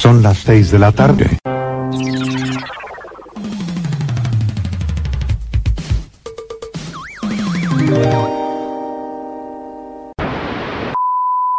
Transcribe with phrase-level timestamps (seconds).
[0.00, 1.38] Son las 6 de la tarde.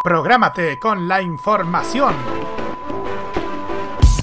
[0.04, 2.16] Prográmate con la información.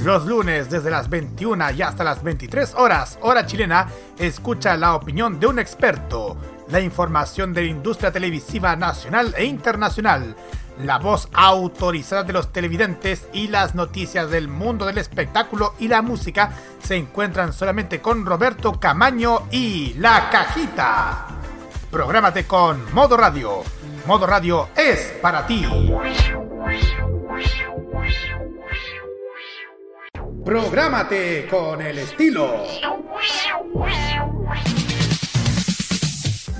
[0.02, 3.86] Los lunes desde las 21 y hasta las 23 horas, hora chilena,
[4.18, 10.34] escucha la opinión de un experto, la información de la industria televisiva nacional e internacional
[10.82, 16.02] la voz autorizada de los televidentes y las noticias del mundo del espectáculo y la
[16.02, 16.52] música
[16.82, 21.26] se encuentran solamente con Roberto Camaño y La Cajita.
[21.90, 23.62] Prográmate con Modo Radio.
[24.06, 25.66] Modo Radio es para ti.
[30.44, 32.64] Prográmate con el estilo.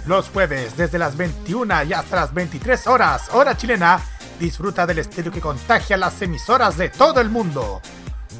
[0.08, 4.00] Los jueves, desde las 21 y hasta las 23 horas, hora chilena,
[4.38, 7.80] disfruta del estilo que contagia las emisoras de todo el mundo.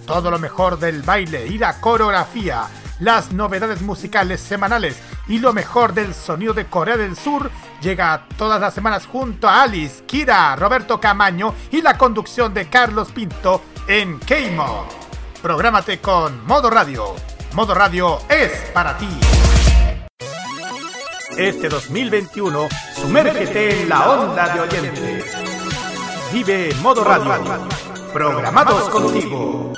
[0.06, 2.64] Todo lo mejor del baile y la coreografía,
[3.00, 7.50] las novedades musicales semanales y lo mejor del sonido de Corea del Sur
[7.82, 13.12] llega todas las semanas junto a Alice, Kira, Roberto Camaño y la conducción de Carlos
[13.12, 14.86] Pinto en K-Mod.
[15.42, 17.14] Prográmate con Modo Radio.
[17.52, 19.08] Modo Radio es para ti.
[21.36, 25.57] Este 2021, sumérgete en la onda de oyentes.
[26.32, 27.32] Vive Modo Radio.
[28.12, 29.72] Programados contigo.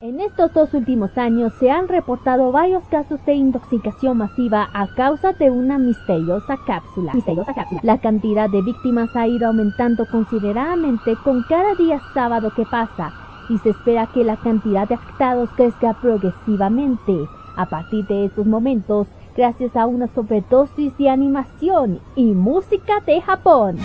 [0.00, 5.32] En estos dos últimos años se han reportado varios casos de intoxicación masiva a causa
[5.32, 7.12] de una misteriosa cápsula.
[7.14, 7.80] misteriosa cápsula.
[7.82, 13.12] La cantidad de víctimas ha ido aumentando considerablemente con cada día sábado que pasa
[13.48, 17.28] y se espera que la cantidad de afectados crezca progresivamente.
[17.56, 23.78] A partir de estos momentos, gracias a una sobredosis de animación y música de Japón.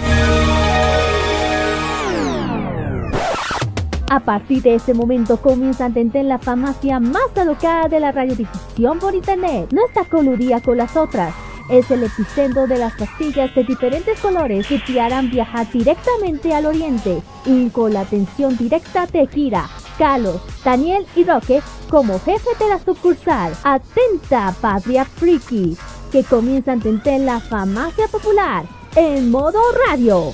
[4.12, 8.98] A partir de ese momento comienza a entender la farmacia más alocada de la radiodifusión
[8.98, 9.70] por internet.
[9.72, 11.34] No está coludida con las otras,
[11.70, 16.66] es el epicentro de las pastillas de diferentes colores que te harán viajar directamente al
[16.66, 22.70] oriente y con la atención directa de Kira, Carlos, Daniel y Roque como jefe de
[22.70, 23.54] la sucursal.
[23.64, 25.78] Atenta, Patria Friki,
[26.12, 28.66] que comienza a entender la farmacia popular
[28.96, 30.34] en modo radio.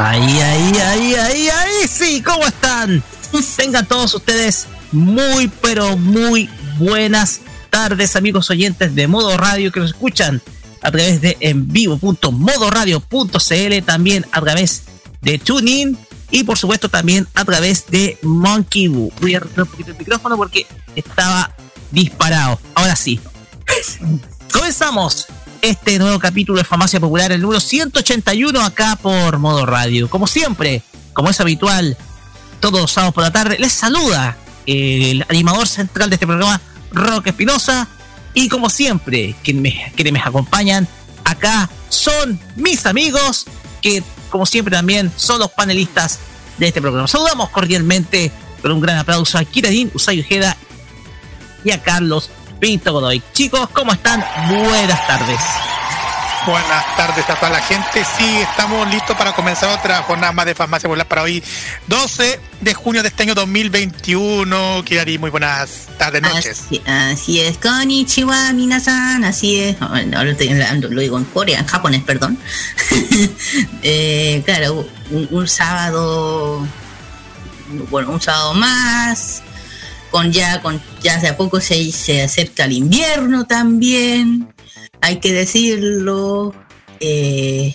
[0.00, 3.02] Ahí, ahí, ahí, ahí, ahí, sí, ¿cómo están?
[3.56, 6.48] Tengan todos ustedes muy, pero muy
[6.78, 10.40] buenas tardes, amigos oyentes de Modo Radio que nos escuchan
[10.82, 14.84] a través de en vivo.modoradio.cl, también a través
[15.20, 15.98] de TuneIn
[16.30, 19.12] y por supuesto también a través de Monkey Boo.
[19.20, 21.56] Voy a retirar un poquito el micrófono porque estaba
[21.90, 22.60] disparado.
[22.76, 23.18] Ahora sí.
[24.52, 25.26] Comenzamos
[25.62, 30.08] este nuevo capítulo de Farmacia Popular, el número 181 acá por Modo Radio.
[30.08, 30.82] Como siempre,
[31.12, 31.96] como es habitual,
[32.60, 34.36] todos los sábados por la tarde, les saluda
[34.66, 36.60] el animador central de este programa,
[36.92, 37.88] Roque Espinosa.
[38.34, 40.86] Y como siempre, quienes me, quienes me acompañan
[41.24, 43.46] acá son mis amigos,
[43.82, 46.20] que como siempre también son los panelistas
[46.58, 47.08] de este programa.
[47.08, 48.30] Saludamos cordialmente
[48.62, 50.56] con un gran aplauso a Kiradin Usay Ojeda
[51.64, 53.22] y a Carlos Pinto Godoy.
[53.32, 54.24] Chicos, ¿cómo están?
[54.48, 55.40] Buenas tardes.
[56.46, 58.04] Buenas tardes a toda la gente.
[58.16, 61.42] Sí, estamos listos para comenzar otra jornada más de Farmacia Popular para hoy,
[61.88, 64.82] 12 de junio de este año 2021.
[64.84, 66.62] Kirari, muy buenas tardes, noches.
[66.66, 69.76] Así, así es, konnichiwa, minasan, así es.
[69.82, 72.38] Ahora estoy hablando, lo digo en Corea, en japonés, perdón.
[73.82, 76.66] eh, claro, un, un sábado,
[77.90, 79.42] bueno, un sábado más,
[80.10, 84.52] con ya, con ya de a poco se, se acerca el invierno también,
[85.00, 86.54] hay que decirlo,
[87.00, 87.74] eh,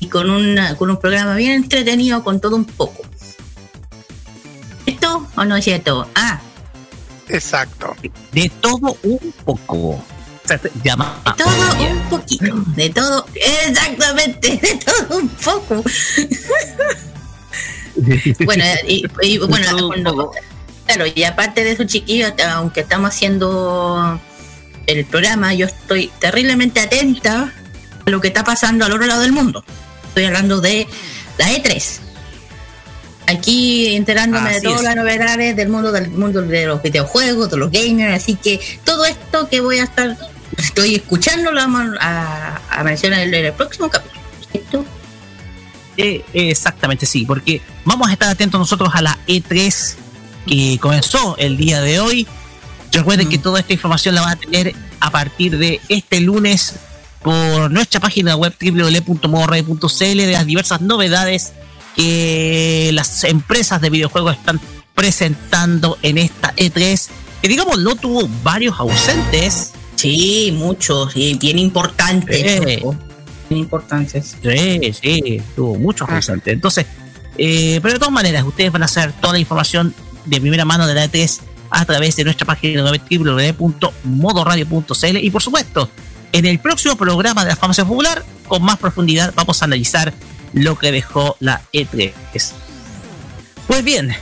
[0.00, 3.02] y con, una, con un programa bien entretenido, con todo un poco.
[4.86, 6.08] ¿Esto o no es cierto?
[6.14, 6.40] Ah,
[7.28, 7.94] Exacto.
[8.32, 10.04] De todo un poco.
[10.82, 15.82] Llama de todo un poquito, de todo, exactamente, de todo un poco.
[18.44, 20.32] bueno, y, y, bueno, cuando-
[20.94, 24.20] claro, y aparte de eso, chiquillos, aunque estamos haciendo
[24.86, 27.52] el programa, yo estoy terriblemente atenta
[28.04, 29.64] a lo que está pasando al otro lado del mundo.
[30.08, 30.86] Estoy hablando de
[31.38, 31.98] la E3.
[33.26, 34.84] Aquí enterándome Así de todas es.
[34.84, 39.04] las novedades del mundo del mundo de los videojuegos, de los gamers, así que todo
[39.06, 40.16] esto que voy a estar
[40.58, 44.20] estoy escuchando, lo vamos a, a mencionar en el próximo capítulo.
[44.50, 44.84] ¿Cierto?
[45.96, 49.96] Eh, exactamente, sí, porque vamos a estar atentos nosotros a la E3
[50.46, 52.26] que comenzó el día de hoy.
[52.92, 56.74] Recuerden que toda esta información la van a tener a partir de este lunes
[57.22, 61.52] por nuestra página web www.modoradio.cl de las diversas novedades
[61.96, 64.60] que las empresas de videojuegos están
[64.94, 67.08] presentando en esta E3,
[67.40, 69.72] que digamos no tuvo varios ausentes.
[69.96, 72.82] Sí, muchos, y bien importantes
[73.54, 74.36] importantes.
[74.42, 76.20] Sí, sí, tuvo muchos ah.
[76.46, 76.86] Entonces,
[77.38, 79.94] eh, pero de todas maneras, ustedes van a hacer toda la información
[80.24, 81.40] de primera mano de la E3
[81.70, 85.90] a través de nuestra página www.modoradio.cl y por supuesto,
[86.32, 90.12] en el próximo programa de la farmacia popular, con más profundidad, vamos a analizar
[90.52, 92.12] lo que dejó la E3.
[93.66, 94.14] Pues bien,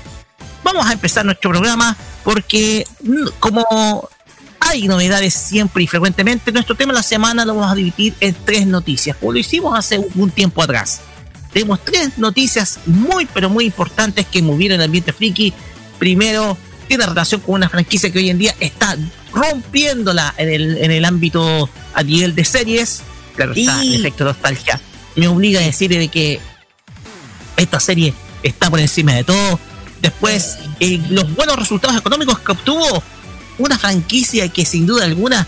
[0.63, 4.09] vamos a empezar nuestro programa porque mm, como
[4.61, 6.53] hay novedades siempre y frecuentemente.
[6.53, 9.77] Nuestro tema de la semana lo vamos a dividir en tres noticias, como lo hicimos
[9.77, 11.01] hace un tiempo atrás.
[11.53, 15.53] Tenemos tres noticias muy, pero muy importantes que movieron el ambiente friki.
[16.01, 16.59] Primero,
[16.89, 18.99] tiene relación con una franquicia que hoy en día está
[19.33, 23.03] rompiéndola en el, en el ámbito a nivel de series.
[23.37, 24.81] Claro está, el efecto nostalgia
[25.17, 26.41] me obliga a decir de que
[27.57, 29.61] esta serie está por encima de todo.
[30.01, 33.03] Después, eh, los buenos resultados económicos que obtuvo
[33.59, 35.47] una franquicia que sin duda alguna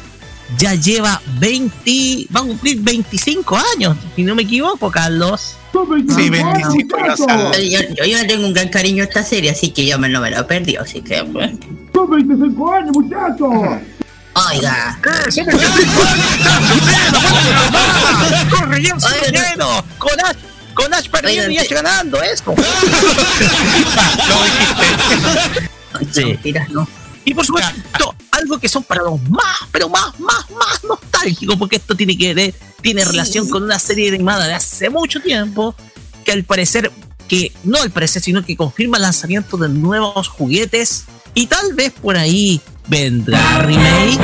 [0.58, 5.56] ya lleva 20, va a cumplir 25 años, si no me equivoco, Carlos.
[5.72, 7.18] Sí, 25 años.
[7.70, 10.30] Yo, yo, tengo un gran cariño a esta serie, así que yo me, no me
[10.30, 11.24] lo perdí, así que...
[11.24, 11.50] Pues.
[11.92, 13.50] Son 25 años, muchachos.
[14.50, 14.98] Oiga.
[18.50, 19.06] ¡Corriendo!
[19.98, 20.36] ¡Con Ash!
[20.74, 22.22] ¡Con Ash perdiendo y Ash ganando!
[22.22, 22.54] ¡Esto!
[22.54, 22.62] Lo
[26.04, 26.38] dijiste.
[26.42, 26.54] Sí.
[26.70, 26.88] no.
[27.24, 31.76] Y por supuesto, algo que son para los más, pero más, más, más nostálgicos, porque
[31.76, 35.74] esto tiene que ver, tiene relación con una serie animada de hace mucho tiempo,
[36.24, 36.90] que al parecer,
[37.28, 41.04] que no al parecer, sino que confirma el lanzamiento de nuevos juguetes,
[41.34, 44.18] y tal vez por ahí vendrá remake.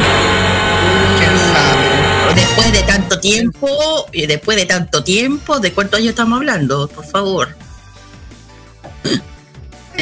[1.18, 2.34] ¿Quién sabe?
[2.34, 3.68] Después de tanto tiempo,
[4.12, 6.88] y después de tanto tiempo, ¿de cuántos años estamos hablando?
[6.88, 7.56] Por favor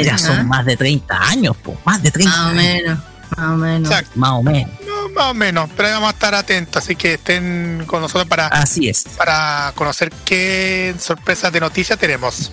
[0.03, 2.99] ya son más de 30 años, pues, más de 30 Más o menos,
[3.37, 3.91] más o menos.
[4.15, 4.71] Más o menos.
[5.15, 8.89] más o menos, pero vamos a estar atentos, así que estén con nosotros para, así
[8.89, 9.05] es.
[9.17, 12.53] para conocer qué sorpresas de noticias tenemos.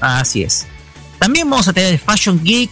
[0.00, 0.66] Así es.
[1.18, 2.70] También vamos a tener Fashion Geek,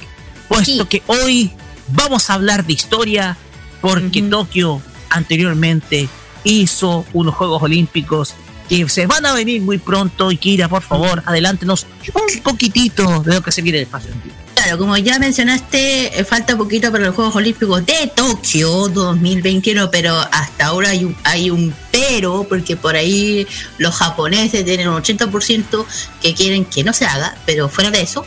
[0.48, 1.52] puesto que hoy
[1.88, 3.36] vamos a hablar de historia,
[3.80, 6.08] porque Tokio anteriormente
[6.44, 8.34] hizo unos Juegos Olímpicos
[8.68, 10.30] que se van a venir muy pronto.
[10.30, 14.20] Y Kira, por favor, adelántenos un poquitito de lo que se viene de Fashion
[14.62, 20.16] Claro, como ya mencionaste, eh, falta poquito para los Juegos Olímpicos de Tokio 2021, pero
[20.16, 23.44] hasta ahora hay un, hay un pero, porque por ahí
[23.78, 25.84] los japoneses tienen un 80%
[26.20, 28.24] que quieren que no se haga, pero fuera de eso,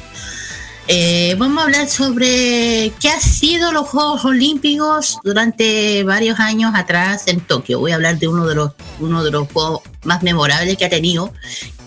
[0.89, 7.27] eh, vamos a hablar sobre qué ha sido los Juegos Olímpicos durante varios años atrás
[7.27, 7.79] en Tokio.
[7.79, 10.89] Voy a hablar de uno de los, uno de los juegos más memorables que ha
[10.89, 11.31] tenido,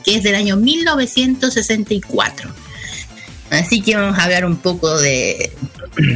[0.03, 2.68] que es del año 1964.
[3.51, 5.53] Así que vamos a hablar un poco de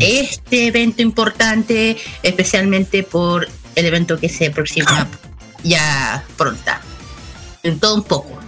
[0.00, 5.08] este evento importante, especialmente por el evento que se aproxima
[5.62, 6.80] ya pronta.
[7.62, 8.38] En todo un poco.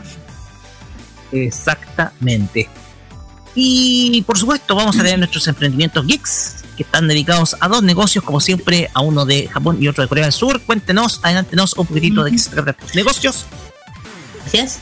[1.32, 2.68] Exactamente.
[3.54, 8.24] Y por supuesto vamos a tener nuestros emprendimientos geeks que están dedicados a dos negocios,
[8.24, 10.60] como siempre, a uno de Japón y otro de Corea del Sur.
[10.62, 13.46] Cuéntenos, adelántenos un poquitito de qué se trata estos negocios.
[14.44, 14.80] Gracias.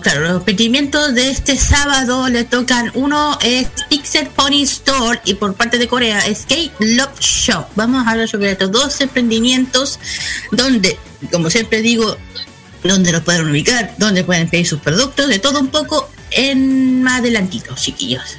[0.00, 2.90] claro, los emprendimientos de este sábado le tocan.
[2.94, 7.66] Uno es Pixel Pony Store y por parte de Corea, Skate Love Shop.
[7.74, 9.98] Vamos a hablar sobre estos dos emprendimientos
[10.52, 10.98] donde,
[11.32, 12.16] como siempre digo,
[12.82, 17.20] donde los pueden ubicar, donde pueden pedir sus productos, de todo un poco en más
[17.20, 18.36] adelantito, chiquillos.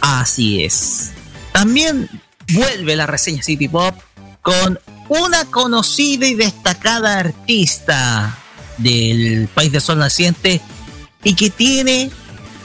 [0.00, 1.12] Así es.
[1.52, 2.08] También
[2.52, 3.94] vuelve la reseña City Pop
[4.42, 8.38] con una conocida y destacada artista
[8.78, 10.60] del país de sol naciente
[11.22, 12.10] y que tiene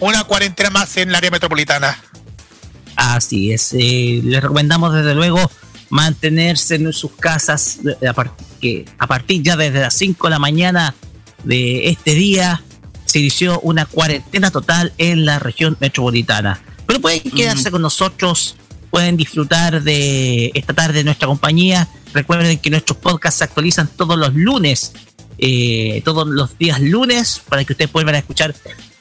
[0.00, 1.98] una cuarentena más en el área metropolitana.
[2.96, 5.50] Así es, eh, les recomendamos desde luego
[5.90, 7.78] mantenerse en sus casas
[8.60, 10.94] que a partir ya desde las 5 de la mañana
[11.44, 12.62] de este día
[13.04, 16.60] se inició una cuarentena total en la región metropolitana.
[16.86, 18.56] Pero pueden quedarse con nosotros
[18.90, 21.88] pueden disfrutar de esta tarde de nuestra compañía.
[22.12, 24.92] Recuerden que nuestros podcasts se actualizan todos los lunes,
[25.38, 28.54] eh, todos los días lunes, para que ustedes puedan escuchar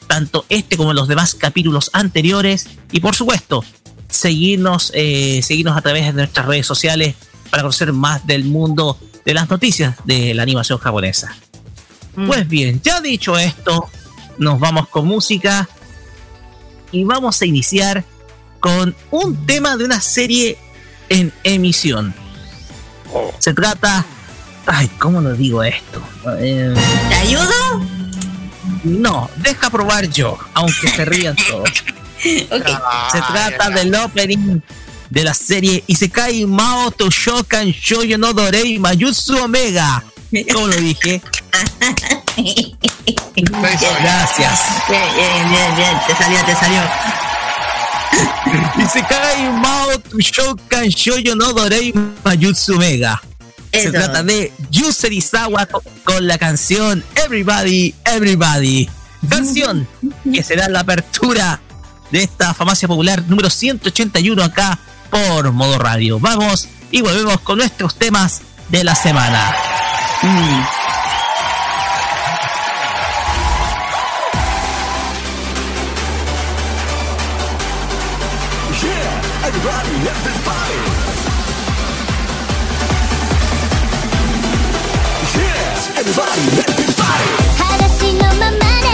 [0.07, 2.67] tanto este como los demás capítulos anteriores.
[2.91, 3.63] Y por supuesto,
[4.09, 7.15] seguirnos, eh, seguirnos a través de nuestras redes sociales
[7.49, 11.35] para conocer más del mundo de las noticias de la animación japonesa.
[12.15, 12.27] Mm.
[12.27, 13.89] Pues bien, ya dicho esto,
[14.37, 15.67] nos vamos con música
[16.91, 18.03] y vamos a iniciar
[18.67, 20.57] con un tema de una serie
[21.07, 22.13] en emisión.
[23.39, 24.05] Se trata.
[24.65, 26.01] Ay, ¿cómo lo digo esto?
[26.37, 26.75] Eh,
[27.07, 27.87] ¿Te ayudo?
[28.83, 31.69] No, deja probar yo, aunque se rían todos.
[32.21, 34.59] Se trata del opening
[35.09, 40.03] de la serie Isekai Mao Toshokan Shoyo no Dorei Mayutsu Omega.
[40.51, 41.21] ¿Cómo lo dije?
[44.01, 44.59] Gracias.
[44.89, 45.97] Bien, bien, bien, bien.
[46.05, 46.81] Te salió, te salió.
[48.77, 53.21] Y se cae Mao Shokan Shoyo no Dorei Mayutsu Mega.
[53.71, 55.67] Se trata de Yuserizawa
[56.03, 58.89] con la canción Everybody, Everybody.
[59.29, 59.87] Canción
[60.31, 61.59] que será la apertura
[62.11, 66.19] de esta farmacia popular número 181 acá por Modo Radio.
[66.19, 69.55] Vamos y volvemos con nuestros temas de la semana.
[70.21, 70.76] Mm.
[79.57, 80.05] Everybody,
[87.57, 88.93] 話のままで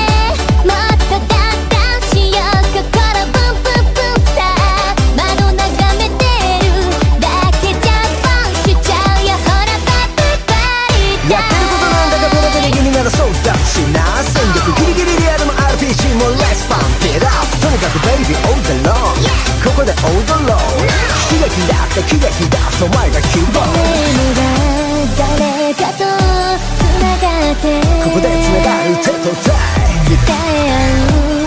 [0.63, 2.79] もっとダンダンしよう心
[3.27, 4.39] ブンブンブンさ
[5.17, 5.59] 窓が
[5.99, 6.23] めて
[6.63, 6.71] る
[7.19, 7.27] だ
[7.59, 7.91] けじゃ
[8.23, 10.15] ボンしちゃうよほらバイ
[10.47, 10.55] バ
[11.27, 13.99] イやってることなんだかブラブ気にならそうだしな。
[14.23, 16.82] 戦力ギリギリリアルも RPG もレスパー。
[17.77, 19.25] かくベイビーオーダーロー
[19.65, 19.97] ここで踊
[20.45, 20.57] ろう
[21.33, 23.53] 悲劇だって喜劇だお前が希望
[25.17, 26.05] 誰かと
[26.77, 26.85] 繋
[27.17, 27.65] がって
[28.03, 29.41] ここで繋がる手と手
[30.09, 30.21] 伝
[30.53, 30.69] え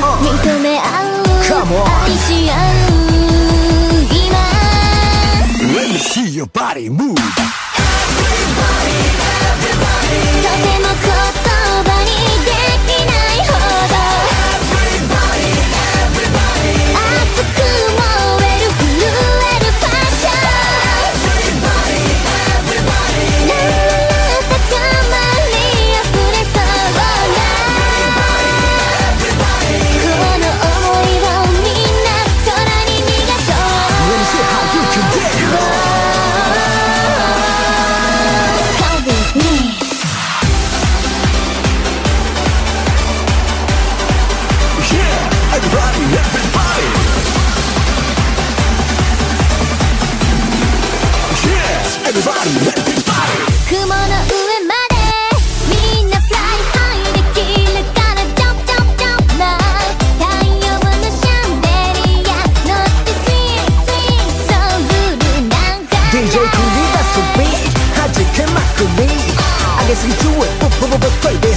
[0.03, 2.95] 合う認め合う愛し合う
[4.11, 4.35] 今
[5.75, 7.17] Let me see your body move.
[8.27, 8.99] Everybody,
[9.53, 10.43] everybody.
[10.43, 11.07] とても言
[11.43, 11.46] 葉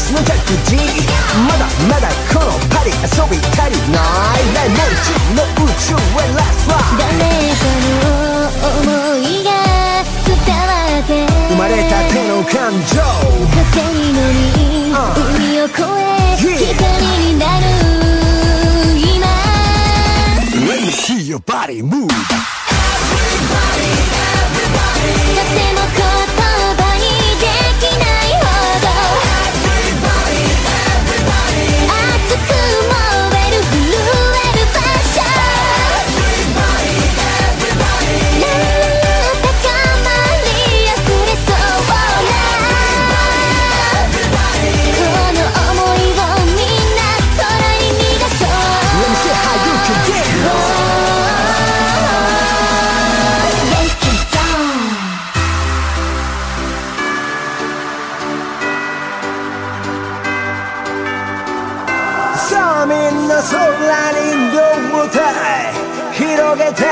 [0.09, 0.75] ッポイベースのジャック G
[1.45, 2.97] まだまだこのパリ遊
[3.29, 7.13] び足りないないもう一の宇宙へ Let's fly 誰
[7.55, 9.47] かの想いが
[10.25, 11.13] 伝わって
[11.49, 12.97] 生まれたての感情。
[13.71, 14.37] 風に乗り
[14.89, 16.57] 海を越え光
[17.17, 17.63] になる
[18.97, 19.27] 今
[20.67, 22.09] Let me see your body move
[23.19, 23.89] Everybody,
[24.55, 26.01] everybody とても言
[26.35, 26.38] 葉
[32.35, 33.08] く前
[62.48, 63.52] さあみんな空
[64.16, 65.20] に胴体
[66.12, 66.82] 広げて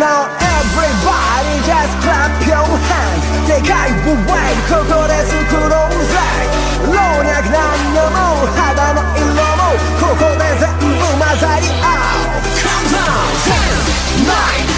[0.00, 6.16] Now everybody just clap your hands でかいブワイここで作ろうぜ
[6.88, 7.62] 老若男
[7.92, 8.16] 女も
[8.56, 9.28] 肌の色
[9.60, 14.77] もここで全部混ざり合う Come on 10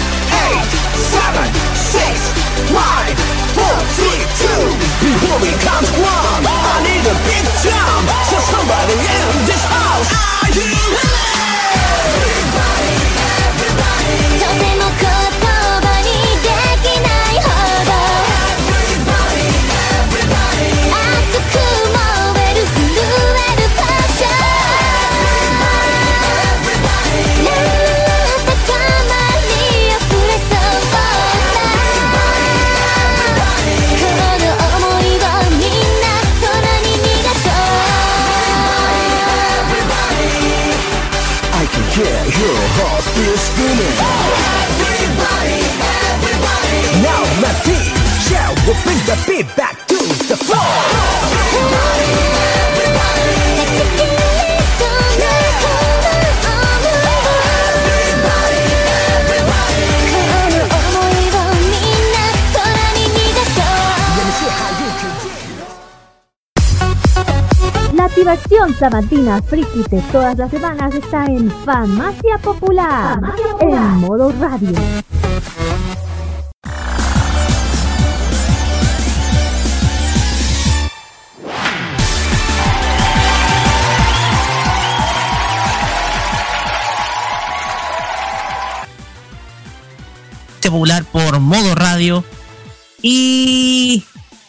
[0.52, 2.20] 8 7 6
[2.68, 3.64] 5 4
[3.96, 9.64] 3 2 Before we count one I need a big jump So somebody in this
[9.64, 10.10] house.
[10.44, 11.22] Are you ready?
[14.38, 14.71] とて
[48.92, 49.96] bring the beat back to
[50.28, 50.58] the floor.
[67.94, 73.80] La activación sabatina friki de todas las semanas está en Farmacia Popular, Farmacia Popular.
[73.84, 75.01] en modo radio.
[90.72, 92.24] Popular por modo radio.
[93.02, 94.04] Y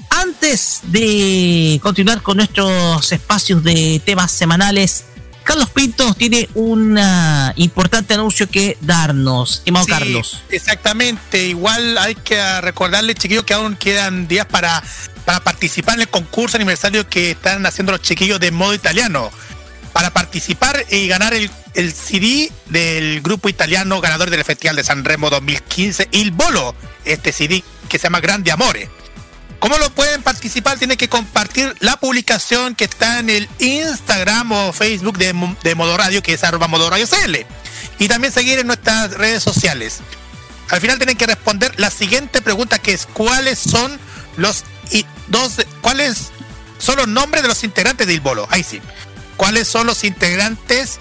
[0.10, 5.06] antes de continuar con nuestros espacios de temas semanales,
[5.44, 10.44] Carlos Pinto tiene un ah, importante anuncio que darnos, estimado Sí, Carlos.
[10.50, 14.82] Exactamente, igual hay que recordarle, chiquillos, que aún quedan días para,
[15.26, 19.30] para participar en el concurso aniversario que están haciendo los chiquillos de modo italiano.
[19.92, 25.04] Para participar y ganar el, el CD del grupo italiano ganador del Festival de San
[25.04, 28.90] Remo 2015, Il Bolo, este CD que se llama Grande Amore.
[29.60, 30.78] ¿Cómo lo pueden participar?
[30.78, 35.34] Tienen que compartir la publicación que está en el Instagram o Facebook de,
[35.64, 37.46] de Modo Radio, que es arroba Modo Radio CL.
[37.98, 40.02] Y también seguir en nuestras redes sociales.
[40.70, 44.00] Al final tienen que responder la siguiente pregunta que es ¿cuáles son
[44.38, 46.32] los y dos cuáles
[46.78, 48.48] son los nombres de los integrantes de Il Bolo?
[48.50, 48.82] Ahí sí.
[49.38, 51.00] ¿Cuáles son los integrantes,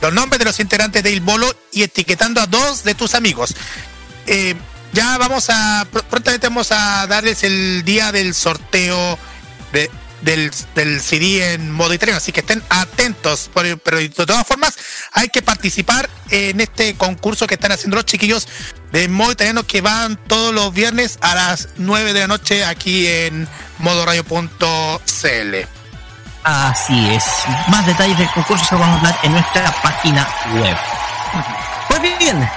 [0.00, 3.54] los nombres de los integrantes de Il Bolo y etiquetando a dos de tus amigos?
[4.26, 4.54] Eh,
[4.92, 9.18] ya vamos a pr- prontamente vamos a darles el día del sorteo
[9.72, 9.90] de,
[10.22, 13.50] del, del CD en modo italiano, así que estén atentos.
[13.52, 14.74] Por- pero de todas formas,
[15.12, 18.48] hay que participar en este concurso que están haciendo los chiquillos
[18.92, 23.06] de modo italiano que van todos los viernes a las 9 de la noche aquí
[23.06, 23.46] en
[23.78, 25.56] modoradio.cl.
[26.46, 27.24] Así es.
[27.66, 30.76] Más detalles del concurso se vamos a dar en nuestra página web.
[31.88, 32.48] Pues bien,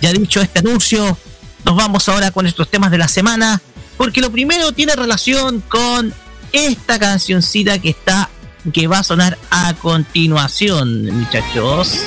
[0.00, 1.18] ya dicho este anuncio,
[1.62, 3.60] nos vamos ahora con estos temas de la semana,
[3.98, 6.14] porque lo primero tiene relación con
[6.52, 8.30] esta cancioncita que está
[8.72, 12.00] que va a sonar a continuación, muchachos.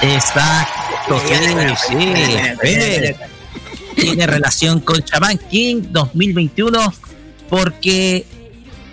[0.00, 1.96] Exacto, sí, sí.
[2.62, 3.35] Bien.
[3.96, 6.94] Tiene relación con Shaman King 2021
[7.48, 8.26] porque,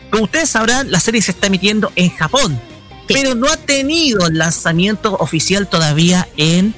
[0.10, 2.60] como ustedes sabrán, la serie se está emitiendo en Japón,
[3.08, 6.74] pero no ha tenido lanzamiento oficial todavía en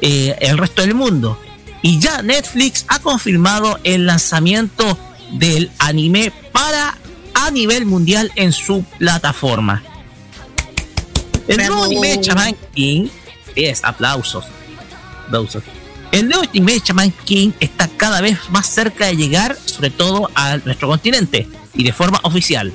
[0.00, 1.40] eh, el resto del mundo.
[1.82, 4.98] Y ya Netflix ha confirmado el lanzamiento
[5.32, 6.98] del anime para
[7.34, 9.82] a nivel mundial en su plataforma.
[11.48, 13.08] El nuevo anime de Shaman King
[13.56, 14.44] es aplausos.
[15.26, 15.62] aplausos.
[16.12, 20.56] El nuevo de Shaman King está cada vez más cerca de llegar, sobre todo a
[20.58, 22.72] nuestro continente y de forma oficial.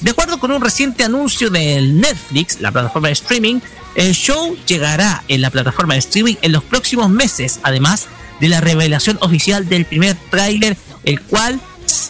[0.00, 3.60] De acuerdo con un reciente anuncio del Netflix, la plataforma de streaming,
[3.94, 8.06] el show llegará en la plataforma de streaming en los próximos meses, además
[8.40, 11.60] de la revelación oficial del primer tráiler, el cual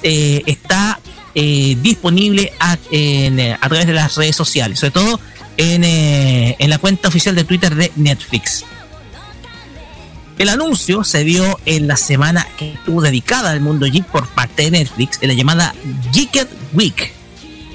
[0.02, 1.00] eh, está
[1.34, 5.20] eh, disponible a, a, través de las redes sociales, sobre todo
[5.56, 8.64] eh, en la cuenta oficial de Twitter de Netflix.
[10.42, 14.64] El anuncio se dio en la semana que estuvo dedicada al mundo geek por parte
[14.64, 15.72] de Netflix, en la llamada
[16.12, 17.12] Geeked Week.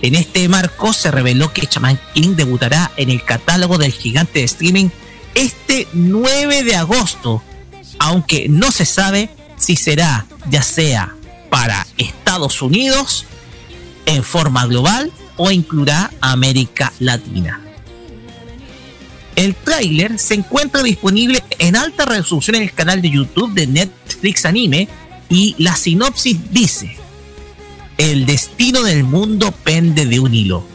[0.02, 4.46] En este marco se reveló que Shaman King debutará en el catálogo del gigante de
[4.46, 4.90] streaming
[5.34, 7.42] este 9 de agosto,
[8.00, 11.16] aunque no se sabe si será ya sea
[11.50, 13.24] para Estados Unidos
[14.06, 17.62] en forma global o incluirá América Latina.
[19.38, 24.46] El tráiler se encuentra disponible en alta resolución en el canal de YouTube de Netflix
[24.46, 24.88] Anime
[25.30, 26.98] y la sinopsis dice,
[28.00, 30.66] el destino del mundo pende de un hilo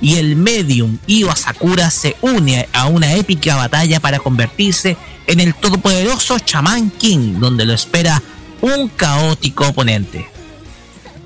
[0.00, 5.54] y el medium Iwa Sakura se une a una épica batalla para convertirse en el
[5.54, 8.22] todopoderoso Shaman King donde lo espera
[8.62, 10.26] un caótico oponente.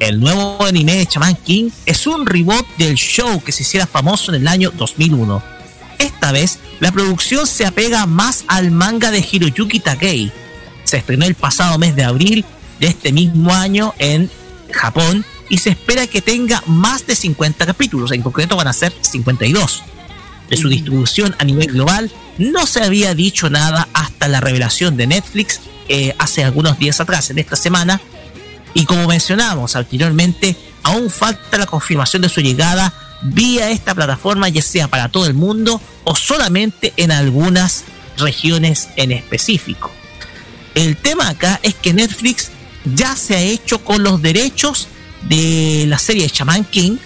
[0.00, 4.34] El nuevo anime de Shaman King es un reboot del show que se hiciera famoso
[4.34, 5.59] en el año 2001
[6.00, 10.32] esta vez, la producción se apega más al manga de Hiroyuki Takei.
[10.84, 12.44] Se estrenó el pasado mes de abril
[12.78, 14.30] de este mismo año en
[14.72, 18.92] Japón y se espera que tenga más de 50 capítulos, en concreto van a ser
[19.00, 19.82] 52.
[20.48, 25.06] De su distribución a nivel global no se había dicho nada hasta la revelación de
[25.06, 28.00] Netflix eh, hace algunos días atrás, en esta semana,
[28.74, 34.62] y como mencionamos anteriormente, aún falta la confirmación de su llegada vía esta plataforma, ya
[34.62, 37.84] sea para todo el mundo o solamente en algunas
[38.16, 39.90] regiones en específico.
[40.74, 42.50] El tema acá es que Netflix
[42.94, 44.88] ya se ha hecho con los derechos
[45.28, 46.96] de la serie Shaman King,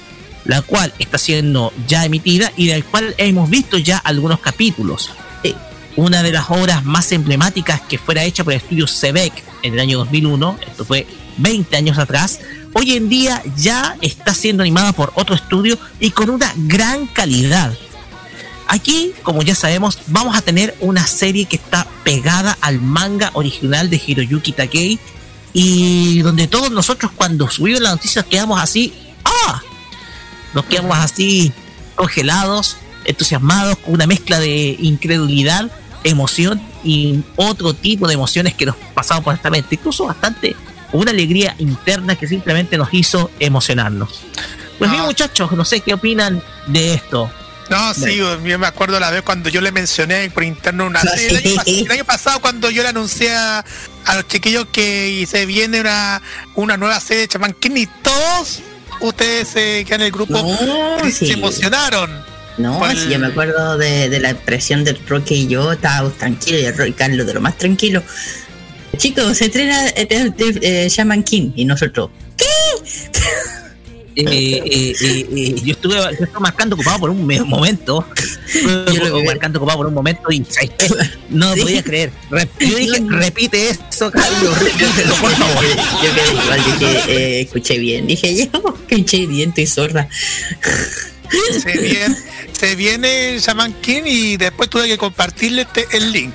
[0.45, 5.11] la cual está siendo ya emitida y del cual hemos visto ya algunos capítulos.
[5.97, 9.81] Una de las obras más emblemáticas que fuera hecha por el estudio Sebek en el
[9.81, 11.07] año 2001, esto fue
[11.39, 12.41] 20 años atrás,
[12.75, 17.73] hoy en día ya está siendo animada por otro estudio y con una gran calidad.
[18.69, 23.89] Aquí, como ya sabemos, vamos a tener una serie que está pegada al manga original
[23.89, 24.99] de Hiroyuki Takei
[25.53, 28.93] y donde todos nosotros cuando subimos la noticia quedamos así,
[29.25, 29.63] ¡ah!
[30.53, 31.53] Nos quedamos así
[31.95, 35.71] congelados, entusiasmados, con una mezcla de incredulidad,
[36.03, 40.57] emoción y otro tipo de emociones que nos pasamos por esta mente, incluso bastante
[40.95, 44.23] una alegría interna que simplemente nos hizo emocionarnos.
[44.79, 47.31] Pues bien, muchachos, no sé qué opinan de esto.
[47.71, 51.57] No, sí, yo me acuerdo la vez cuando yo le mencioné por interno una serie.
[51.67, 53.65] El, año, pasado, cuando yo le anuncié a,
[54.15, 56.21] los chiquillos que se viene una,
[56.55, 58.61] una nueva serie de Chaman King y todos
[59.01, 60.35] ustedes que en el grupo
[61.11, 62.11] se emocionaron.
[62.57, 66.65] No, sí, yo me acuerdo de, la impresión del Roque y yo, estábamos tranquilos, y
[66.65, 68.03] el Roy Carlos de lo más tranquilo.
[68.97, 72.45] Chicos, se estrena eh, eh, Shaman King y nosotros, ¿qué?
[74.17, 74.95] Eh,
[75.65, 75.97] yo, estuve,
[76.39, 78.07] marcando ocupado por un momento.
[78.47, 80.47] Estuve marcando ocupado por un momento y
[81.31, 82.13] no lo podía creer.
[82.61, 85.65] Yo dije, repite eso, Carlos, repítelo, por favor.
[86.03, 88.07] Yo dije, escuché bien.
[88.07, 90.09] Dije, yo escuché bien, estoy zorra.
[91.61, 92.17] Se viene,
[92.53, 96.33] se viene Shaman King y después tuve que compartirle este, el link.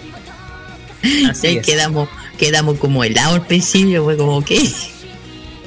[1.30, 4.72] Así quedamos quedamos como helados al principio, fue como que.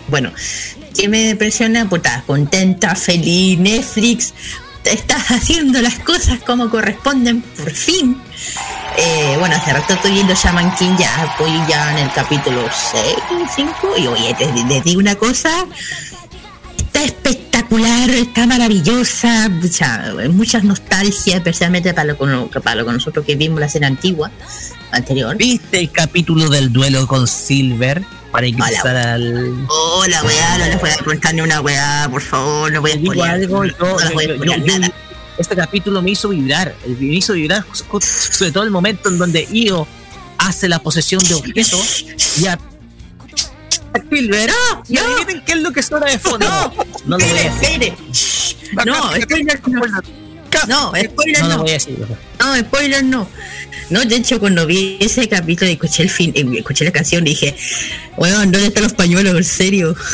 [0.08, 0.32] Bueno,
[0.96, 1.88] ¿qué me depresiona?
[1.88, 4.35] Puta, contenta, feliz, Netflix,
[4.85, 8.20] estás haciendo las cosas como corresponden, por fin.
[8.96, 13.04] Eh, bueno, hace rato estoy viendo Shaman King, ya estoy ya en el capítulo 6,
[13.54, 15.66] 5, y oye, te, digo una cosa,
[16.76, 23.37] está espectacular, está maravillosa, mucha, muchas nostalgias, especialmente para lo, para lo que nosotros que
[23.37, 24.30] vimos la escena antigua
[24.92, 25.37] anterior.
[25.37, 28.02] ¿Viste el capítulo del duelo con Silver?
[28.31, 29.66] Para ingresar al.
[29.68, 33.00] Hola, weá, no les voy a preguntar ni una weá, por favor, no voy a
[33.00, 33.22] poner.
[33.22, 34.92] algo, nada.
[35.38, 37.64] Este capítulo me hizo vibrar, me hizo vibrar
[38.00, 39.87] sobre todo el momento en donde Io
[40.38, 42.07] hace la posesión de objetos
[42.38, 42.59] y a
[44.11, 44.83] Silver, ¡ah!
[44.88, 46.46] ¿Y adivinen qué es lo que suena de fondo?
[46.48, 46.72] No,
[47.07, 49.11] no lo voy a No,
[50.68, 51.58] No, spoiler No no.
[51.58, 51.98] voy a decir.
[52.38, 53.28] No, spoiler no.
[53.90, 57.24] No, de hecho, cuando vi ese capítulo y escuché el fin, eh, escuché la canción,
[57.24, 57.54] dije,
[58.16, 59.36] weón, ¿dónde están los pañuelos?
[59.36, 59.96] En serio.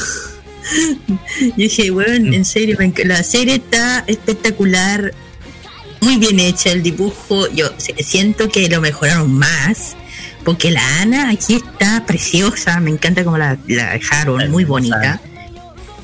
[1.41, 5.15] Y dije, weón, en serio, la serie está espectacular,
[6.03, 7.49] muy bien hecha el dibujo.
[7.53, 7.73] Yo
[8.05, 9.97] siento que lo mejoraron más,
[10.45, 15.23] porque la Ana aquí está preciosa, me encanta como la, la dejaron, muy bonita.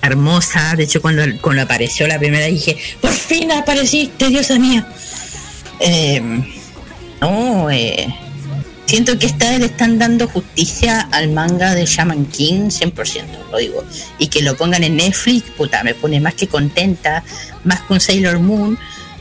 [0.07, 4.87] Hermosa, de hecho cuando, cuando apareció la primera dije, por fin apareciste, diosa mía.
[5.81, 6.21] Eh,
[7.21, 7.69] no,
[8.87, 13.85] siento que esta le están dando justicia al manga de Shaman King 100%, lo digo.
[14.19, 17.25] Y que lo pongan en Netflix, puta, me pone más que contenta,
[17.65, 18.79] más con Sailor Moon.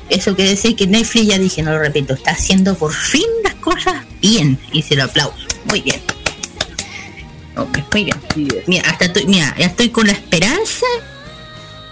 [0.10, 3.56] Eso quiere decir que Netflix, ya dije, no lo repito, está haciendo por fin las
[3.56, 4.60] cosas bien.
[4.72, 5.34] Y se lo aplaudo.
[5.66, 6.02] Muy bien.
[7.56, 8.18] Ok, muy bien.
[8.68, 10.86] Mira, hasta estoy, mira, ya estoy con la esperanza,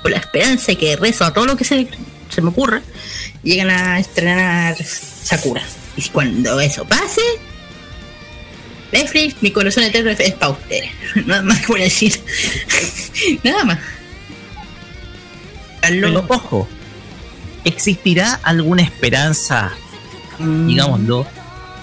[0.02, 1.88] con la esperanza que rezo a todo lo que se,
[2.30, 2.82] se me ocurra,
[3.44, 5.62] llegan a estrenar Sakura.
[5.98, 7.22] Y cuando eso pase,
[8.92, 10.90] Netflix, mi corazón eterno es para ustedes.
[11.26, 12.20] Nada más que voy a decir.
[13.44, 13.80] Nada más.
[15.82, 16.68] Pero ojo,
[17.66, 19.72] ¿existirá alguna esperanza,
[20.40, 20.68] Mm.
[20.68, 21.28] digámoslo?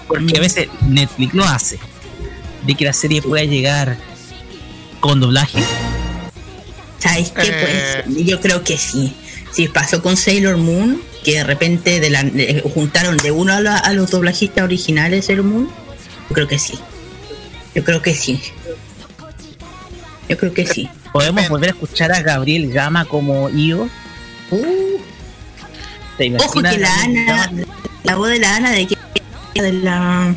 [0.07, 1.79] Porque a veces Netflix lo hace,
[2.65, 3.97] de que la serie pueda llegar
[4.99, 5.59] con doblaje.
[6.99, 7.47] ¿Sabes qué?
[7.47, 8.03] Eh.
[8.05, 9.13] Pues yo creo que sí.
[9.51, 13.61] Sí, pasó con Sailor Moon, que de repente de la, de- juntaron de uno a,
[13.61, 15.69] la- a los doblajistas originales de Sailor Moon.
[16.29, 16.77] Yo creo que sí.
[17.73, 18.41] Yo creo que sí.
[20.27, 20.89] Yo creo que sí.
[21.11, 23.89] ¿Podemos volver a escuchar a Gabriel Gama como Io?
[24.51, 24.97] Uh,
[26.17, 27.51] ¿Te ojo que la Ana,
[28.03, 28.97] la voz de la Ana de que
[29.61, 30.35] de la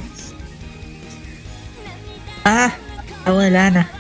[2.45, 2.73] Ah,
[3.25, 3.91] la voz de la Ana.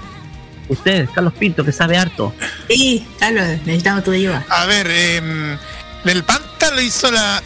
[0.69, 2.35] Usted, Carlos Pinto, que sabe harto.
[2.69, 4.45] Sí, Carlos, necesitamos tu ayuda.
[4.49, 5.57] A ver, eh,
[6.05, 7.43] el Panta lo hizo la.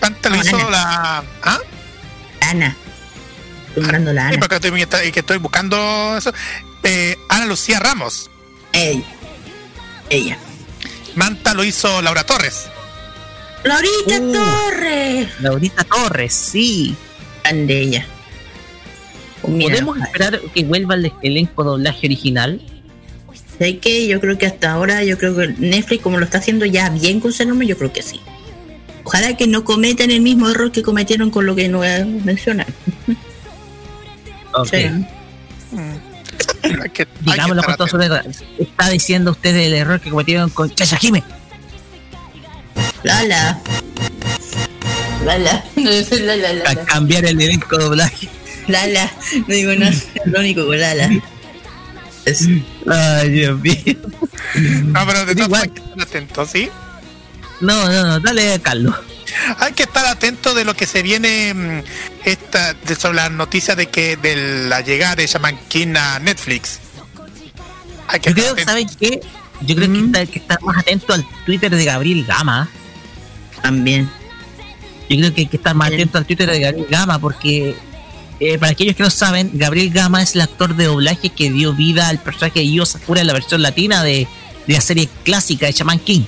[0.00, 1.22] Panta lo No, hizo la.
[1.42, 1.58] ¿Ah?
[2.40, 2.76] Ana.
[3.68, 4.38] Estoy buscando la Sí, Ana.
[4.48, 6.32] porque estoy, que estoy buscando eso.
[6.82, 8.30] Eh, Ana Lucía Ramos.
[8.72, 9.04] Ella.
[10.10, 10.38] Ella.
[11.14, 12.66] Manta lo hizo Laura Torres.
[13.64, 14.32] Laurita Uh.
[14.32, 15.28] Torres.
[15.40, 16.96] Laurita Torres, sí.
[17.44, 18.06] Grande ella.
[19.42, 22.60] ¿Podemos esperar que vuelva el elenco doblaje original?
[23.58, 26.64] sé que yo creo que hasta ahora, yo creo que Netflix, como lo está haciendo
[26.64, 28.20] ya bien con Moon, yo creo que sí.
[29.02, 32.04] Ojalá que no cometan el mismo error que cometieron con lo que no voy a
[32.04, 32.66] mencionar.
[34.52, 34.68] Ok.
[34.68, 34.76] Sí.
[36.62, 37.98] Hay que- hay Digámoslo con todo su.
[37.98, 41.24] Está diciendo usted el error que cometieron con Chayajime.
[43.02, 43.60] Lala.
[45.24, 45.64] Lala.
[45.76, 46.84] No sé, Lala, A Lala.
[46.84, 48.28] cambiar el elenco doblaje.
[48.68, 49.10] Lala.
[49.46, 49.94] No digo nada.
[50.26, 51.10] Lo único con Lala.
[52.24, 52.46] Es-
[52.86, 53.74] Ay, Dios mío.
[54.84, 56.68] No, pero formas hay que estar atentos, ¿sí?
[57.60, 58.94] No, no, no, dale, Carlos.
[59.58, 61.82] Hay que estar atento de lo que se viene mm,
[62.24, 66.78] esta, de, sobre las noticias de que de la llegada de Shaman King a Netflix.
[68.08, 68.70] Hay que Yo estar creo, atento.
[68.70, 69.20] ¿saben qué?
[69.62, 72.68] Yo creo que, está, que estar más atento al Twitter de Gabriel Gama.
[73.62, 74.08] También.
[75.10, 77.74] Yo creo que hay que estar más atento al Twitter de Gabriel Gama porque,
[78.40, 81.72] eh, para aquellos que no saben, Gabriel Gama es el actor de doblaje que dio
[81.74, 84.26] vida al personaje de Io Sakura en la versión latina de,
[84.66, 86.22] de la serie clásica de Shaman King.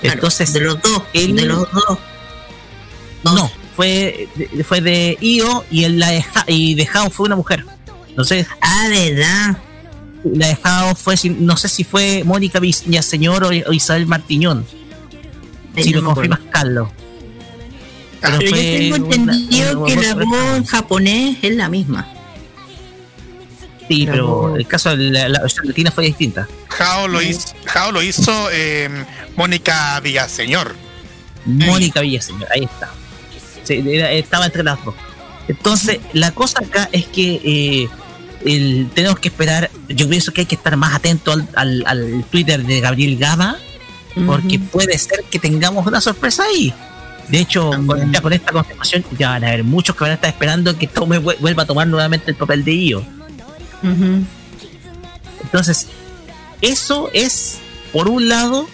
[0.00, 1.02] Claro, Entonces, de los dos.
[1.12, 1.98] él- De los dos.
[3.24, 7.36] no, fue, de- fue de Io y, el, la de, y de Hao fue una
[7.36, 7.64] mujer.
[8.08, 9.58] Entonces, Ah, verdad.
[10.24, 14.64] la de Hao fue, no sé si fue Mónica Villaseñor o, o Isabel Martiñón.
[15.76, 16.92] Si no lo me acuerdo.
[18.20, 22.08] Pero yo tengo una- entendido una- que la voz en japonés es la misma.
[23.88, 26.46] Sí, la pero voz- el caso de la, la versión latina fue distinta.
[26.68, 28.90] Jao lo hizo, Jao lo hizo eh,
[29.36, 30.76] Mónica Villaseñor.
[31.46, 32.90] Mónica Villaseñor, ahí está.
[33.64, 34.94] Sí, era- estaba entre las dos.
[35.48, 37.88] Entonces, la cosa acá es que eh,
[38.44, 39.70] el- tenemos que esperar.
[39.88, 43.56] Yo pienso que hay que estar más atento al, al- al Twitter de Gabriel Gama,
[44.26, 46.74] porque puede ser que tengamos una sorpresa ahí.
[47.28, 50.14] De hecho, con, ya con esta confirmación, ya van a haber muchos que van a
[50.14, 53.04] estar esperando que tome, vuel- vuelva a tomar nuevamente el papel de Io.
[55.42, 55.86] Entonces,
[56.60, 57.58] eso es,
[57.92, 58.68] por un lado,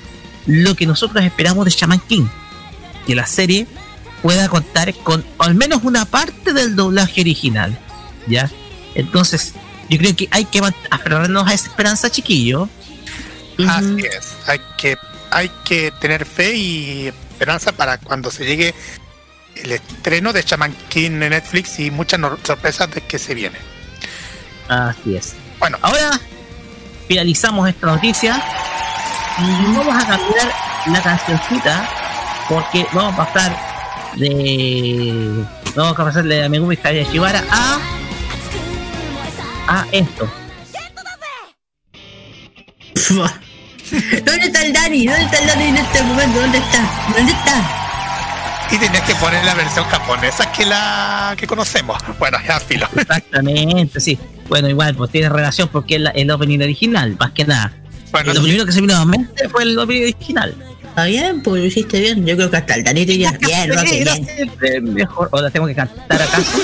[0.47, 2.27] lo que nosotros esperamos de Shaman King.
[3.07, 3.67] Que la serie
[4.23, 7.79] pueda contar con al menos una parte del doblaje original.
[8.27, 8.51] ¿Ya?
[8.95, 9.53] Entonces,
[9.91, 12.69] yo creo que hay que aferrarnos a esa esperanza, chiquillo.
[13.69, 14.35] Así es.
[14.47, 14.97] Hay que,
[15.31, 18.75] hay que tener fe y esperanza para cuando se llegue
[19.57, 23.61] el estreno de Shaman King en Netflix y muchas no- sorpresas de que se vienen.
[24.69, 25.35] Así es.
[25.59, 26.19] Bueno, Ahora
[27.07, 28.43] finalizamos esta noticia
[29.39, 30.53] y vamos a cambiar
[30.87, 31.89] la cancioncita
[32.49, 33.57] porque vamos a pasar
[34.17, 35.45] de.
[35.75, 37.79] Vamos a pasar de la Megumi Shibara a.
[39.69, 40.31] a esto.
[43.91, 45.07] ¿Dónde está el Dani?
[45.07, 46.41] ¿Dónde está el Dani en este momento?
[46.41, 47.13] ¿Dónde está?
[47.17, 47.81] ¿Dónde está?
[48.71, 51.99] Y tenías que poner la versión japonesa que la que conocemos.
[52.19, 52.89] Bueno, ya filo.
[52.97, 54.19] Exactamente, sí.
[54.49, 57.73] Bueno, igual, pues tiene relación porque es la, el opening original, más que nada.
[58.11, 60.55] Bueno, lo primero que se vino a mente fue el opening original.
[60.83, 62.25] Está bien, pues lo hiciste bien.
[62.25, 64.05] Yo creo que hasta el Dani diría bien, hace
[64.61, 64.95] bien.
[64.95, 65.29] Mejor.
[65.33, 66.59] ¿O la tengo que cantar acaso?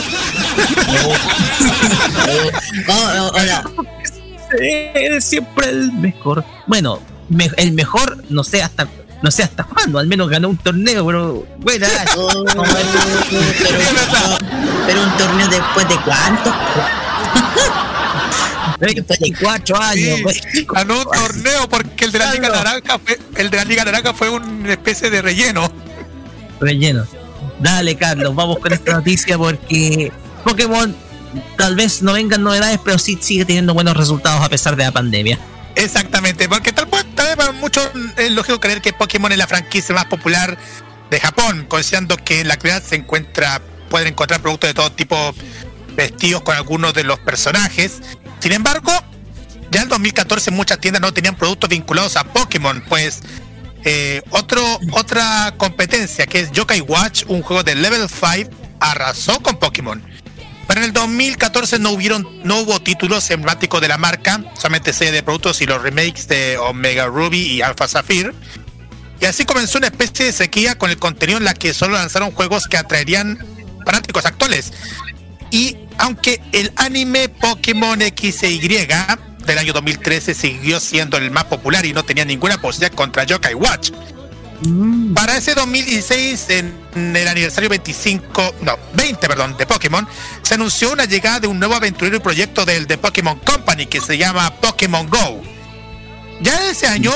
[2.88, 3.64] oh, hola.
[4.52, 6.44] Es siempre el mejor.
[6.66, 7.00] Bueno,
[7.30, 8.86] me, el mejor, no sé hasta
[9.22, 12.64] no sé hasta cuándo, al menos ganó un torneo, pero bueno, oh, pero,
[14.86, 16.54] pero, un torneo después de cuánto?
[18.94, 20.20] después de cuatro años.
[20.22, 20.40] Pues.
[20.66, 24.14] ganó un torneo porque el de la Liga Naranja fue, el de la Liga Naranja
[24.14, 25.70] fue una especie de relleno.
[26.60, 27.06] Relleno.
[27.58, 30.10] Dale, Carlos, vamos con esta noticia porque
[30.44, 30.96] Pokémon
[31.58, 34.92] tal vez no vengan novedades, pero sí sigue teniendo buenos resultados a pesar de la
[34.92, 35.38] pandemia.
[35.80, 40.04] Exactamente, porque tal, vez para muchos es lógico creer que Pokémon es la franquicia más
[40.04, 40.58] popular
[41.10, 45.34] de Japón, considerando que en la actualidad se encuentra, pueden encontrar productos de todo tipo
[45.94, 48.02] vestidos con algunos de los personajes.
[48.40, 48.92] Sin embargo,
[49.70, 53.20] ya en 2014 muchas tiendas no tenían productos vinculados a Pokémon, pues
[53.84, 54.62] eh, otro,
[54.92, 60.02] otra competencia que es Yokai Watch, un juego de level 5, arrasó con Pokémon.
[60.70, 65.22] En el 2014 no hubieron, no hubo títulos emblemáticos de la marca, solamente serie de
[65.22, 68.32] productos y los remakes de Omega Ruby y Alpha Sapphire.
[69.20, 72.30] Y así comenzó una especie de sequía con el contenido en la que solo lanzaron
[72.30, 73.44] juegos que atraerían
[73.84, 74.72] fanáticos actuales.
[75.50, 81.44] Y aunque el anime Pokémon X e Y del año 2013 siguió siendo el más
[81.44, 83.90] popular y no tenía ninguna posibilidad contra Yokai Watch,
[84.62, 85.14] Mm.
[85.14, 90.06] Para ese 2016, en el aniversario 25, no, 20, perdón, de Pokémon,
[90.42, 94.00] se anunció una llegada de un nuevo aventurero y proyecto del de Pokémon Company que
[94.00, 95.42] se llama Pokémon Go.
[96.42, 97.12] Ya ese año,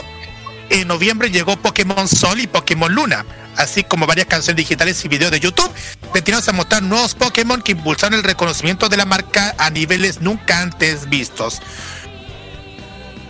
[0.70, 3.26] en noviembre llegó Pokémon Sol y Pokémon Luna,
[3.56, 5.70] así como varias canciones digitales y videos de YouTube,
[6.14, 10.60] destinados a mostrar nuevos Pokémon que impulsaron el reconocimiento de la marca a niveles nunca
[10.60, 11.60] antes vistos.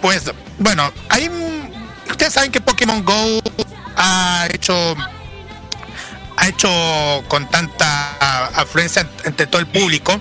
[0.00, 0.24] Pues,
[0.58, 1.30] bueno, hay
[2.10, 3.40] ustedes saben que Pokémon Go
[3.96, 4.96] ha hecho
[6.36, 6.68] ha hecho
[7.28, 10.20] con tanta afluencia entre todo el público.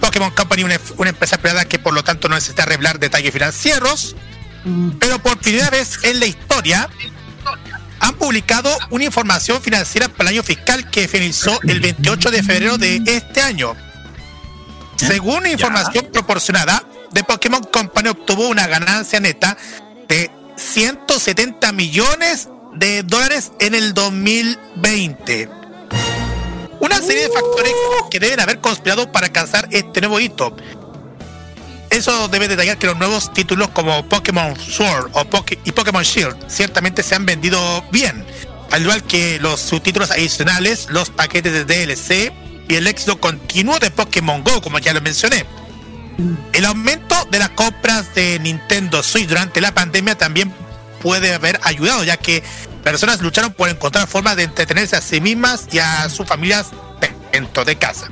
[0.00, 4.16] Pokémon Company, una, una empresa privada que por lo tanto no necesita revelar detalles financieros,
[4.98, 6.88] pero por primera vez en la historia
[8.00, 12.78] han publicado una información financiera para el año fiscal que finalizó el 28 de febrero
[12.78, 13.76] de este año.
[14.96, 19.56] Según información proporcionada, The Pokémon Company obtuvo una ganancia neta
[20.08, 25.48] de 170 millones de dólares en el 2020.
[26.80, 27.72] Una serie de factores
[28.10, 30.56] que deben haber conspirado para alcanzar este nuevo hito.
[31.90, 35.26] Eso debe detallar que los nuevos títulos como Pokémon Sword o
[35.64, 38.24] y Pokémon Shield ciertamente se han vendido bien,
[38.70, 42.32] al igual que los subtítulos adicionales, los paquetes de DLC
[42.68, 45.44] y el éxito continuo de Pokémon Go, como ya lo mencioné.
[46.52, 50.54] El aumento de las compras de Nintendo Switch durante la pandemia también
[51.00, 52.42] puede haber ayudado, ya que
[52.84, 56.68] personas lucharon por encontrar formas de entretenerse a sí mismas y a sus familias
[57.32, 58.08] dentro de casa.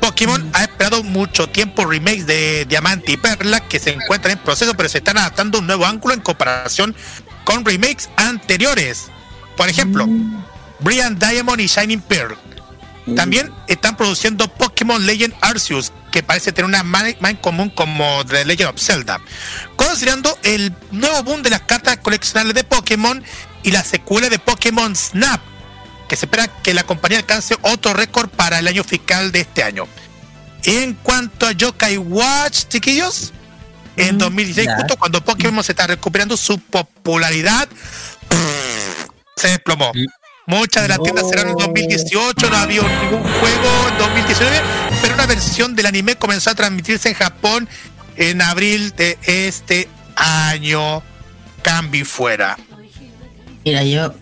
[0.00, 4.74] Pokémon ha esperado mucho tiempo remakes de Diamante y Perla que se encuentran en proceso,
[4.74, 6.94] pero se están adaptando un nuevo ángulo en comparación
[7.44, 9.08] con remakes anteriores.
[9.56, 10.44] Por ejemplo, mm.
[10.80, 12.36] Brilliant Diamond y Shining Pearl.
[13.14, 18.44] También están produciendo Pokémon Legend Arceus, que parece tener una más en común como The
[18.44, 19.20] Legend of Zelda.
[19.76, 23.22] Considerando el nuevo boom de las cartas coleccionables de Pokémon
[23.62, 25.40] y la secuela de Pokémon Snap,
[26.08, 29.62] que se espera que la compañía alcance otro récord para el año fiscal de este
[29.62, 29.86] año.
[30.64, 33.32] En cuanto a Yokai Watch, chiquillos,
[33.96, 37.68] en 2016, mm, justo cuando Pokémon se está recuperando su popularidad,
[39.36, 39.92] se desplomó.
[40.50, 44.56] Muchas de las tiendas cerraron en 2018, no había ningún juego en 2019,
[45.00, 47.68] pero una versión del anime comenzó a transmitirse en Japón
[48.16, 51.04] en abril de este año.
[51.62, 52.58] Cambio fuera.
[53.64, 54.12] Mira, yo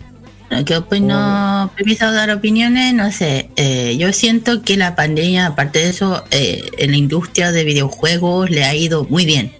[0.65, 1.71] ¿Qué opino?
[1.77, 3.49] Empiezo a dar opiniones, no sé.
[3.55, 8.51] Eh, yo siento que la pandemia, aparte de eso, eh, en la industria de videojuegos
[8.51, 9.51] le ha ido muy bien.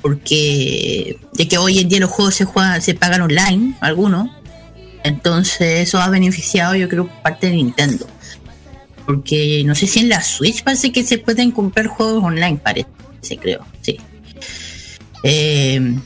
[0.00, 4.37] Porque de que hoy en día los juegos se juegan, se pagan online, algunos.
[5.04, 8.06] Entonces eso ha beneficiado yo creo parte de Nintendo.
[9.06, 12.88] Porque no sé si en la Switch parece que se pueden comprar juegos online, parece,
[13.40, 13.98] creo, sí.
[15.22, 15.96] Eh,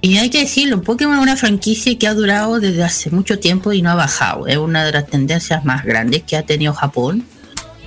[0.00, 3.72] Y hay que decirlo, Pokémon es una franquicia que ha durado desde hace mucho tiempo
[3.72, 4.46] y no ha bajado.
[4.46, 7.24] Es una de las tendencias más grandes que ha tenido Japón.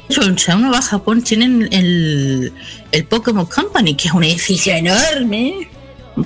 [0.10, 2.52] O sea, uno va a Japón, tienen el,
[2.92, 5.70] el Pokémon Company, que es un edificio enorme.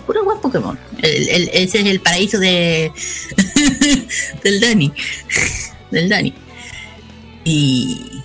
[0.05, 0.77] Puro buen Pokémon.
[1.01, 2.91] El- el- ese es el paraíso de
[4.43, 4.91] del Dani.
[5.91, 6.33] Del Dani.
[7.43, 8.21] Y,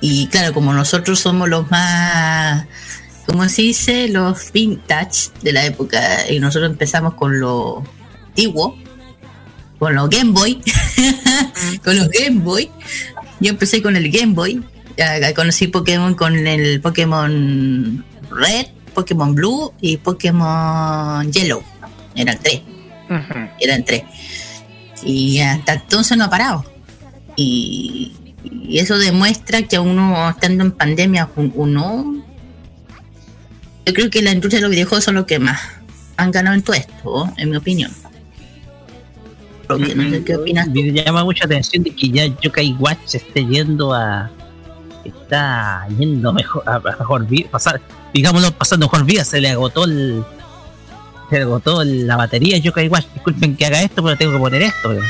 [0.00, 2.66] y claro, como nosotros somos los más,
[3.26, 6.00] como se dice, los vintage de la época,
[6.30, 7.84] y nosotros empezamos con lo
[8.28, 8.78] antiguo,
[9.78, 10.60] con los Game Boy,
[11.84, 12.70] con los Game Boy.
[13.40, 14.62] Yo empecé con el Game Boy,
[15.36, 21.62] conocí Pokémon con el Pokémon Red, Pokémon Blue y Pokémon Yellow.
[22.14, 22.62] Eran tres
[23.60, 24.04] eran tres.
[25.04, 26.64] Y hasta entonces no ha parado.
[27.36, 28.12] Y,
[28.44, 32.22] y eso demuestra que a uno estando en pandemia, un- uno.
[33.84, 35.60] Yo creo que la industria de los videojuegos son los que más
[36.16, 37.90] han ganado en todo esto, en mi opinión.
[39.66, 40.66] Porque no sé qué opinas.
[40.66, 40.72] tú.
[40.72, 44.30] Me llama mucha atención de que ya Yokai Watch se esté yendo a.
[45.04, 47.26] Está yendo mejor, a, a mejor.
[47.50, 47.80] Pasar,
[48.12, 49.24] digámoslo, pasando mejor vida.
[49.24, 50.24] Se le agotó el.
[51.30, 53.06] Se le agotó la batería a Yokai Watch.
[53.14, 54.92] Disculpen que haga esto, pero tengo que poner esto.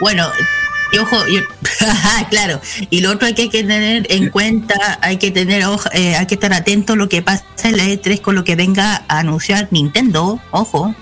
[0.00, 0.28] Bueno,
[0.92, 1.42] y ojo, y-
[2.30, 2.60] claro.
[2.90, 6.34] Y lo otro hay que tener en cuenta, hay que tener, ojo, eh, hay que
[6.34, 9.68] estar atento a lo que pasa en la E3 con lo que venga a anunciar
[9.70, 10.40] Nintendo.
[10.50, 10.94] Ojo,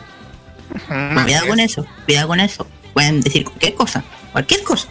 [0.86, 2.66] cuidado con eso, cuidado con eso.
[2.92, 4.88] Pueden decir cualquier cosa, cualquier cosa.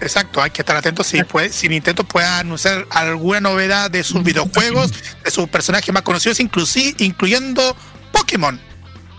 [0.00, 4.22] Exacto, hay que estar atentos si, puede, si Nintendo puede anunciar alguna novedad de sus
[4.22, 4.92] videojuegos,
[5.24, 7.74] de sus personajes más conocidos, inclusive, incluyendo
[8.12, 8.60] Pokémon.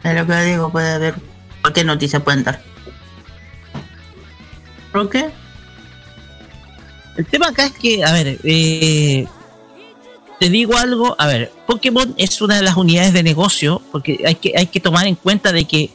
[0.03, 1.15] Es lo que digo, puede haber
[1.61, 2.61] cualquier noticia pueden dar.
[4.91, 5.31] ¿Por qué?
[7.17, 9.25] El tema acá es que, a ver, eh,
[10.39, 14.35] te digo algo, a ver, Pokémon es una de las unidades de negocio, porque hay
[14.35, 15.91] que, hay que tomar en cuenta de que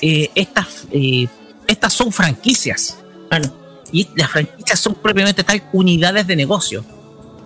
[0.00, 1.28] eh, estas, eh,
[1.66, 2.98] estas son franquicias.
[3.90, 6.84] Y las franquicias son propiamente tal unidades de negocio.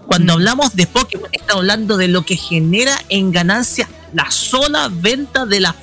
[0.06, 5.46] Cuando hablamos de Pokémon, estamos hablando de lo que genera en ganancias la sola venta
[5.46, 5.74] de la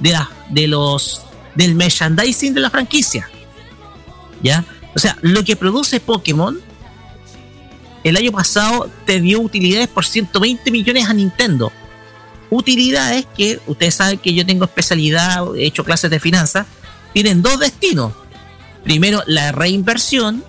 [0.00, 1.22] de la, de los
[1.54, 3.28] del merchandising de la franquicia.
[4.42, 4.64] ¿Ya?
[4.94, 6.60] O sea, lo que produce Pokémon
[8.04, 11.72] el año pasado te dio utilidades por 120 millones a Nintendo.
[12.50, 16.66] Utilidades que ustedes saben que yo tengo especialidad, he hecho clases de finanzas,
[17.12, 18.12] tienen dos destinos.
[18.84, 20.44] Primero, la reinversión,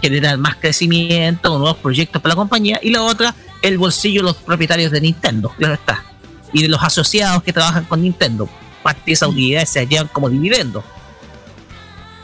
[0.00, 4.36] generar más crecimiento, nuevos proyectos para la compañía, y la otra, el bolsillo de los
[4.36, 6.04] propietarios de Nintendo, claro está.
[6.52, 8.48] Y de los asociados que trabajan con Nintendo.
[8.82, 10.84] Parte de esas utilidades se llevan como dividendos.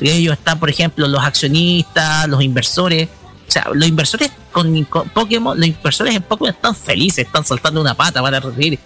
[0.01, 3.09] Y ellos están, por ejemplo, los accionistas, los inversores.
[3.49, 7.81] O sea, los inversores con, con Pokémon, los inversores en Pokémon están felices, están saltando
[7.81, 8.79] una pata, van a recibir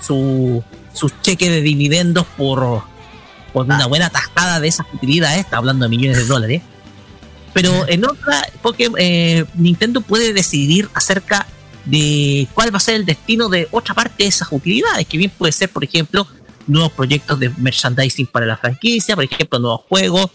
[0.00, 2.82] su, su cheque de dividendos por,
[3.54, 6.62] por una buena tajada de esas utilidades, está hablando de millones de dólares.
[7.52, 11.46] Pero en otra, Pokémon, eh, Nintendo puede decidir acerca
[11.84, 15.30] de cuál va a ser el destino de otra parte de esas utilidades, que bien
[15.30, 16.26] puede ser, por ejemplo,
[16.66, 20.30] nuevos proyectos de merchandising para la franquicia, por ejemplo, nuevos juegos,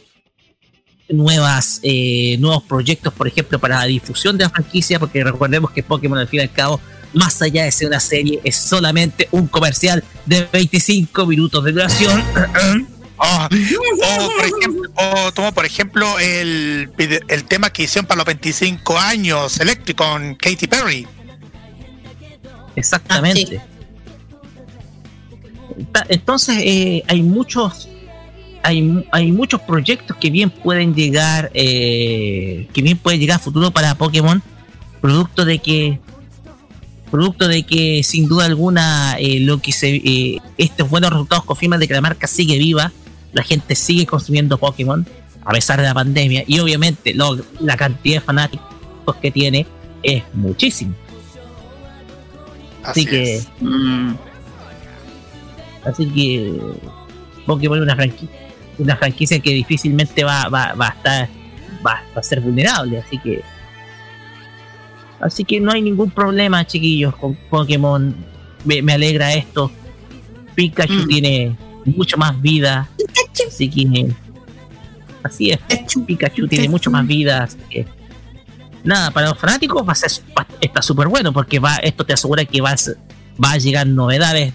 [1.10, 5.84] nuevas eh, nuevos proyectos, por ejemplo, para la difusión de la franquicia, porque recordemos que
[5.84, 6.80] Pokémon al fin y al cabo,
[7.14, 12.24] más allá de ser una serie, es solamente un comercial de 25 minutos de duración.
[13.22, 13.48] Oh,
[14.26, 16.90] o, por ejemplo, o tomo por ejemplo el,
[17.28, 21.08] el tema que hicieron para los 25 años Electric con Katy Perry.
[22.76, 23.62] Exactamente.
[25.92, 27.88] Ta- Entonces, eh, hay muchos
[28.64, 33.72] hay, hay muchos proyectos que bien pueden llegar eh, que bien pueden llegar a futuro
[33.72, 34.42] para Pokémon
[35.02, 36.00] producto de que
[37.10, 41.80] producto de que sin duda alguna eh, lo que se eh, estos buenos resultados confirman
[41.80, 42.92] de que la marca sigue viva
[43.34, 45.06] la gente sigue consumiendo Pokémon
[45.46, 49.66] a pesar de la pandemia y obviamente lo- la cantidad de fanáticos que tiene
[50.04, 50.94] es muchísimo
[52.84, 53.36] Así, Así que.
[53.36, 53.48] es.
[53.60, 54.14] Mm,
[55.86, 56.60] Así que.
[57.46, 58.30] Pokémon es una franquicia.
[58.78, 61.30] Una franquicia que difícilmente va, va, va a estar.
[61.86, 63.00] Va, va a ser vulnerable.
[63.00, 63.42] Así que.
[65.20, 68.16] Así que no hay ningún problema, chiquillos, con Pokémon.
[68.64, 69.72] Me, me alegra esto.
[70.56, 71.08] Pikachu Mm.
[71.08, 72.88] tiene mucho más vida.
[73.48, 74.12] Así que.
[75.24, 75.60] Así es.
[76.06, 77.44] Pikachu tiene mucho más vida.
[77.44, 77.86] Así que.
[78.84, 82.14] Nada, para los fanáticos va a ser, va- está súper bueno porque va, esto te
[82.14, 82.98] asegura que va a, ser-
[83.44, 84.54] va a llegar novedades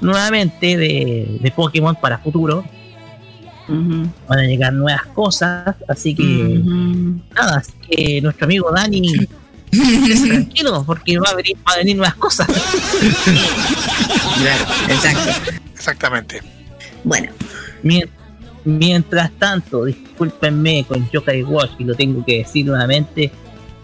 [0.00, 2.64] nuevamente de, de Pokémon para futuro.
[3.68, 6.22] Van a llegar nuevas cosas, así que
[7.34, 9.12] nada, así que nuestro amigo Dani
[10.28, 12.46] tranquilo porque va a venir, va a venir nuevas cosas.
[14.38, 15.52] Claro, exacto.
[15.74, 16.42] Exactamente.
[17.04, 17.30] Bueno,
[17.82, 18.08] Mien-
[18.64, 23.30] Mientras tanto, discúlpenme con Yokai Watch y lo tengo que decir nuevamente,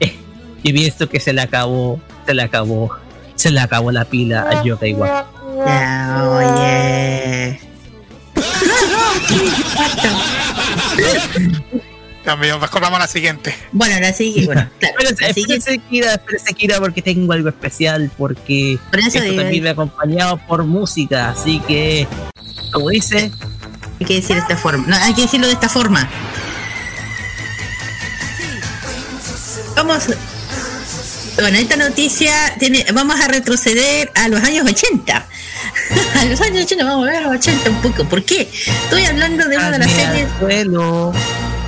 [0.00, 0.14] eh,
[0.62, 2.90] y pienso que se le acabó, se le acabó,
[3.34, 5.24] se le acabó la pila a Yokai Watch.
[5.66, 7.60] ya, oye.
[12.40, 13.54] Mío, mejor vamos a la siguiente.
[13.70, 14.96] Bueno, ahora sí, bueno, claro.
[15.16, 20.38] Que, espérense, Kira, porque tengo algo especial, porque por eso esto también me ha acompañado
[20.48, 22.08] por música, así que,
[22.72, 23.30] como dice,
[24.00, 24.86] hay que decir de esta forma.
[24.88, 26.08] No, hay que decirlo de esta forma.
[29.76, 30.08] Vamos.
[31.36, 32.84] Bueno, esta noticia tiene.
[32.94, 35.14] Vamos a retroceder a los años 80.
[36.20, 38.04] a los años 80, vamos a ver a los 80 un poco.
[38.04, 38.50] ¿Por qué?
[38.50, 40.28] Estoy hablando de una de las series.
[40.40, 41.12] suelo.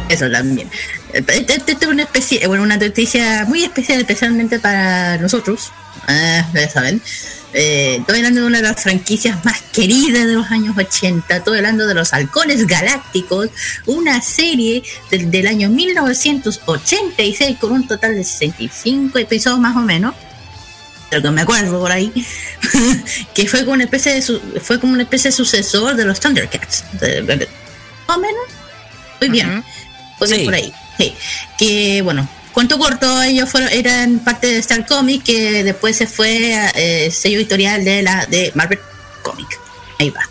[0.08, 0.70] Eso también.
[1.12, 5.72] Esta este, es una especie, bueno, una noticia muy especial, especialmente para nosotros.
[6.06, 7.02] Ah, ya saben.
[7.52, 11.36] Eh, estoy hablando de una de las franquicias más queridas de los años 80.
[11.38, 13.48] Estoy hablando de los Halcones Galácticos,
[13.86, 20.14] una serie del, del año 1986 con un total de 65 episodios más o menos.
[21.08, 22.12] Pero que me acuerdo por ahí,
[23.34, 26.20] que fue como una especie de su- fue como una especie de sucesor de los
[26.20, 26.84] Thundercats.
[27.00, 27.48] De- de- de-
[28.08, 28.42] más o menos.
[29.20, 29.64] Muy bien.
[30.24, 30.44] Sí.
[30.44, 30.72] por ahí.
[30.98, 31.14] Sí.
[31.58, 36.54] Que bueno, cuento corto, ellos fueron, eran parte de Star Comics, que después se fue
[36.54, 38.80] a eh, sello editorial de la de Marvel
[39.22, 39.58] Comic.
[39.98, 40.28] Ahí va.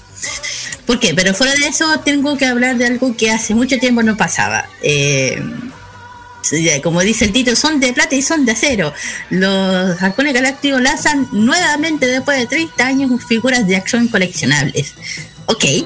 [0.85, 1.13] ¿Por qué?
[1.13, 4.67] Pero fuera de eso, tengo que hablar de algo que hace mucho tiempo no pasaba.
[4.81, 5.41] Eh,
[6.83, 8.93] como dice el título, son de plata y son de acero.
[9.29, 14.93] Los halcones galácticos lanzan nuevamente después de 30 años figuras de acción coleccionables.
[15.47, 15.63] Ok.
[15.63, 15.85] Eh,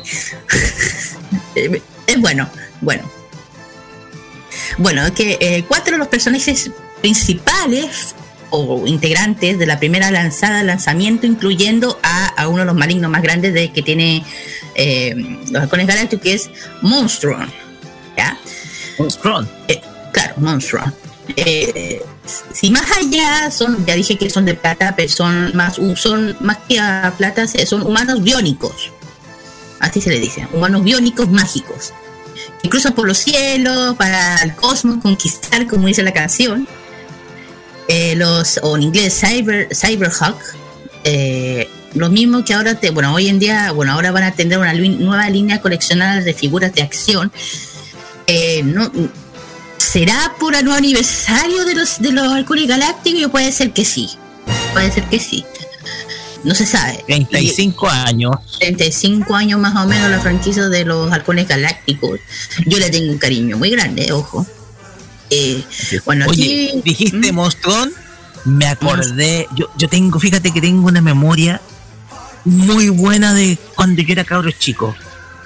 [2.07, 2.49] es bueno,
[2.81, 3.18] bueno.
[4.77, 8.15] Bueno, que eh, cuatro de los personajes principales
[8.51, 13.21] o integrantes de la primera lanzada lanzamiento, incluyendo a, a uno de los malignos más
[13.21, 14.23] grandes de que tiene
[14.75, 15.13] eh,
[15.51, 16.49] los halcones galácticos, que es
[16.81, 17.51] Monstron.
[18.17, 18.37] ¿Ya?
[19.07, 19.47] Strong.
[19.67, 19.81] Eh,
[20.11, 20.93] claro, Monstron.
[21.35, 22.01] Eh,
[22.53, 26.57] si más allá son, ya dije que son de plata, pero son más, son más
[26.67, 28.91] que a plata, son humanos biónicos.
[29.79, 31.93] Así se le dice, humanos biónicos mágicos.
[32.67, 36.67] Cruzan por los cielos, para el cosmos, conquistar, como dice la canción.
[37.87, 40.39] Eh, los, o en inglés, Cyber, Cyberhawk.
[41.03, 44.59] Eh, lo mismo que ahora, te, bueno, hoy en día, bueno, ahora van a tener
[44.59, 47.31] una nueva línea coleccionada de figuras de acción.
[48.27, 48.91] Eh, no,
[49.77, 53.25] ¿Será por el nuevo aniversario de los de los halcones galácticos?
[53.25, 54.09] O puede ser que sí.
[54.73, 55.45] Puede ser que sí.
[56.43, 57.03] No se sabe.
[57.05, 58.35] 35 años.
[58.59, 62.19] 35 años más o menos la franquicia de los halcones galácticos.
[62.65, 64.45] Yo le tengo un cariño muy grande, ojo.
[65.29, 65.63] Eh,
[66.05, 66.81] bueno, Oye, aquí.
[66.83, 67.35] dijiste ¿Mm?
[67.35, 67.91] Monstrón,
[68.45, 71.61] me acordé, yo, yo tengo, fíjate que tengo una memoria
[72.45, 74.95] muy buena de cuando yo era cabro chico.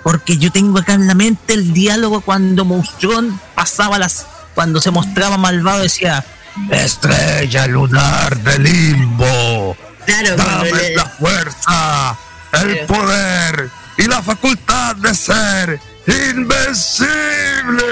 [0.03, 4.25] Porque yo tengo acá en la mente el diálogo cuando Monstrón pasaba las.
[4.53, 6.25] cuando se mostraba malvado decía
[6.69, 9.62] Estrella lunar de limbo.
[10.05, 12.17] Claro, Dame le- la fuerza,
[12.61, 17.83] el poder y la facultad de ser invencible.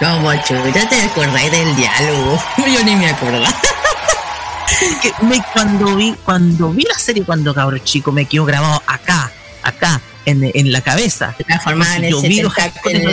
[0.00, 2.42] No, macho, ya te acordáis del diálogo.
[2.58, 3.46] Yo ni me acordaba.
[5.00, 9.30] que me- cuando vi cuando vi la serie cuando cabro chico me quedó grabado acá
[9.62, 13.04] acá en, en la cabeza Se transformaba en en,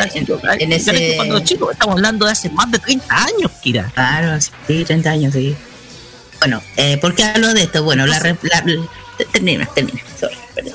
[0.64, 1.16] en- ese.
[1.16, 5.34] cuando chico estamos hablando de hace más de 30 años Kira Claro, sí, 30 años,
[5.34, 5.56] sí.
[6.40, 7.84] Bueno, eh, ¿por qué hablo de esto?
[7.84, 10.02] Bueno, la, re- la- la- termina, termina.
[10.20, 10.74] Sorry, perdón.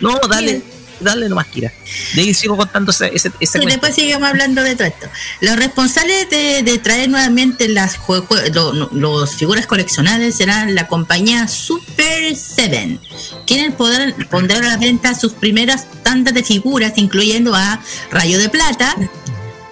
[0.00, 0.62] no dale
[1.00, 1.72] dale nomás Kira
[2.14, 3.68] de ahí sigo contando ese, ese, ese Y cuento.
[3.70, 5.08] después seguimos hablando de todo esto.
[5.40, 10.76] Los responsables de, de traer nuevamente las jue- jue- lo- lo- los figuras coleccionables serán
[10.76, 13.00] la compañía Super 7,
[13.48, 17.82] quienes podrán, pondrán a la venta sus primeras tandas de figuras, incluyendo a
[18.12, 18.94] Rayo de Plata,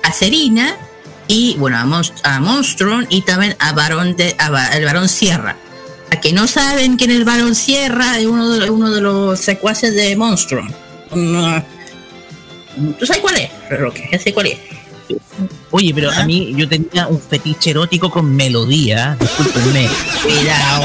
[0.02, 0.76] a Serina
[1.32, 5.08] y bueno a, Monst- a Monstron y también a Barón de a Ba- el Barón
[5.08, 5.56] Sierra.
[6.10, 9.38] A que no saben quién es el Barón Sierra es uno de, uno de los
[9.38, 10.74] secuaces de Monstron.
[11.14, 11.64] No,
[12.98, 14.08] ¿Tú sabes cuál es, Roque?
[14.10, 14.58] Ya sé cuál es.
[15.70, 16.20] oye pero Ah.
[16.22, 19.88] a mí yo tenía un fetiche erótico con melodía discúlpenme
[20.22, 20.84] Cuidado.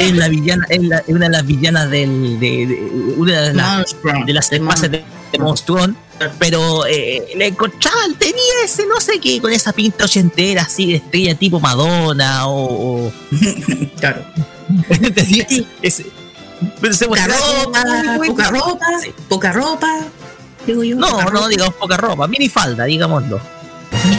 [0.00, 0.66] es la, la- villana
[1.06, 4.24] una de las villanas del de, de- una de las Monstron.
[4.26, 5.96] de las secuaces de, de Monstrón,
[6.38, 10.96] pero eh, le encontraban, tenía ese no sé qué, con esa pinta ochentera así de
[10.96, 13.06] estrella tipo Madonna o.
[13.06, 13.12] o
[14.00, 14.24] Claro.
[15.14, 15.46] tenía
[15.82, 16.06] ese-
[16.80, 17.84] pero se Poca ropa,
[18.26, 19.10] poca ropa, Sí.
[19.28, 20.00] poca ropa.
[20.66, 20.96] digo yo.
[20.96, 21.48] No, no ropa.
[21.48, 23.40] digamos poca ropa, minifalda, digámoslo.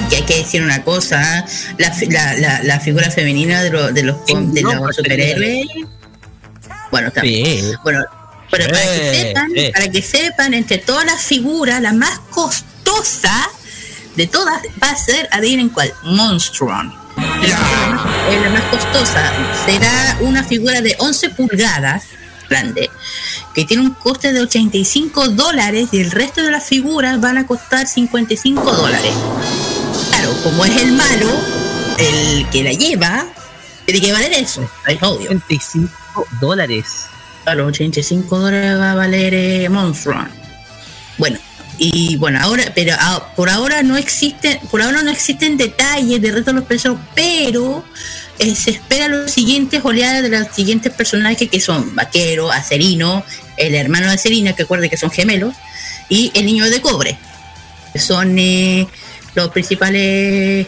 [0.09, 1.45] que hay que decir una cosa,
[1.77, 5.67] la, la, la, la figura femenina de, los de los de no, los superhéroes.
[6.91, 7.57] Bueno, también.
[7.59, 7.71] Sí.
[7.83, 8.03] Bueno,
[8.49, 9.71] pero para que sepan, sí.
[9.73, 13.49] para que sepan, entre todas las figuras, la más costosa
[14.15, 16.93] de todas va a ser, adivinen cuál, Monstron.
[17.41, 19.31] Es la más costosa.
[19.65, 22.03] Será una figura de 11 pulgadas,
[22.49, 22.89] grande,
[23.53, 27.45] que tiene un coste de 85 dólares y el resto de las figuras van a
[27.47, 29.13] costar 55 dólares.
[30.09, 31.29] Claro, como es el malo,
[31.97, 33.25] el que la lleva,
[33.85, 35.29] tiene que valer eso, es obvio.
[35.29, 35.91] 25
[36.39, 37.05] dólares.
[37.49, 39.69] A los 85 dólares va a valer eh.
[41.17, 41.39] Bueno,
[41.79, 42.95] y bueno, ahora, pero
[43.35, 47.83] por ahora no existen, por ahora no existen detalles de reto de los precios, pero
[48.37, 53.23] eh, se espera los siguientes oleadas de los siguientes personajes que son Vaquero, Acerino,
[53.57, 55.55] el hermano de Acerina, que acuerde que son gemelos,
[56.07, 57.17] y el niño de cobre.
[57.93, 58.87] Que son eh,
[59.33, 60.67] los principales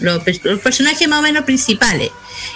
[0.00, 0.22] los
[0.62, 2.10] personajes más o menos principales.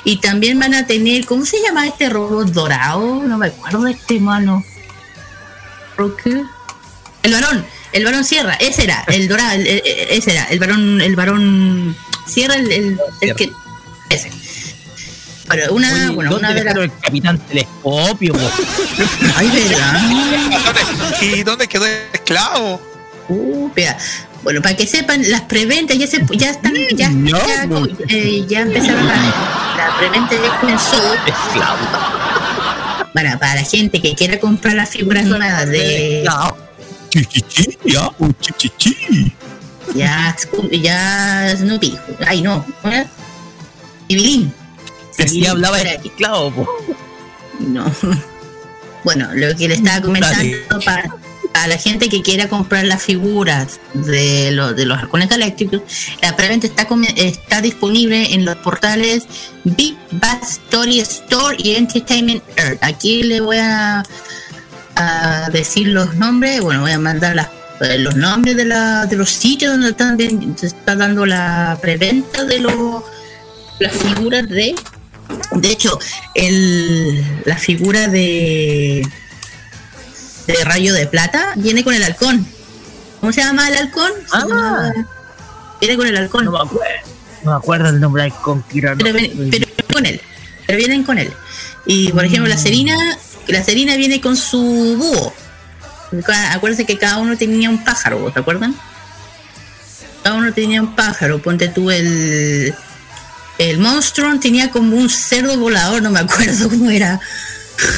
[0.05, 3.23] Y también van a tener, ¿cómo se llama este robot dorado?
[3.23, 4.65] No me acuerdo de este mano.
[6.25, 6.43] ¿Qué?
[7.23, 11.01] El varón, el varón Sierra, ese era, el dorado, el- el- ese era, el varón,
[11.03, 11.95] el varón
[12.27, 13.51] Sierra, el, el, el que.
[14.09, 14.31] Ese.
[15.47, 16.77] Bueno, una, Oye, bueno, ¿dónde una de las.
[16.77, 18.33] el capitán telescopio?
[18.33, 18.51] po?
[19.37, 20.01] Ay, verdad.
[20.01, 22.81] ¿Dónde- ¿Y dónde quedó el esclavo?
[23.29, 23.71] Uh.
[24.43, 27.87] Bueno, para que sepan, las preventas ya se ya están, ya, No, ya, no.
[28.09, 30.97] eh, ya empezaron a, la preventa ya comenzó.
[33.13, 36.25] Para, para la gente que quiera comprar las figuras nuevas de
[37.85, 38.07] ya,
[39.95, 40.37] ya,
[40.71, 43.07] ya Snoopy, ay no, ¿eh?
[44.09, 44.53] Que sí
[45.29, 46.69] Civilín, hablaba de esclavo.
[47.59, 47.85] No.
[49.03, 50.47] Bueno, lo que le estaba comentando
[50.85, 51.05] para,
[51.53, 55.83] para la gente que quiera comprar las figuras de, los de los halcones galácticos,
[56.23, 56.87] la preventa está,
[57.17, 59.25] está disponible en los portales
[59.65, 62.79] Big Bass Story Store y Entertainment Earth.
[62.83, 64.03] Aquí le voy a,
[64.97, 67.49] a decir los nombres, bueno, voy a mandar las-
[67.81, 72.61] eh, los nombres de, la, de los sitios donde están, está dando la preventa de
[72.61, 73.03] los
[73.79, 74.75] las figuras de
[75.53, 75.99] de hecho,
[76.35, 79.07] el, la figura de,
[80.53, 82.47] de Rayo de Plata viene con el halcón.
[83.21, 84.11] ¿Cómo se llama el halcón?
[84.33, 84.41] Ah.
[84.49, 84.93] llama-
[85.81, 86.45] Viene con el halcón.
[86.47, 86.85] No me acuerdo.
[87.45, 88.99] No me acuerdo el nombre del conquistador.
[89.03, 89.19] pero,
[89.51, 90.21] pero con él.
[90.67, 91.33] Pero vienen con él.
[91.87, 92.95] Y por ejemplo, la Serina,
[93.49, 94.59] la Serina viene con su
[94.99, 95.33] búho.
[96.53, 98.75] Acuérdense que cada uno tenía un pájaro, ¿te acuerdan?
[100.23, 101.41] Cada uno tenía un pájaro.
[101.41, 102.75] Ponte tú el.
[103.59, 107.21] El Monstron tenía como un cerdo volador, no me acuerdo cómo era.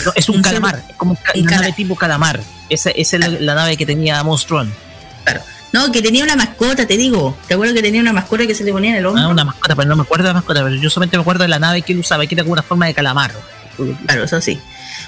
[0.07, 2.41] No, es un, un calamar, es como una cala- nave tipo calamar.
[2.69, 4.73] Esa, esa es la, la nave que tenía Monstron.
[5.25, 5.43] Claro.
[5.73, 7.37] No, que tenía una mascota, te digo.
[7.49, 9.23] ¿Te acuerdas que tenía una mascota que se le ponía en el hombro?
[9.23, 11.43] Ah, una mascota, pero no me acuerdo de la mascota, pero yo solamente me acuerdo
[11.45, 13.33] de la nave que él usaba, que era como una forma de calamar.
[14.07, 14.61] Claro, eso sí.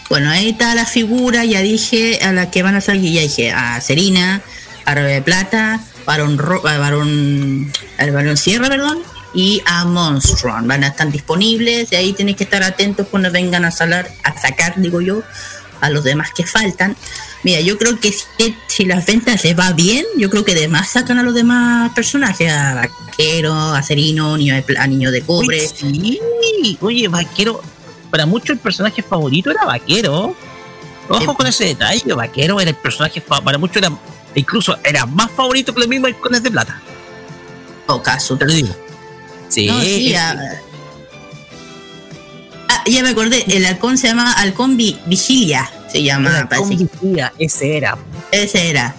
[0.08, 3.52] Bueno, ahí está la figura, ya dije a la que van a salir, ya dije
[3.52, 4.40] a Serina,
[4.86, 8.98] a de Plata, Barón, Ro- a Barón, al Barón Sierra, perdón,
[9.34, 10.66] y a Monstron.
[10.66, 14.40] Van a estar disponibles y ahí tenéis que estar atentos cuando vengan a, salar, a
[14.40, 15.22] sacar, digo yo,
[15.80, 16.96] a los demás que faltan.
[17.42, 20.90] Mira, yo creo que si, si las ventas les va bien, yo creo que además
[20.90, 25.58] sacan a los demás personajes, a Vaquero, a Serino, niño de, a Niño de Cobre.
[25.58, 26.20] Oye,
[26.62, 27.60] sí, oye, vaquero.
[28.10, 30.36] Para muchos el personaje favorito era vaquero.
[31.08, 33.90] Ojo Eh, con ese detalle, vaquero era el personaje para muchos era
[34.34, 36.80] incluso era más favorito que los mismos halcones de plata.
[37.86, 38.36] o caso.
[38.36, 38.83] Te lo digo.
[39.48, 40.34] Sí, No, sí, ah,
[42.68, 47.76] ah, ya me acordé, el halcón se llama Halcón Vi- Vigilia, se llama, vigía, ese
[47.76, 47.96] era.
[48.32, 48.94] Ese era.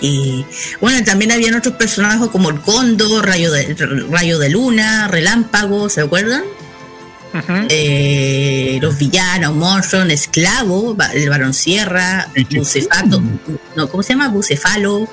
[0.00, 0.44] Y
[0.80, 3.74] bueno, también habían otros personajes como el Cóndor, Rayo de,
[4.10, 6.42] Rayo de Luna, Relámpago, ¿se acuerdan?
[7.70, 13.22] Eh, los villanos, Monstron, Esclavo, el Barón Sierra, Bucefato,
[13.76, 14.28] no, ¿cómo se llama?
[14.28, 15.08] Bucefalo.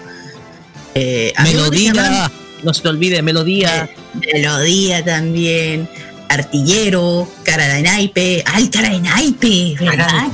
[0.95, 2.29] Eh, Melodía,
[2.63, 3.89] no se te olvide, melodía.
[4.33, 5.89] Melodía también,
[6.29, 8.43] Artillero, Cara de Naipe.
[8.45, 9.75] ¡Ay, Cara de Naipe!
[9.79, 10.31] ¿Verdad?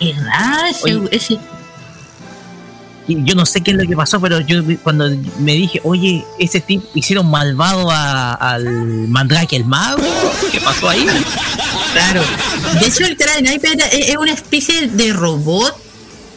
[0.00, 0.70] ¿Verdad?
[0.82, 1.00] Oye.
[1.10, 1.38] ese-
[3.08, 5.08] yo no sé qué es lo que pasó, pero yo cuando
[5.38, 8.64] me dije, oye, ese tipo hicieron malvado a- al
[9.08, 10.02] Mandrake el mago,
[10.52, 11.06] ¿qué pasó ahí?
[11.94, 12.22] Claro.
[12.80, 15.74] De hecho, el Cara de Naipe era- es una especie de robot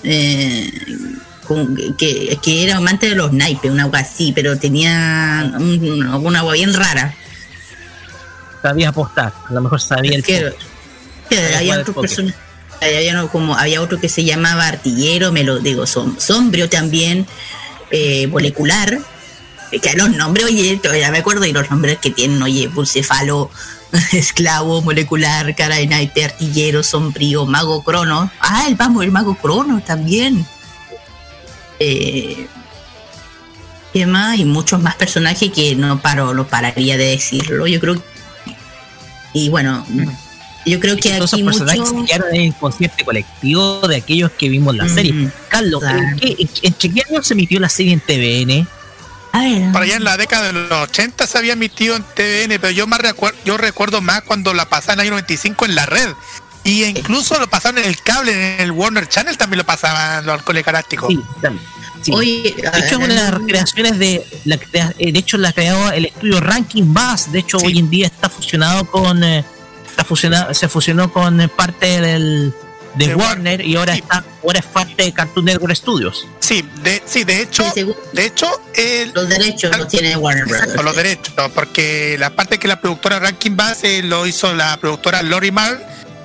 [0.03, 0.71] eh,
[1.97, 6.53] que, que era amante de los naipes, una agua así, pero tenía un- una agua
[6.53, 7.13] bien rara.
[8.61, 10.53] Sabía apostar, a lo mejor sabía el Que-
[11.57, 12.01] había póker.
[12.01, 12.39] personajes.
[12.81, 17.25] había, como, había otro que se llamaba artillero, me lo digo, som- sombrio también,
[17.91, 18.99] eh, molecular.
[19.71, 23.49] eh, Que los nombres, oye, todavía me acuerdo, y los nombres que tienen, oye, Bucefalo,
[24.11, 28.29] esclavo, molecular, cara de naite, artillero, sombrío, mago crono.
[28.41, 30.45] Ah, el vamos, el mago crono también.
[31.83, 32.47] Eh,
[33.93, 34.37] ¿Qué más?
[34.37, 37.65] Y muchos más personajes que no paro, no pararía de decirlo.
[37.67, 38.01] Yo creo
[39.33, 39.85] y bueno,
[40.65, 42.05] yo creo que Todos aquí esos personajes mucho...
[42.05, 45.29] quedaron en el inconsciente colectivo de aquellos que vimos la Mm, serie.
[45.49, 45.99] Carlos, claro.
[45.99, 48.67] ¿en qué, en, en qué año se emitió la serie en TVN?
[49.33, 52.59] A ver, Para allá en la década de los 80 se había emitido en TVN,
[52.59, 55.75] pero yo más recuerdo, yo recuerdo más cuando la pasaban en el año 95 en
[55.75, 56.09] la red.
[56.63, 60.35] Y incluso lo pasaban en el cable, en el Warner Channel también lo pasaban los
[60.35, 61.09] alcoholes galácticos.
[61.09, 61.65] Sí, también.
[62.03, 62.11] Sí.
[62.13, 64.25] Oye, de hecho, es una de las creaciones de.
[64.45, 67.31] La, de hecho, la creó el estudio Ranking Bass.
[67.31, 67.65] De hecho, Sí.
[67.67, 69.23] hoy en día está fusionado con.
[69.23, 69.43] eh,
[69.87, 72.53] está fusionado, se fusionó con parte del.
[72.95, 73.99] De De Warner y ahora sí.
[74.01, 76.27] está ahora es parte de Cartoon Network Studios.
[76.41, 77.63] Sí, de, sí, de hecho,
[78.11, 80.63] de hecho, el, los derechos los tiene Warner Brothers.
[80.63, 84.75] Exacto, los derechos, porque la parte que la productora Ranking Bass eh, lo hizo la
[84.75, 85.79] productora Lori Mar,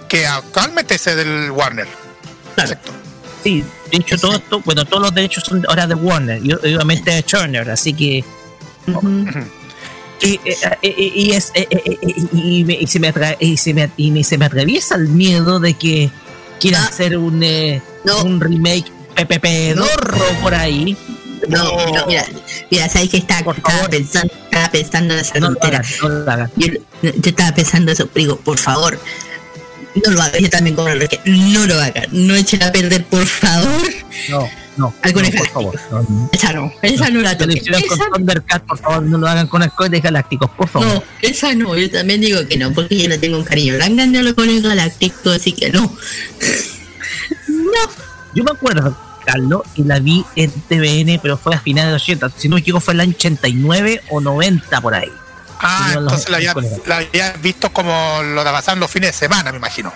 [0.09, 1.86] que actualmente es del Warner.
[2.54, 2.70] Claro.
[2.72, 2.92] Exacto.
[3.42, 7.11] Sí, de hecho, todo esto, bueno, todos los derechos son ahora de Warner y obviamente
[7.12, 8.24] de Turner, así que.
[10.20, 10.40] Y,
[10.82, 11.52] y es,
[12.32, 15.09] y, me- y se me atra- y se me, y me- se me atraviesa el
[15.09, 16.11] miedo de que
[16.59, 16.88] quieran Ah.
[16.88, 18.22] hacer un, eh, No.
[18.24, 20.96] un remake PPP dorro por ahí.
[21.48, 21.86] No, No.
[21.86, 22.24] mira, mira,
[22.70, 25.82] mira, sabes que estaba, estaba pensando, estaba pensando en esa No tontera.
[26.02, 26.50] no.
[26.57, 26.68] Yo,
[27.02, 28.98] yo estaba pensando eso, pero digo, por favor,
[30.05, 30.40] no lo hagan.
[30.40, 33.90] Yo también como el que no lo hagan, no echen a perder, por favor.
[34.28, 35.80] No, no, Algo no, por favor.
[35.90, 36.30] No, no.
[36.32, 37.59] Esa no, esa no la toquen.
[37.64, 40.86] con Esa Thundercat, por favor, no lo hagan con Halcones Galácticos, por favor.
[40.86, 43.97] No, esa no, yo también digo que no, porque yo le tengo un cariño tan
[43.97, 45.82] grande a los colegas galácticos, así que no.
[47.49, 47.90] No,
[48.34, 52.03] Yo me acuerdo, Carlos, y la vi en TVN, pero fue a finales de los
[52.03, 52.30] 80.
[52.36, 55.11] Si no me equivoco, fue el año 89 o 90 por ahí.
[55.61, 56.38] Ah, entonces la
[56.86, 59.92] la había visto como lo de pasaban los fines de semana, me imagino.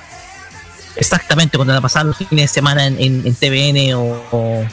[0.96, 4.64] Exactamente, cuando la pasaban los fines de semana en, en, en TVN o, o,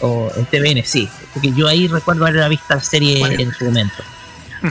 [0.00, 1.08] o en TVN, sí.
[1.34, 3.40] Porque yo ahí recuerdo haber visto la serie Bueno.
[3.42, 4.02] en su momento.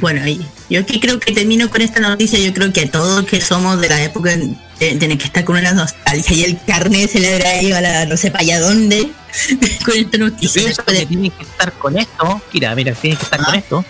[0.01, 2.39] Bueno, y yo aquí creo que termino con esta noticia.
[2.39, 4.31] Yo creo que todos que somos de la época
[4.79, 8.05] tienen que estar con una nostalgia y el carnet se le habrá ido a la
[8.05, 9.11] no sé para allá dónde
[9.85, 10.63] con esta Yo noticia.
[10.63, 12.41] Después que tienen que estar con esto.
[12.51, 13.45] Mira, mira, tienen que estar Ah.
[13.45, 13.85] con esto.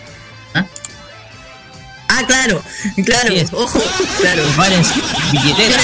[2.08, 2.62] Ah, claro,
[3.04, 3.82] claro, ojo,
[4.22, 4.44] claro.
[5.32, 5.84] Billetera.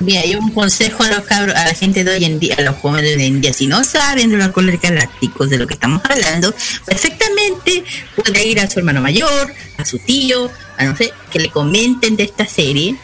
[0.00, 2.62] Mira, yo un consejo a los cabros, a la gente de hoy en día, a
[2.62, 5.66] los jóvenes de hoy en día, si no saben de los colores galácticos de lo
[5.66, 6.52] que estamos hablando,
[6.84, 7.84] perfectamente
[8.16, 12.16] puede ir a su hermano mayor, a su tío, a no sé, que le comenten
[12.16, 12.96] de esta serie,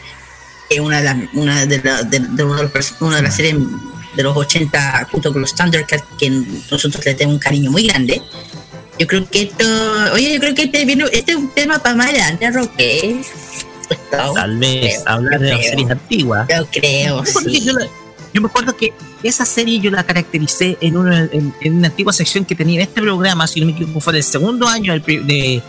[0.69, 3.21] que es una de las, una de, la- de- de uno de los una de
[3.23, 3.55] las series
[4.15, 8.21] de los 80 junto con los Thundercats que nosotros le tenemos un cariño muy grande.
[8.99, 9.63] Yo creo que esto,
[10.13, 13.21] oye, yo creo que este, este es un tema para más adelante, Roque.
[14.11, 16.47] Tal vez creo, hablar de las series antiguas.
[16.49, 17.65] Yo creo, Yo me acuerdo que sí.
[17.65, 17.87] yo, la-
[18.33, 18.93] yo me acuerdo que
[19.23, 22.81] esa serie yo la caractericé en una, en, en una antigua sección que tenía en
[22.87, 25.63] este programa, si no me equivoco, fue del segundo año del pri- de,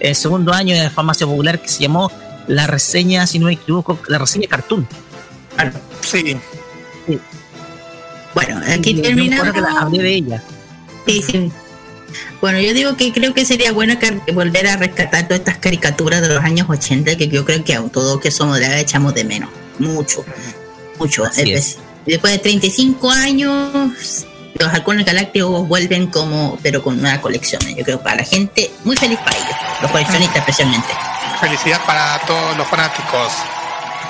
[0.00, 2.12] el segundo año de la farmacia popular que se llamó
[2.46, 4.86] la reseña, si no me equivoco, la reseña cartoon.
[6.02, 6.36] Sí.
[8.34, 9.48] Bueno, aquí Y yo me terminamos.
[9.48, 10.42] acuerdo que la hablé de ella.
[11.06, 11.52] Sí, sí.
[12.40, 16.20] Bueno, yo digo que creo que sería bueno que volver a rescatar todas estas caricaturas
[16.20, 19.14] de los años 80 que yo creo que a todos que somos de la echamos
[19.14, 19.50] de menos.
[19.78, 20.24] Mucho,
[20.98, 21.24] mucho.
[21.36, 21.78] Es.
[22.06, 24.26] Después de 35 años,
[24.58, 27.62] los halcones galácticos vuelven como, pero con una colección.
[27.74, 30.88] Yo creo para la gente, muy feliz para ellos, los coleccionistas especialmente.
[31.40, 33.32] Felicidad para todos los fanáticos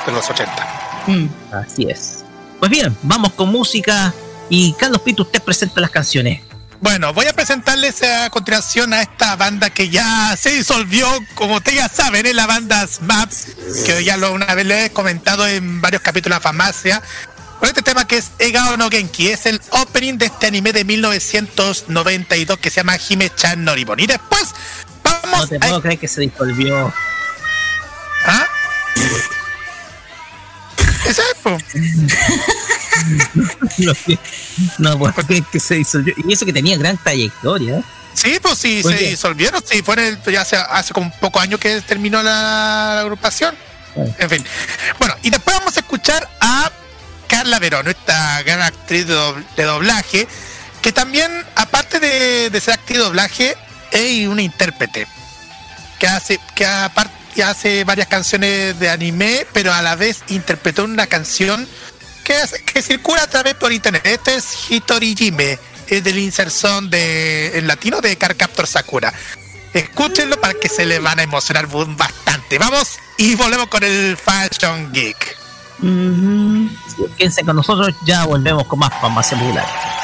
[0.07, 1.05] de los 80.
[1.07, 1.29] Mm.
[1.53, 2.25] Así es.
[2.59, 4.13] Pues bien, vamos con música
[4.49, 6.43] y Carlos Pito, usted presenta las canciones.
[6.85, 11.79] Bueno, voy a presentarles a continuación a esta banda que ya se disolvió, como ustedes
[11.79, 13.47] ya saben, es la banda Smaps,
[13.87, 17.03] que ya lo una vez le he comentado en varios capítulos de Farmacia.
[17.59, 20.85] Con este tema que es Egao no Genki, es el opening de este anime de
[20.85, 23.99] 1992 que se llama Hime-chan Noribon.
[24.01, 24.51] Y después
[25.03, 25.61] No vamos te a...
[25.61, 26.93] puedo creer que se disolvió.
[28.27, 28.47] ¿Ah?
[31.07, 31.65] Ese es,
[34.79, 36.15] no puedo creer que se disolvió.
[36.27, 37.83] Y eso que tenía gran trayectoria.
[38.15, 41.41] Sí, pues sí, se disolvieron, sí, fue en el, ya hace, hace como un poco
[41.41, 43.55] años que terminó la, la agrupación.
[43.97, 44.15] Bueno.
[44.19, 44.45] En fin.
[44.99, 46.71] Bueno, y después vamos a escuchar a
[47.29, 50.29] Carla Verón, esta gran actriz de, dob- de doblaje,
[50.81, 53.57] que también, aparte de, de ser actriz de doblaje,
[53.91, 55.09] es una intérprete.
[55.99, 60.85] Que hace, que aparte que hace varias canciones de anime, pero a la vez interpretó
[60.85, 61.69] una canción
[62.25, 64.03] que, circula a través por internet.
[64.05, 69.13] Este es Hitori Jime, es del inserción de, en latino de Carcaptor Sakura.
[69.73, 72.59] Escúchenlo para que se le van a emocionar bastante.
[72.59, 75.37] Vamos y volvemos con el Fashion Geek.
[77.19, 80.04] Quédense con nosotros, ya volvemos con más farmacia popular.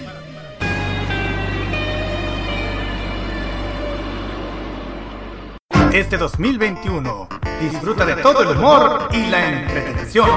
[5.93, 7.27] Este 2021.
[7.59, 10.29] Disfruta de todo el humor y la entretención.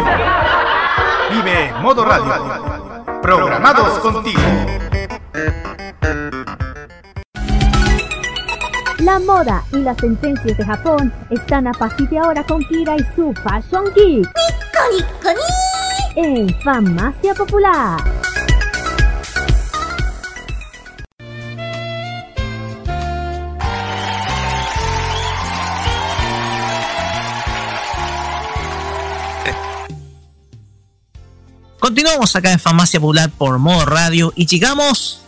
[1.30, 3.22] Vive Modo Radio.
[3.22, 4.40] Programados contigo.
[8.98, 13.04] La moda y las tendencias de Japón están a partir de ahora con Kira y
[13.14, 14.28] su Fashion Geek.
[16.16, 17.98] En Farmacia Popular.
[31.84, 35.20] Continuamos acá en Farmacia Popular por modo radio y llegamos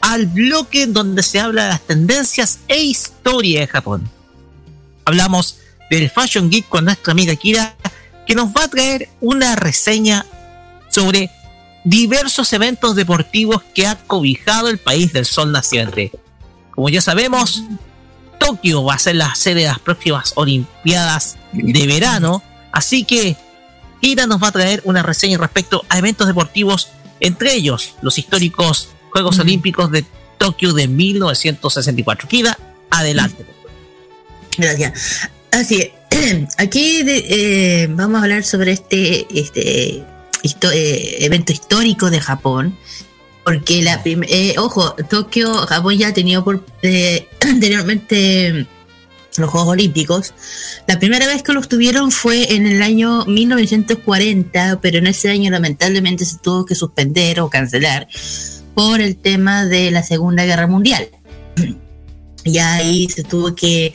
[0.00, 4.10] al bloque donde se habla de las tendencias e historia de Japón.
[5.04, 7.76] Hablamos del Fashion Geek con nuestra amiga Kira,
[8.26, 10.26] que nos va a traer una reseña
[10.88, 11.30] sobre
[11.84, 16.10] diversos eventos deportivos que ha cobijado el país del sol naciente.
[16.72, 17.62] Como ya sabemos,
[18.40, 22.42] Tokio va a ser la sede de las próximas Olimpiadas de verano,
[22.72, 23.36] así que
[24.02, 26.88] Kira nos va a traer una reseña respecto a eventos deportivos,
[27.20, 30.04] entre ellos los históricos Juegos Olímpicos de
[30.38, 32.28] Tokio de 1964.
[32.28, 32.58] Kira,
[32.90, 33.46] adelante.
[34.58, 35.28] Gracias.
[35.52, 35.80] Así
[36.10, 36.48] es.
[36.58, 37.26] Aquí de-
[37.84, 40.02] eh, vamos a hablar sobre este, este
[40.42, 42.76] histo- eh, evento histórico de Japón.
[43.44, 48.66] Porque la eh, ojo, Tokio, Japón ya ha tenido por, eh, anteriormente
[49.36, 50.34] los Juegos Olímpicos.
[50.86, 55.50] La primera vez que los tuvieron fue en el año 1940, pero en ese año
[55.50, 58.08] lamentablemente se tuvo que suspender o cancelar
[58.74, 61.08] por el tema de la Segunda Guerra Mundial.
[62.44, 63.94] Y ahí se tuvo que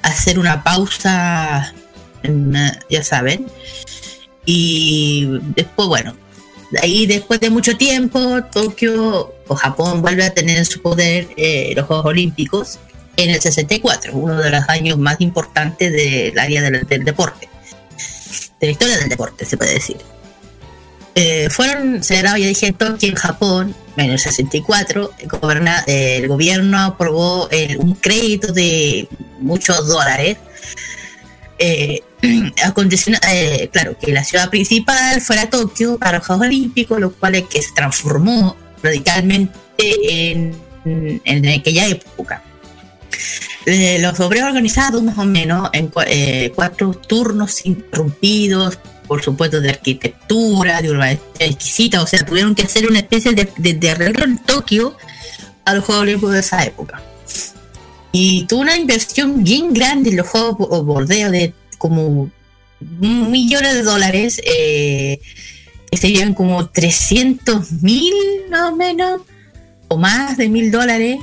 [0.00, 1.74] hacer una pausa,
[2.88, 3.44] ya saben.
[4.46, 6.16] Y después, bueno,
[6.82, 11.74] ahí después de mucho tiempo, Tokio o Japón vuelve a tener en su poder eh,
[11.76, 12.78] los Juegos Olímpicos
[13.16, 17.48] en el 64, uno de los años más importantes del área del, del deporte,
[18.60, 19.96] de la historia del deporte, se puede decir.
[21.16, 25.12] Eh, fueron celebrados, ya dije, en Tokio, en Japón, en el 64.
[25.18, 29.08] el goberna- eh, el gobierno aprobó el- un crédito de
[29.40, 30.38] muchos dólares.
[31.58, 37.36] eh, eh, claro, que la ciudad principal fuera Tokio para los Juegos Olímpicos, lo cual
[37.36, 42.42] es que se transformó radicalmente en, en aquella época.
[43.66, 49.70] Eh, los obreros organizados más o menos en eh, cuatro turnos interrumpidos, por supuesto de
[49.70, 54.24] arquitectura, de urbanidad exquisita, o sea, tuvieron que hacer una especie de, de- de arreglo
[54.24, 54.96] en Tokio
[55.64, 57.02] a los Juegos Olímpicos de esa época.
[58.12, 62.30] Y tuvo una inversión bien grande en los Juegos Bordeo de como
[62.80, 65.20] millones de dólares, eh,
[65.90, 68.12] que serían como 300 mil
[68.50, 69.22] más o menos,
[69.88, 71.18] o más de mil dólares,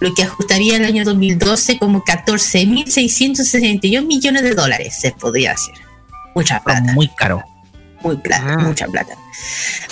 [0.00, 5.74] lo que ajustaría el año 2012 como 14.661 millones de dólares se podría hacer.
[6.34, 6.92] Mucha plata.
[6.92, 7.42] Muy caro.
[8.02, 8.58] Muy plata, Ah.
[8.58, 9.14] mucha plata.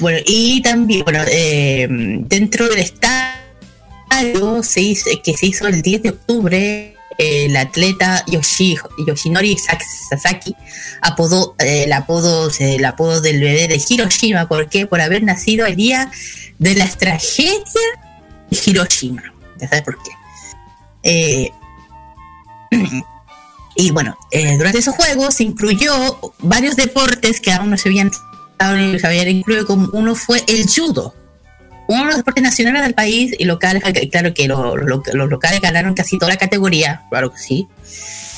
[0.00, 6.02] Bueno, y también, bueno, eh, dentro del estadio se hizo, que se hizo el 10
[6.02, 8.76] de octubre, el atleta Yoshi,
[9.06, 10.54] Yoshinori Sak- Sasaki
[11.00, 14.86] apodó, eh, el, apodo, el apodo del bebé de Hiroshima, ¿por qué?
[14.86, 16.10] Por haber nacido el día
[16.58, 17.60] de la tragedia
[18.50, 19.22] de Hiroshima.
[19.60, 20.10] ¿Ya sabes por qué?
[21.02, 21.50] Eh,
[23.76, 25.92] y bueno, eh, durante esos juegos se incluyó
[26.40, 28.10] varios deportes que aún no se habían,
[28.58, 31.14] se habían incluido, como uno fue el judo.
[31.86, 35.60] Uno de los deportes nacionales del país y locales, claro que lo- lo- los locales
[35.60, 37.68] ganaron casi toda la categoría, claro que sí.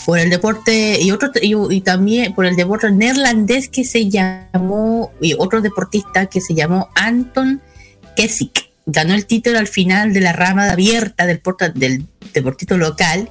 [0.05, 5.34] Por el deporte y otro y también por el deporte neerlandés que se llamó y
[5.38, 7.60] otro deportista que se llamó Anton
[8.16, 13.29] Kesik ganó el título al final de la rama abierta del, porta- del deportito local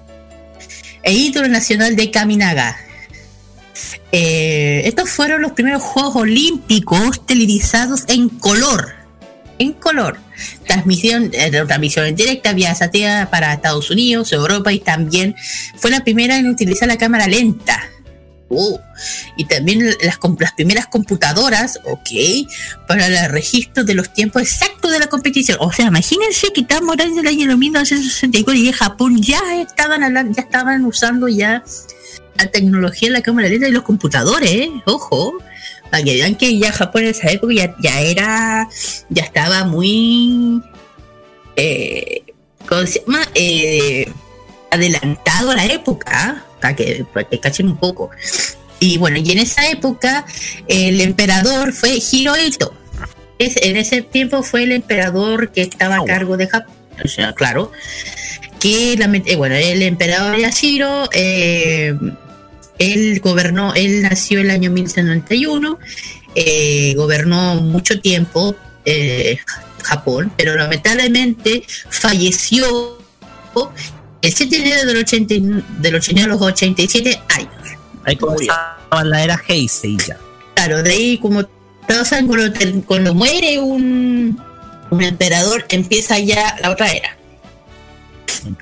[1.01, 2.77] e ídolo nacional de Kaminaga.
[4.11, 8.93] Eh, estos fueron los primeros Juegos Olímpicos televisados en color.
[9.57, 10.17] En color.
[10.67, 15.35] Transmisión, eh, transmisión en directa vía satélite para Estados Unidos, Europa y también
[15.77, 17.89] fue la primera en utilizar la cámara lenta.
[18.47, 18.77] Uh,
[19.37, 22.09] y también las, las primeras computadoras, ok,
[22.87, 25.57] para el registro de los tiempos exactos de la competición.
[25.61, 30.41] O sea, imagínense que estamos hablando del año 1964 y en Japón ya estaban ya
[30.41, 31.63] estaban usando ya
[32.37, 35.33] la tecnología de la cámara lenta y los computadores, ojo.
[35.89, 38.67] Para que vean que ya Japón en esa época ya, ya era,
[39.09, 40.61] ya estaba muy,
[41.55, 42.23] eh,
[42.67, 43.21] ¿cómo se llama?
[43.35, 44.11] Eh,
[44.71, 46.43] adelantado a la época,
[46.73, 48.11] que, para que cachen un poco.
[48.79, 50.25] Y bueno, y en esa época
[50.69, 52.73] el emperador fue Hirohito.
[53.39, 56.73] Es, en ese tiempo fue el emperador que estaba a cargo de Japón,
[57.03, 57.69] o sea, claro,
[58.61, 61.93] que lament- eh, bueno, el emperador Yashiro, eh,
[62.79, 65.77] él gobernó, él nació el año 1191,
[66.35, 68.55] eh, gobernó mucho tiempo
[68.85, 69.37] eh,
[69.83, 72.97] Japón, pero lamentablemente falleció
[74.25, 77.49] el 7 de enero del, 80, y- del 80 a los 87 años.
[78.03, 80.17] Ahí comenzaba la era Heisei ya.
[80.55, 81.43] Claro, de ahí como
[81.87, 82.51] todos saben, cuando,
[82.85, 84.41] cuando muere un,
[84.89, 87.15] un emperador, empieza ya la otra era.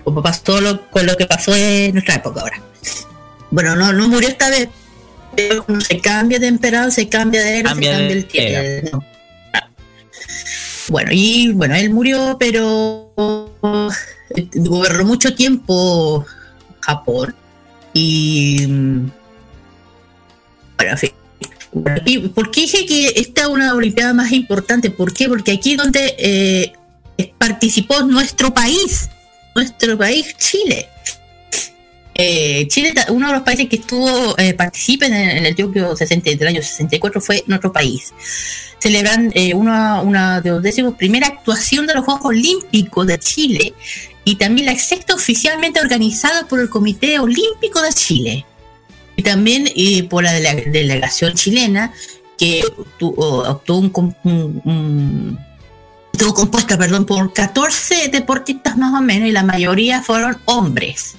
[0.03, 2.61] Como pasó lo, con lo que pasó en nuestra época ahora.
[3.51, 4.67] Bueno, no, no murió esta vez,
[5.35, 8.81] pero como se cambia de emperador, se cambia de era, Cambia se cambia de el
[8.81, 9.03] tiempo.
[10.89, 13.13] Bueno, y bueno, él murió, pero
[14.55, 16.25] gobernó mucho tiempo
[16.79, 17.35] Japón.
[17.93, 19.11] Y mm,
[20.77, 21.11] bueno, en fin.
[22.05, 24.91] ¿Y ¿Por qué dije que esta es una Olimpiada más importante?
[24.91, 25.27] ¿Por qué?
[25.27, 26.73] Porque aquí donde eh,
[27.37, 29.09] participó nuestro país,
[29.55, 30.87] nuestro país, Chile.
[32.15, 36.29] Eh, Chile, uno de los países que estuvo, eh, participen en, en el Tokio 60
[36.35, 38.13] del año 64 fue nuestro país.
[38.79, 43.73] Celebran eh, una, una de los décimos primera actuación de los Juegos Olímpicos de Chile
[44.25, 48.45] y también la sexta oficialmente organizada por el Comité Olímpico de Chile.
[49.15, 51.93] Y también eh, por la dele- delegación chilena
[52.37, 53.61] que obtuvo
[54.23, 55.39] un- un-
[56.11, 61.15] estuvo compuesta perdón, por 14 deportistas más o menos y la mayoría fueron hombres.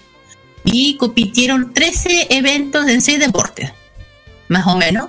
[0.65, 3.71] Y compitieron 13 eventos en 6 deportes
[4.49, 5.09] más o menos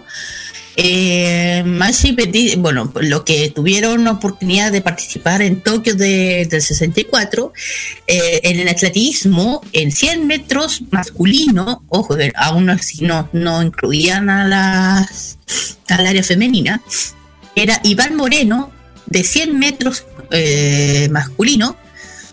[0.77, 7.53] eh, pedi- bueno, lo que tuvieron oportunidad de participar en Tokio de- del 64,
[8.07, 14.47] eh, en el atletismo, en 100 metros masculino, ojo, aún así no, no incluían a
[14.47, 15.37] las,
[15.87, 16.81] al área femenina,
[17.55, 18.71] era Iván Moreno,
[19.05, 21.77] de 100 metros eh, masculino,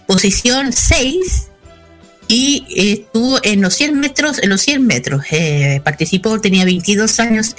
[0.06, 1.48] posición 6,
[2.28, 7.55] y estuvo en los 100 metros, en los 100 metros, eh, participó, tenía 22 años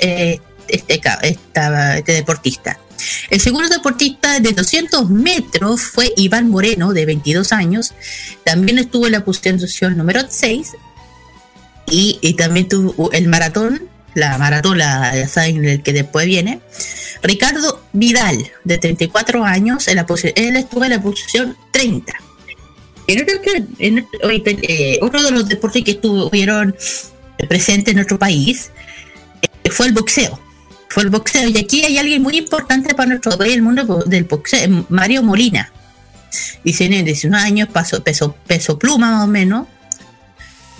[0.68, 2.80] este, este deportista.
[3.30, 7.94] El segundo deportista de 200 metros fue Iván Moreno, de 22 años.
[8.44, 9.60] También estuvo en la posición
[9.98, 10.72] número 6.
[11.90, 16.60] Y, también tuvo el maratón, la maratón, la, ya saben, el que después viene.
[17.22, 22.14] Ricardo Vidal, de 34 años, en la él estuvo en la posición 30.
[23.08, 23.36] En otro,
[23.80, 24.08] en
[24.46, 26.76] eh, de los deportes que estuvieron
[27.50, 28.72] presentes en nuestro país
[29.64, 30.40] eh, fue el boxeo.
[30.90, 31.50] Fue el boxeo.
[31.50, 35.72] Y aquí hay alguien muy importante para nuestro país, el mundo del boxeo, Mario Molina.
[36.64, 37.70] Dice, tiene 19 años,
[38.02, 39.68] peso, peso pluma más o menos,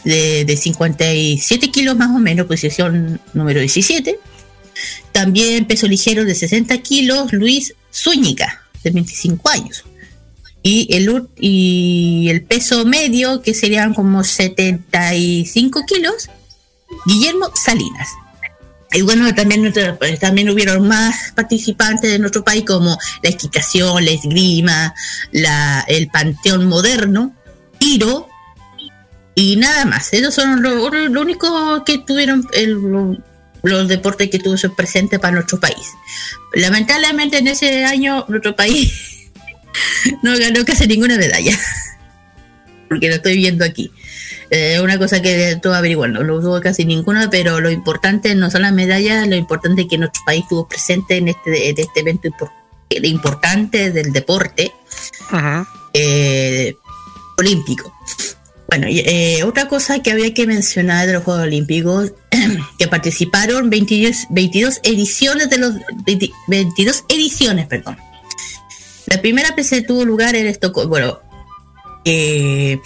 [0.04, 4.20] de, de 57 kilos más o menos, posición número 17.
[5.12, 9.86] También peso ligero de 60 kilos, Luis Zúñiga, de 25 años.
[10.64, 16.30] Y el, y el peso medio, que serían como 75 kilos,
[17.06, 18.08] Guillermo Salinas.
[18.94, 24.12] Y bueno, también, pues, también hubieron más participantes de nuestro país como la equitación, la
[24.12, 24.94] esgrima,
[25.88, 27.36] el panteón moderno,
[27.80, 28.30] tiro
[29.36, 30.14] y nada más.
[30.14, 32.48] Esos son lo, lo único que tuvieron
[33.64, 35.92] los deportes que tuvo presente para nuestro país.
[36.54, 39.32] Lamentablemente en ese año nuestro país
[40.22, 41.58] no ganó casi ninguna medalla.
[42.90, 43.92] Porque lo estoy viendo aquí.
[44.50, 48.64] Es una cosa que estuve averiguando, no tuvo casi ninguna, pero lo importante no son
[48.64, 52.28] las medallas, lo importante es que nuestro país estuvo presente en este, en este evento
[52.30, 52.52] impor-
[53.04, 54.72] importante del deporte
[55.94, 56.76] eh,
[57.38, 57.94] olímpico.
[58.68, 62.14] Bueno, eh, otra cosa que había que mencionar de los Juegos Olímpicos,
[62.80, 67.98] que participaron 22, 22 ediciones de los 20 22 ediciones, perdón.
[69.06, 71.20] La primera se tuvo lugar en Estocolmo, bueno,
[72.06, 72.80] eh,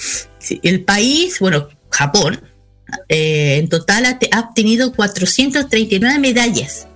[0.63, 2.41] el país, bueno, Japón,
[3.09, 6.87] eh, en total ha, te- ha obtenido 439 medallas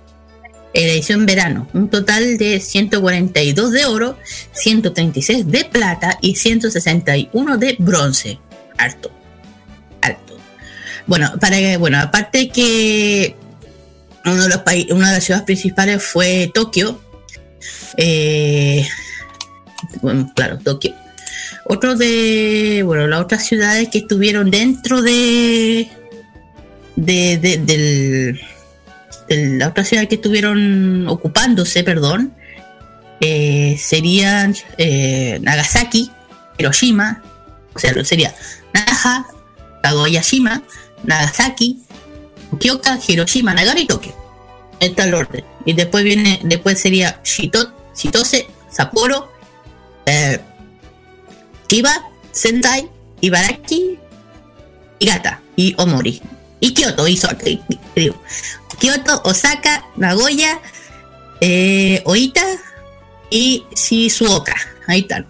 [0.74, 4.18] en la edición verano, un total de 142 de oro,
[4.52, 8.38] 136 de plata y 161 de bronce.
[8.78, 9.10] Alto,
[10.00, 10.38] alto.
[11.06, 13.36] Bueno, para bueno, aparte que
[14.24, 14.60] uno de los
[14.92, 16.98] una de las ciudades principales fue Tokio.
[17.98, 18.86] eh,
[20.00, 20.94] bueno, claro, Tokio.
[21.64, 25.88] Otro de, bueno, las otras ciudades que estuvieron dentro de,
[26.96, 28.40] de, de- del,
[29.28, 32.34] de la otra ciudad que estuvieron ocupándose, perdón,
[33.20, 36.10] eh, serían eh, Nagasaki,
[36.58, 37.22] Hiroshima,
[37.74, 38.34] o sea, sería
[38.74, 39.26] Naha,
[39.82, 40.62] Kagoyashima,
[41.04, 41.78] Nagasaki,
[42.58, 44.14] Kyoka, Hiroshima, Nagano y Tokio.
[44.80, 45.44] Está el orden.
[45.64, 49.32] Y después viene, después sería Shito, Shitose, Sapporo,
[50.06, 50.40] eh,
[51.72, 52.86] Chiba, Sendai,
[53.22, 53.98] Ibaraki,
[54.98, 56.20] Higata y Omori.
[56.60, 57.18] Y Kyoto, y-
[57.96, 58.22] digo,
[58.78, 60.60] Kyoto, Osaka, Nagoya,
[61.40, 62.44] eh, Oita
[63.30, 64.54] y Shizuoka.
[64.86, 65.26] Ahí están.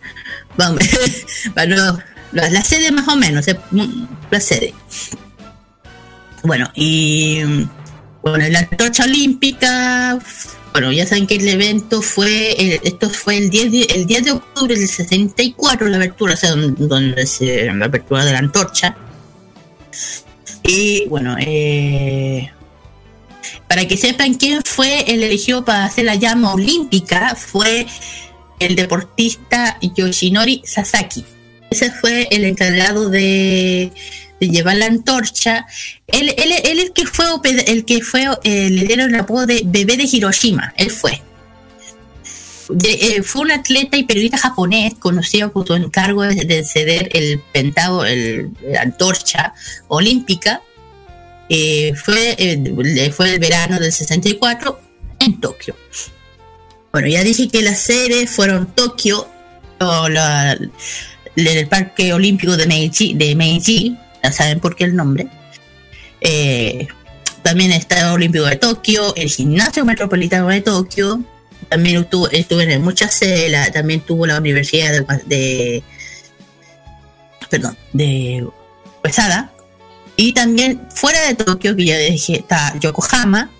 [0.56, 0.82] Vamos,
[1.54, 2.02] bueno,
[2.32, 4.74] la, la sede más o menos, eh, mm, la sede.
[6.42, 7.68] Bueno, y mm,
[8.22, 10.18] bueno, la antorcha olímpica,
[10.72, 14.24] bueno, ya saben que el evento fue, eh, esto fue el 10 de, el 10
[14.24, 18.38] de octubre del 64, la apertura, o sea, don- donde se, la apertura de la
[18.38, 18.96] antorcha.
[20.62, 22.50] Y bueno, eh,
[23.68, 27.86] para que sepan quién fue el elegido para hacer la llama olímpica, fue
[28.58, 31.24] el deportista Yoshinori Sasaki.
[31.70, 33.90] Ese fue el encargado de
[34.48, 35.66] llevar la antorcha.
[36.06, 37.26] Él, él, él el que fue
[37.66, 40.72] el que fue eh, le dieron el apodo de bebé de Hiroshima.
[40.76, 41.20] Él fue.
[42.84, 47.38] Eh, fue un atleta y periodista japonés conocido por su encargo de, de ceder el
[47.52, 49.52] pentado, el, la antorcha
[49.88, 50.62] olímpica.
[51.48, 54.80] Eh, fue, eh, fue el verano del 64
[55.18, 55.76] en Tokio.
[56.92, 59.28] Bueno, ya dije que las sedes fueron Tokio,
[59.80, 60.56] o la-
[61.34, 65.28] el Parque Olímpico de Meiji, de Meiji, ya saben por qué el nombre.
[66.20, 66.86] Eh,
[67.42, 71.22] también está el Olímpico de Tokio, el Gimnasio Metropolitano de Tokio.
[71.68, 75.82] También estuvo, estuve en muchas sedes, también tuvo la Universidad de, de
[77.50, 78.46] perdón, de
[79.02, 79.52] Pesada.
[80.16, 83.50] Y también fuera de Tokio, que ya dije, está Yokohama,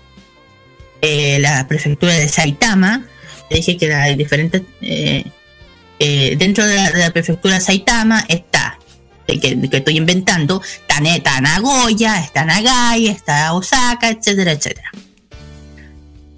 [1.01, 3.05] eh, la prefectura de Saitama,
[3.49, 8.79] dije que hay diferentes eh, dentro de la, de la prefectura de Saitama está
[9.25, 14.91] que, estoy inventando está, Ne- está Nagoya está Nagai está Osaka etcétera etcétera.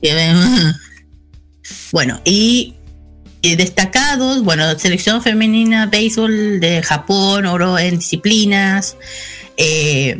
[0.01, 0.33] Eh,
[1.91, 2.75] bueno y,
[3.41, 8.97] y destacados bueno selección femenina béisbol de Japón oro en disciplinas
[9.57, 10.17] eh,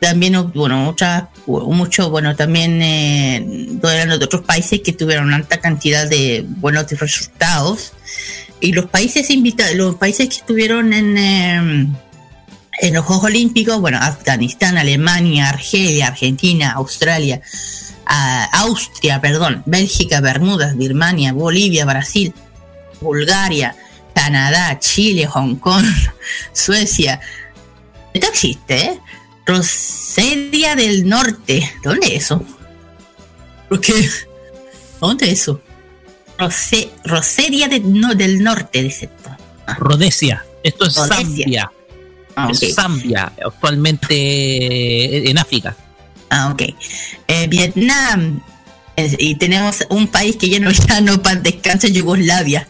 [0.00, 6.08] también bueno muchas mucho bueno también eh, eran de otros países que tuvieron alta cantidad
[6.08, 7.92] de buenos resultados
[8.60, 11.88] y los países invitados los países que estuvieron en eh,
[12.82, 17.40] en los Juegos Olímpicos bueno Afganistán Alemania Argelia Argentina Australia
[18.52, 22.34] Austria perdón Bélgica Bermudas Birmania Bolivia Brasil
[23.00, 23.76] Bulgaria
[24.14, 25.84] Canadá Chile Hong Kong
[26.52, 27.20] Suecia
[28.12, 29.00] esto existe ¿eh?
[29.46, 31.72] Rosedia del Norte.
[31.82, 32.44] ¿Dónde es eso?
[33.68, 33.92] Porque,
[35.00, 35.60] ¿Dónde es eso?
[36.40, 39.08] Rose, Rosedia de- no, del Norte, dice.
[39.78, 40.44] Rodesia.
[40.62, 41.16] Esto es Rodesia.
[41.16, 41.72] Zambia.
[42.36, 42.48] Ah.
[42.50, 45.76] Es Zambia, actualmente en África.
[46.30, 46.62] Ah, ok.
[47.26, 48.40] Eh, Vietnam.
[48.96, 52.66] Eh, y tenemos un país que ya no, ya no para descanse, Yugoslavia.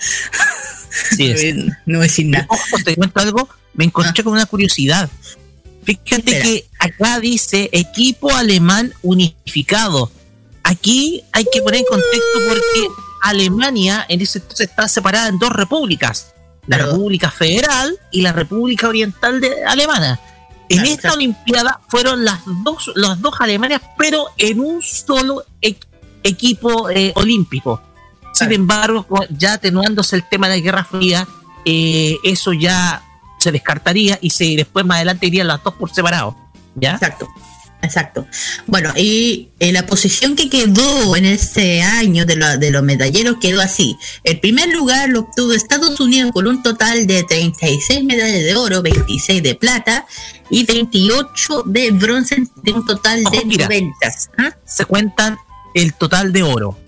[1.17, 1.55] Sí es.
[1.87, 2.47] no voy a decir nada.
[2.49, 5.11] Ojo, te cuento algo, me encontré con una curiosidad.
[5.85, 6.45] Fíjate Espera.
[6.45, 10.11] que acá dice equipo alemán unificado.
[10.63, 12.89] Aquí hay que poner en contexto porque
[13.23, 16.35] Alemania en ese entonces está separada en dos repúblicas.
[16.67, 20.21] La Pero- República Federal y la República Oriental de Alemana.
[20.69, 21.13] En esta.
[21.13, 25.77] Olimpiada fueron las dos, las dos Alemanias, pero en un solo e-
[26.23, 27.83] equipo eh, olímpico.
[28.33, 31.27] Sin embargo, ya atenuándose el tema de la Guerra Fría,
[31.65, 33.03] eh, eso ya
[33.41, 36.37] se descartaría y se después más adelante irían las dos por separado.
[36.77, 36.93] ¿Ya?
[36.93, 37.29] Exacto,
[37.83, 38.27] exacto.
[38.67, 43.37] Bueno, y eh, la posición que quedó en ese año de, lo- de los medalleros
[43.41, 43.97] quedó así.
[44.25, 48.83] El primer lugar lo obtuvo Estados Unidos con un total de 36 medallas de oro,
[48.83, 50.07] 26 de plata
[50.51, 53.67] y 28 de bronce, de un total de mira.
[53.67, 53.97] 90.
[54.39, 54.55] ¿Ah?
[54.65, 55.37] Se cuentan
[55.75, 56.79] el total de oro.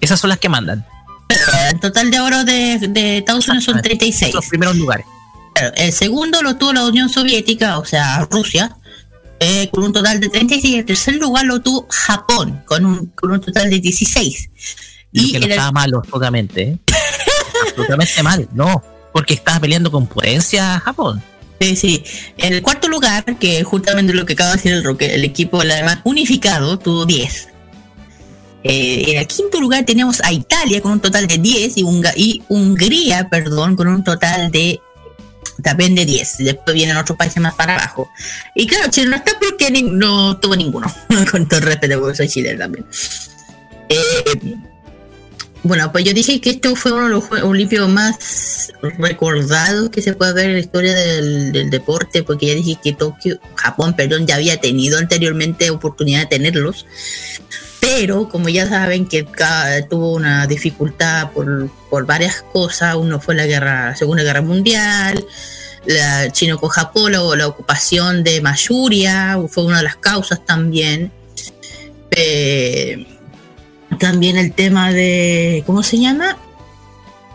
[0.00, 0.86] Esas son las que mandan.
[1.72, 4.32] El total de oro de, de Estados Unidos son 36.
[4.34, 5.04] Los primeros lugares.
[5.54, 8.76] Claro, El segundo lo tuvo la Unión Soviética, o sea, Rusia,
[9.40, 10.74] eh, con un total de 36.
[10.76, 14.50] El tercer lugar lo tuvo Japón, con un, con un total de 16.
[15.12, 16.62] Y Y que no en el- estaba malo, absolutamente.
[16.62, 16.78] ¿eh?
[17.68, 18.82] absolutamente mal, no.
[19.12, 21.22] Porque estaba peleando con potencia Japón.
[21.60, 22.04] Sí, sí.
[22.36, 25.60] En el cuarto lugar, que justamente lo que acaba de decir el, Roque, el equipo
[25.60, 27.48] alemán unificado tuvo 10.
[28.64, 31.84] Eh, en el quinto lugar tenemos a Italia con un total de 10 y,
[32.16, 34.80] y Hungría, perdón, con un total de
[35.62, 36.38] también de 10.
[36.38, 38.10] Después vienen otros países más para abajo.
[38.54, 40.92] Y claro, Chile no está porque no tuvo ninguno.
[41.30, 42.86] con todo el respeto, porque soy chileno también.
[43.88, 44.56] Eh,
[45.62, 50.12] bueno, pues yo dije que esto fue uno de los Olímpicos más recordados que se
[50.12, 54.36] puede ver en la historia del deporte, porque ya dije que Tokio, Japón, perdón, ya
[54.36, 56.86] había tenido anteriormente oportunidad de tenerlos,
[57.80, 59.26] pero como ya saben que
[59.88, 65.24] tuvo una dificultad por, por varias cosas, uno fue la guerra, Segunda Guerra Mundial,
[65.86, 71.12] la chino con Japón, la ocupación de Mayuria, fue una de las causas también.
[72.10, 73.06] Eh,
[73.98, 76.36] también el tema de, ¿cómo se llama?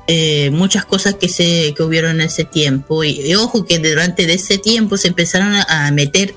[0.08, 4.58] Eh, muchas cosas que se que hubieron en ese tiempo y, ojo que durante ese
[4.58, 6.36] tiempo se empezaron a meter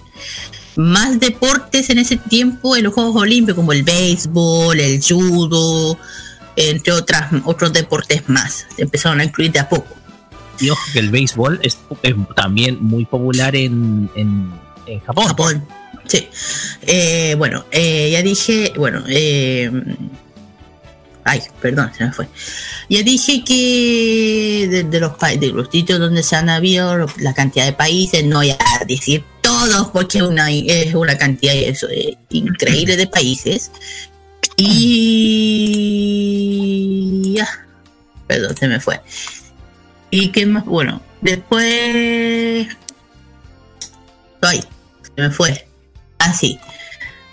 [0.77, 5.99] más deportes en ese tiempo en los Juegos Olímpicos como el béisbol, el judo,
[6.55, 8.67] entre otras otros deportes más.
[8.77, 9.95] Se empezaron a incluir de a poco.
[10.61, 14.51] Y ojo que el béisbol es, es también muy popular en, en,
[14.87, 15.27] en Japón.
[15.27, 15.67] Japón.
[16.07, 16.29] Sí.
[16.83, 19.71] Eh, bueno, eh, ya dije, bueno, eh,
[21.25, 22.29] ay, perdón, se me fue.
[22.89, 27.35] Ya dije que de, de los pa- de los sitios donde se han habido la
[27.35, 29.25] cantidad de países, no voy a decir
[29.65, 31.75] todos porque una, es una cantidad eh,
[32.31, 33.71] increíble de países.
[34.57, 35.35] Y
[37.37, 37.49] ya,
[38.27, 39.01] perdón, se me fue.
[40.11, 40.65] ¿Y qué más?
[40.65, 42.67] Bueno, después...
[44.41, 44.65] Ay,
[45.03, 45.67] se me fue.
[46.19, 46.59] Así.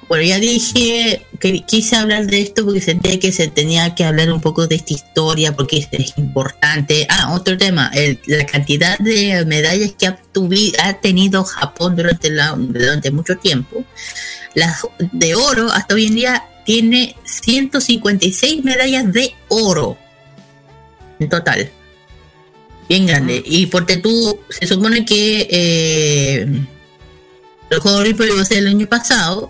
[0.07, 4.31] Bueno, ya dije que quise hablar de esto porque sentía que se tenía que hablar
[4.31, 7.05] un poco de esta historia porque es, importante.
[7.09, 12.29] Ah, otro tema, el- la cantidad de medallas que ha, tuvi- ha tenido Japón durante,
[12.29, 13.83] la, durante mucho tiempo.
[14.53, 14.81] Las
[15.11, 19.97] de oro hasta hoy en día tiene 156 medallas de oro
[21.19, 21.69] en total.
[22.89, 23.41] Bien grande.
[23.45, 26.47] Y porque tú, se supone que eh,
[27.69, 29.49] los Juegos Olímpicos iba a ser el año pasado,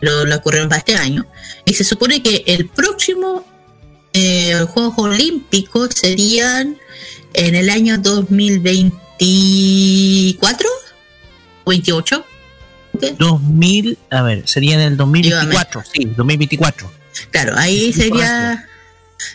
[0.00, 1.26] lo, lo ocurrieron para este año,
[1.64, 3.44] y se supone que el próximo
[4.12, 6.76] eh, Juegos Olímpicos serían
[7.34, 7.98] en el año
[9.20, 10.68] 2024
[11.64, 12.24] o 28.
[12.94, 13.02] ¿ok?
[13.18, 16.90] 2000, a ver, sería en el 2024, sí, 2024.
[17.30, 18.66] Claro, ahí sería.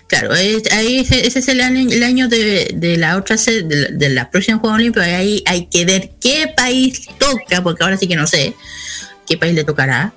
[0.08, 0.58] Claro, ahí,
[0.98, 4.32] ese, ese es el año, el año de, de la otra de, la- de la
[4.32, 5.08] próxima Juegos Olímpicos.
[5.08, 8.56] Ahí hay que ver qué país toca, porque ahora sí que no sé
[9.28, 10.12] qué país le tocará.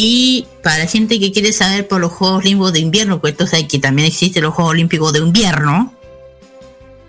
[0.00, 3.64] Y para la gente que quiere saber por los Juegos Olímpicos de invierno, pues entonces
[3.64, 5.92] que también existen los Juegos Olímpicos de invierno,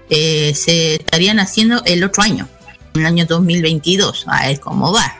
[0.09, 2.49] eh, se estarían haciendo el otro año,
[2.95, 4.25] el año 2022.
[4.25, 5.19] A ver cómo va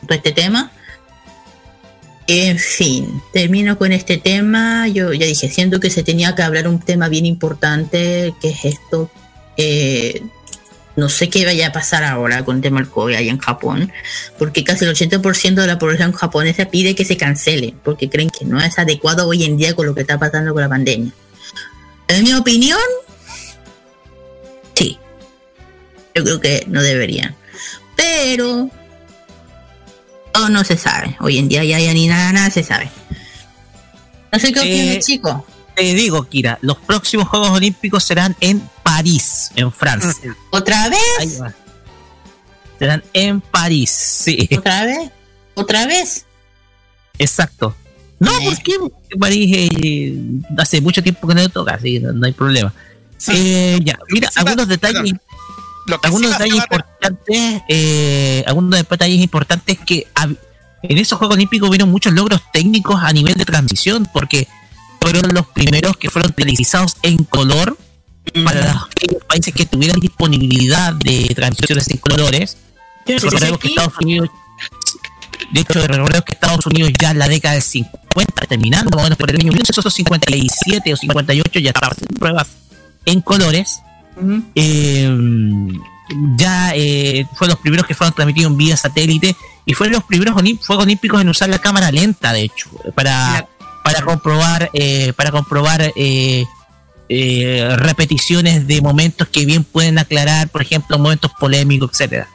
[0.00, 0.72] todo este tema.
[2.26, 4.88] En fin, termino con este tema.
[4.88, 8.64] Yo ya dije, siento que se tenía que hablar un tema bien importante, que es
[8.64, 9.08] esto.
[9.56, 10.20] Eh,
[10.96, 13.92] no sé qué vaya a pasar ahora con el tema del COVID allá en Japón,
[14.38, 18.44] porque casi el 80% de la población japonesa pide que se cancele, porque creen que
[18.44, 21.12] no es adecuado hoy en día con lo que está pasando con la pandemia.
[22.08, 22.78] En mi opinión,
[24.74, 24.98] sí.
[26.14, 27.34] Yo creo que no deberían.
[27.96, 28.70] Pero
[30.32, 31.16] todo no se sabe.
[31.20, 32.90] Hoy en día ya, ya ni nada, nada se sabe.
[34.32, 35.46] No sé qué Eh, opinas, chico.
[35.74, 40.36] Te digo, Kira, los próximos Juegos Olímpicos serán en París, en Francia.
[40.50, 40.90] ¿Otra Ahí
[41.26, 41.42] vez?
[41.42, 41.52] va.
[42.78, 45.10] Serán en París, sí, ¿Otra vez?
[45.54, 46.26] ¿Otra vez?
[47.18, 47.74] exacto.
[48.18, 48.76] No, porque
[49.18, 50.16] París eh,
[50.56, 52.72] hace mucho tiempo que no le toca, así no, no hay problema.
[53.16, 53.32] Sí.
[53.34, 55.20] Eh, ya, mira, Sí, algunos detalles, perdón.
[55.86, 60.06] Lo que algunos sí detalles importantes, eh, algunos detalles importantes que
[60.82, 64.48] en esos Juegos Olímpicos hubieron muchos logros técnicos a nivel de transmisión, porque
[65.00, 67.76] fueron los primeros que fueron televisados en color
[68.44, 72.56] para los aquellos países que tuvieran disponibilidad de transmisiones en colores.
[73.06, 74.30] Recordemos que Estados Unidos,
[75.52, 79.02] de hecho, recordemos que Estados Unidos ya en la década del 50, terminando más o
[79.04, 82.48] menos por el año 1957 o 58, ya estaba haciendo pruebas
[83.04, 83.80] en colores.
[84.16, 84.42] Ujú.
[84.54, 85.10] Eh,
[86.36, 89.34] ya eh, fueron los primeros que fueron transmitidos en vía satélite
[89.66, 93.46] y fueron los primeros Juegos Olímpicos en usar la cámara lenta, de hecho, para,
[93.82, 96.44] para comprobar, eh, para comprobar eh,
[97.08, 102.28] eh, repeticiones de momentos que bien pueden aclarar, por ejemplo, momentos polémicos, etcétera.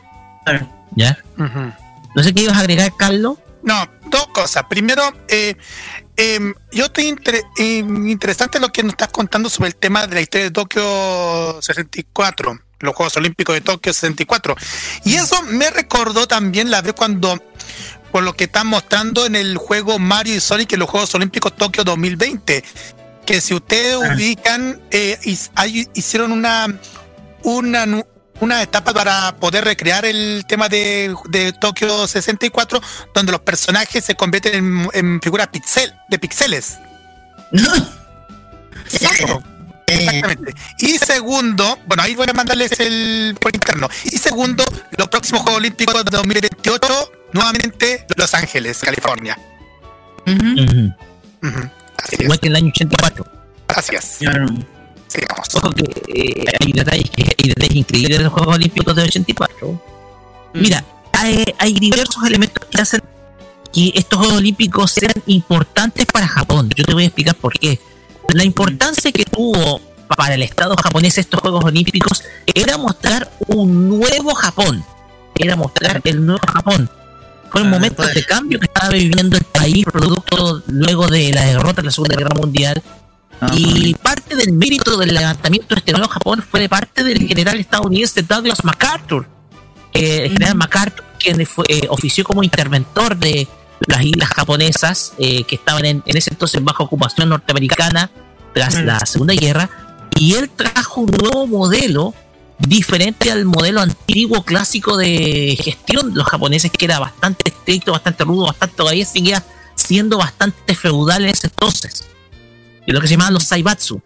[0.96, 1.18] ¿Ya?
[2.16, 3.38] No sé qué ibas a agregar, Carlos.
[3.64, 4.64] No, dos cosas.
[4.70, 5.56] Primero, eh,
[6.16, 10.16] em, yo estoy inter- em, interesante lo que nos estás contando sobre el tema de
[10.16, 14.56] la historia de Tokio 64, los Juegos Olímpicos de Tokio 64.
[15.06, 17.42] Y eso me recordó también la vez cuando,
[18.12, 21.56] por lo que están mostrando en el juego Mario y Sonic en los Juegos Olímpicos
[21.56, 22.64] Tokio 2020,
[23.30, 24.16] que si ustedes Ah.
[24.16, 25.20] ubican, eh,
[25.94, 26.66] hicieron una,
[27.44, 27.86] una,
[28.40, 32.82] una etapa para poder recrear el tema de, de Tokio 64,
[33.14, 36.80] donde los personajes se convierten en, en figuras pixel, de pixeles.
[38.92, 39.44] Exacto.
[39.86, 40.56] Eh, Exactamente.
[40.80, 43.88] Y segundo, bueno, ahí voy a mandarles el por interno.
[44.06, 44.64] Y segundo,
[44.98, 49.38] los próximos Juegos Olímpicos de 2028, nuevamente Los Ángeles, California.
[52.04, 52.22] Así es.
[52.22, 53.26] Igual que en el año 84.
[53.68, 54.18] Gracias.
[54.20, 54.48] Claro.
[55.08, 55.56] Sigamos.
[55.56, 59.82] Ojo que eh, hay detalles hay detalles increíbles de los Juegos Olímpicos de 84.
[60.54, 63.02] Mira, hay, hay diversos elementos que hacen
[63.74, 66.70] que estos Juegos Olímpicos sean importantes para Japón.
[66.76, 67.80] Yo te voy a explicar por qué.
[68.34, 69.82] La importancia que tuvo
[70.16, 74.84] para el Estado japonés estos Juegos Olímpicos era mostrar un nuevo Japón.
[75.36, 76.90] Era mostrar el nuevo Japón.
[77.52, 78.14] Fue un Ah, momento pues.
[78.14, 82.16] de cambio que estaba viviendo el país producto luego de la derrota en la Segunda
[82.16, 82.82] Guerra Mundial.
[83.56, 87.58] Y parte del mérito del levantamiento de este nuevo Japón fue de parte del general
[87.60, 89.28] estadounidense Douglas MacArthur.
[89.94, 93.48] Eh, el general MacArthur, quien fue, eh, ofició como interventor de
[93.88, 98.12] las islas japonesas eh, que estaban en, en ese entonces bajo ocupación norteamericana
[98.54, 98.86] tras Mm.
[98.86, 99.70] la Segunda Guerra,
[100.18, 102.14] y él trajo un nuevo modelo
[102.60, 108.24] diferente al modelo antiguo clásico de gestión de los japoneses, que era bastante estricto, bastante
[108.24, 109.44] rudo, bastante todavía seguía
[109.76, 112.06] siendo bastante feudal en ese entonces.
[112.86, 114.02] Y lo que se llamaban los Saibatsu.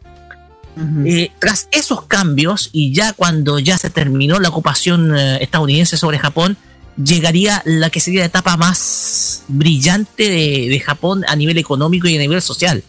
[1.06, 6.18] Eh, tras esos cambios, y ya cuando ya se terminó la ocupación eh, estadounidense sobre
[6.18, 6.58] Japón,
[7.04, 12.16] llegaría la que sería la etapa más brillante de, de Japón a nivel económico y
[12.16, 12.84] a nivel social.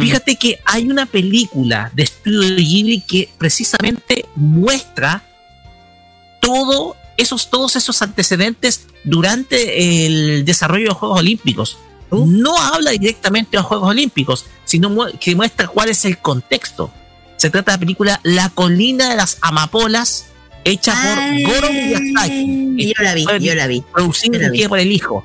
[0.00, 5.22] Fíjate que hay una película de estudio Ghibli que precisamente muestra
[6.40, 11.78] todo esos, todos esos antecedentes durante el desarrollo de los Juegos Olímpicos.
[12.10, 16.92] No habla directamente de los Juegos Olímpicos, sino mu- que muestra cuál es el contexto.
[17.36, 20.26] Se trata de la película La colina de las amapolas,
[20.64, 22.76] hecha por Goro Miyazaki.
[22.96, 23.82] Yo la vi, yo la vi.
[23.92, 25.24] Producida por el hijo.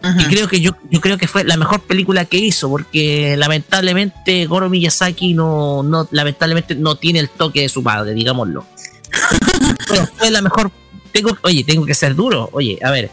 [0.00, 0.22] Ajá.
[0.22, 4.46] Y creo que yo, yo creo que fue la mejor película que hizo, porque lamentablemente
[4.46, 8.64] Goro Miyazaki no, no, lamentablemente no tiene el toque de su padre, digámoslo.
[9.88, 10.70] Pero fue la mejor.
[11.12, 12.48] Tengo, oye, tengo que ser duro.
[12.52, 13.10] Oye, a ver.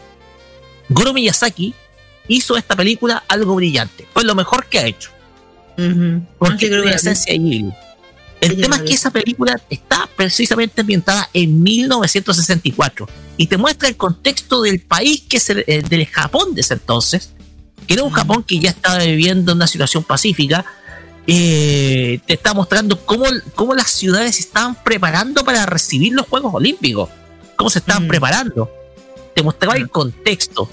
[0.88, 1.74] Goro Miyazaki
[2.28, 4.06] hizo esta película algo brillante.
[4.12, 5.10] Fue lo mejor que ha hecho.
[6.38, 7.72] Porque Sí, creo que la esencia de Ghibli.
[8.40, 13.88] El tema la es que esa película está precisamente ambientada en 1964 y te muestra
[13.88, 17.30] el contexto del país que es el, eh, del Japón de ese entonces,
[17.86, 20.64] que era un Japón que ya estaba viviendo una situación pacífica.
[21.28, 23.24] eh, te está mostrando cómo,
[23.56, 27.08] cómo las ciudades se estaban preparando para recibir los Juegos Olímpicos,
[27.56, 28.08] cómo se estaban Mm.
[28.08, 28.70] preparando.
[29.34, 30.70] Te mostraba el contexto,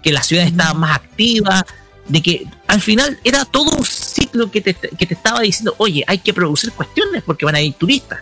[0.00, 1.64] que las ciudades estaban más activas,
[2.06, 3.84] de que al final era todo un
[4.14, 7.60] ciclo que te, que te estaba diciendo, oye, hay que producir cuestiones porque van a
[7.60, 8.20] ir turistas.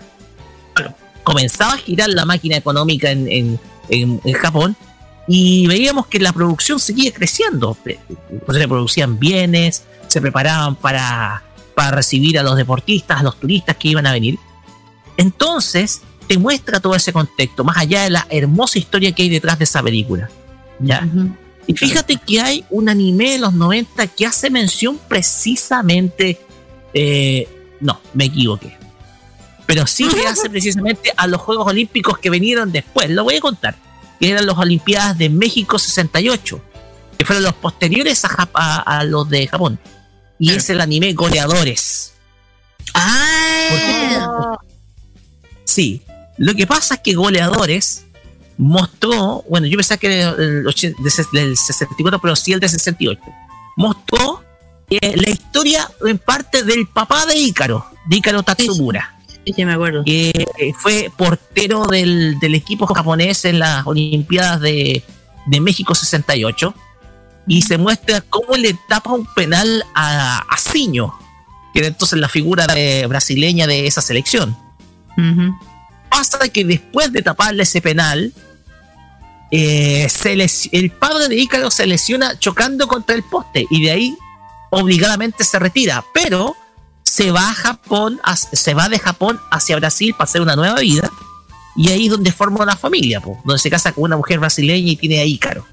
[1.24, 4.74] Comenzaba a girar la máquina económica en, en- en- Japón
[5.28, 7.76] y veíamos que la producción seguía creciendo.
[8.46, 11.42] Pues se producían bienes, se preparaban para,
[11.76, 14.38] para recibir a los deportistas, a los turistas que iban a venir.
[15.16, 19.58] Entonces, te muestra todo ese contexto, más allá de la hermosa historia que hay detrás
[19.58, 20.28] de esa película.
[20.80, 21.06] ¿ya?
[21.66, 26.40] Y fíjate que hay un anime de los 90 que hace mención precisamente.
[26.94, 27.48] eh,
[27.80, 28.76] no, me equivoqué.
[29.66, 33.08] Pero sí que hace precisamente a los Juegos Olímpicos que vinieron después.
[33.10, 33.76] Lo voy a contar.
[34.20, 36.60] Que eran las Olimpiadas de México 68.
[37.18, 39.78] Que fueron los posteriores a, Jap- a- a los de Japón.
[40.38, 42.12] Y es el anime Goleadores.
[42.94, 44.58] Ah,
[45.64, 46.02] Sí.
[46.38, 48.04] Lo que pasa es que Goleadores
[48.58, 53.20] mostró, bueno, yo pensaba que era el del 64, pero sí el de 68.
[53.76, 54.42] Mostró
[54.90, 59.14] eh, la historia en parte del papá de Ícaro, de Ícaro Tatsumura,
[59.44, 60.04] sí, sí, me acuerdo.
[60.04, 65.02] que eh, fue portero del, del equipo japonés en las Olimpiadas de,
[65.46, 66.74] de México 68.
[67.48, 71.12] Y se muestra cómo le tapa un penal a, a Ciño,
[71.74, 74.56] que era entonces la figura de- brasileña de esa selección
[75.18, 75.52] Ujú.
[76.12, 78.32] Pasa que después de taparle ese penal,
[79.50, 83.90] eh, se les- el padre de Ícaro se lesiona chocando contra el poste y de
[83.90, 84.16] ahí
[84.70, 86.54] obligadamente se retira, pero
[87.02, 88.20] se va a Japón,
[88.52, 91.10] se va de Japón hacia Brasil para hacer una nueva vida
[91.76, 94.92] y ahí es donde forma una familia, po, donde se casa con una mujer brasileña
[94.92, 95.66] y tiene a Ícaro,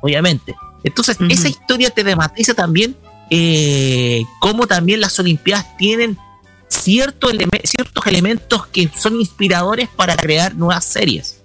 [0.00, 0.54] obviamente.
[0.84, 2.96] Entonces esa historia te dramatiza también
[3.32, 6.18] eh, cómo también las Olimpiadas tienen
[6.70, 11.42] cierto eleme- ciertos elementos que son inspiradores para crear nuevas series.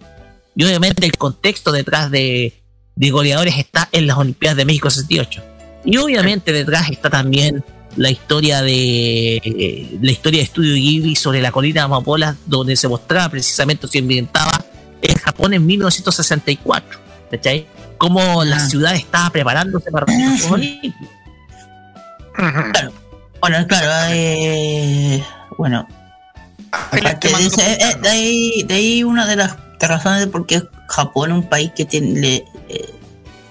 [0.56, 2.53] Y obviamente el contexto detrás de,
[2.95, 5.43] de goleadores está en las Olimpiadas de México 68.
[5.84, 7.64] Y obviamente detrás está también
[7.97, 12.76] la historia de eh, la historia de Estudio Ghibli sobre la colina de Amapolas, donde
[12.76, 14.52] se mostraba precisamente se ambientaba
[15.02, 16.99] en Japón en 1964.
[17.31, 17.65] ¿Cachai?
[17.97, 18.68] Cómo la Ah.
[18.69, 20.80] ciudad estaba preparándose para los Ah, Juegos sí.
[20.81, 21.10] Olímpicos.
[23.47, 25.23] Bueno, claro, eh,
[25.59, 25.88] bueno,
[26.72, 30.63] aparte de, ese, eh, de ahí, de ahí una de las razones de por qué
[30.88, 32.35] Japón es un país que tiene, le,
[32.69, 32.91] eh,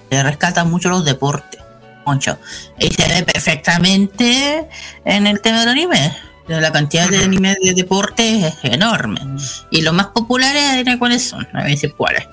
[0.09, 1.61] le rescata mucho los deportes,
[2.05, 2.37] Moncho.
[2.77, 4.67] Y se ve perfectamente
[5.05, 6.13] en el tema del anime.
[6.49, 9.21] La cantidad de animes de deportes es enorme.
[9.69, 11.47] Y los más populares, cuáles son.
[11.53, 12.27] A si cuáles.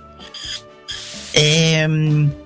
[1.32, 1.86] Eh,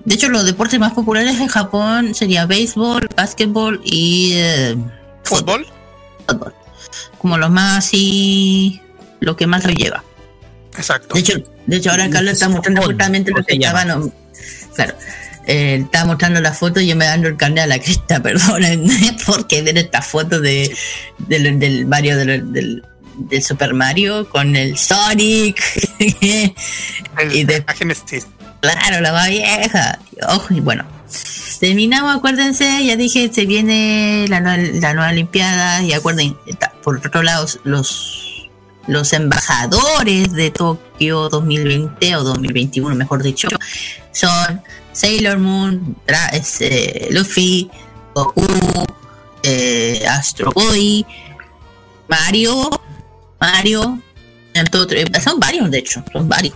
[0.05, 4.77] de hecho, los deportes más populares en Japón sería béisbol, básquetbol y eh,
[5.27, 5.67] ¿Fútbol?
[6.27, 6.53] fútbol.
[7.17, 8.81] Como los más así,
[9.19, 10.03] lo que más lo lleva.
[10.77, 11.13] Exacto.
[11.15, 11.33] De hecho,
[11.65, 14.11] de hecho ahora Carlos está mostrando Fútbol, justamente lo ¿cómo que estaba, no,
[14.75, 14.93] claro,
[15.47, 18.63] eh, estaba mostrando la foto y yo me dando el carnet a la cresta, perdón,
[19.25, 20.75] porque ver esta foto de
[21.19, 22.83] del, del Mario del, del,
[23.17, 25.59] del Super Mario con el Sonic
[25.99, 28.27] El- y de la Genesis.
[28.61, 29.99] Claro, la más vieja.
[30.29, 30.83] Ojo, y bueno.
[31.59, 37.23] Terminamos, acuérdense, ya dije, se viene la, la nueva Olimpiada y acuerden, está- por otro
[37.23, 38.49] lado, los,
[38.87, 43.47] los embajadores de Tokio 2020 o 2021, mejor dicho,
[44.11, 44.61] son
[44.93, 45.95] Sailor Moon,
[46.33, 47.69] es, eh, Luffy,
[48.13, 48.45] Goku,
[49.43, 51.05] eh, Astro Boy,
[52.07, 52.69] Mario,
[53.39, 53.99] Mario,
[54.53, 56.55] eh, son varios de hecho, son varios.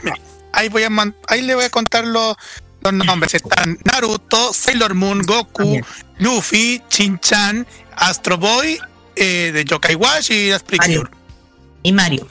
[0.53, 0.89] Ahí voy a
[1.27, 2.35] ahí le voy a contar los,
[2.83, 3.33] los nombres.
[3.35, 5.79] Están Naruto, Sailor Moon, Goku.
[6.17, 8.79] Luffy, Chin-Chan, Astro Boy,
[9.15, 11.09] eh, de Yokai Watch y las Mario.
[11.83, 12.27] Y Mario.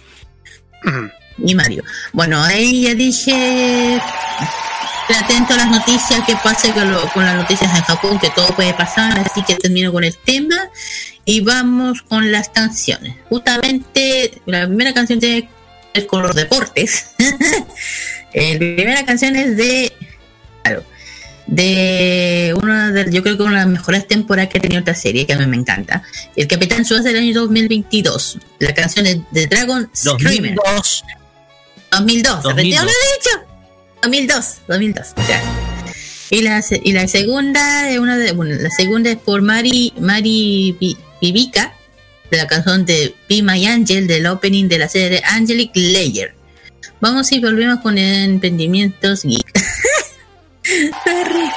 [1.38, 1.82] Y Mario.
[2.12, 4.00] Bueno, ahí ya dije,
[5.18, 8.46] atento a las noticias, que pase con, lo- con las noticias en Japón, que todo
[8.54, 10.56] puede pasar, así que termino con el tema
[11.24, 13.16] y vamos con las canciones.
[13.28, 15.48] Justamente la primera canción tiene
[15.94, 17.10] ver con los deportes.
[18.32, 19.92] Eh, la primera canción es de,
[20.62, 20.84] claro,
[21.46, 24.94] de una de, yo creo que una de las mejores temporadas que ha tenido esta
[24.94, 26.02] serie, que a mí me encanta.
[26.36, 28.38] El Capitán Suez del año 2022.
[28.60, 30.54] La canción es de Dragon Screamer.
[30.54, 31.04] 2002.
[31.90, 32.54] 2002, 2002.
[32.54, 33.30] ¿repetido lo he dicho?
[34.02, 35.42] 2002, 2002, gracias.
[36.30, 40.76] Y la, y la segunda de una de, bueno, la segunda es por Mari Mari
[40.80, 41.74] Vi- Vivica
[42.30, 46.34] de la canción de Be My Angel del opening de la serie de Angelic Layer.
[47.00, 49.50] Vamos y volvemos con emprendimientos geek.
[51.04, 51.50] Sorry.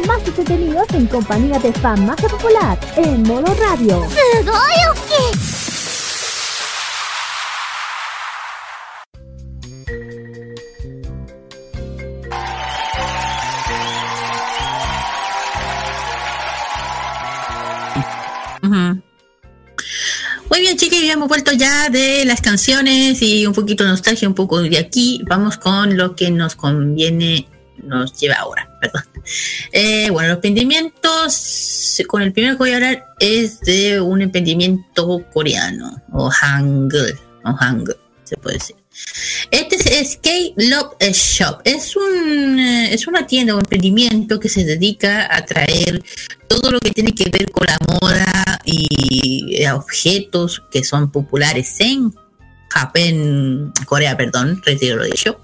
[0.00, 4.06] más entretenidos en compañía de Famacia Popular en modo radio.
[20.50, 24.28] Muy bien, chicos, ya hemos vuelto ya de las canciones y un poquito de nostalgia,
[24.28, 25.22] un poco de aquí.
[25.26, 27.48] Vamos con lo que nos conviene,
[27.82, 28.36] nos lleva
[29.84, 35.24] eh, bueno, los emprendimientos, con el primero que voy a hablar es de un emprendimiento
[35.32, 38.76] coreano, o Hangul, o Hangul, se puede decir.
[39.50, 41.62] Este es K Love Shop.
[41.64, 46.00] Es, un, eh, es una tienda o emprendimiento que se dedica a traer
[46.46, 51.80] todo lo que tiene que ver con la moda y eh, objetos que son populares
[51.80, 52.14] en
[52.68, 55.40] Japón, Corea, perdón, retiro lo dicho.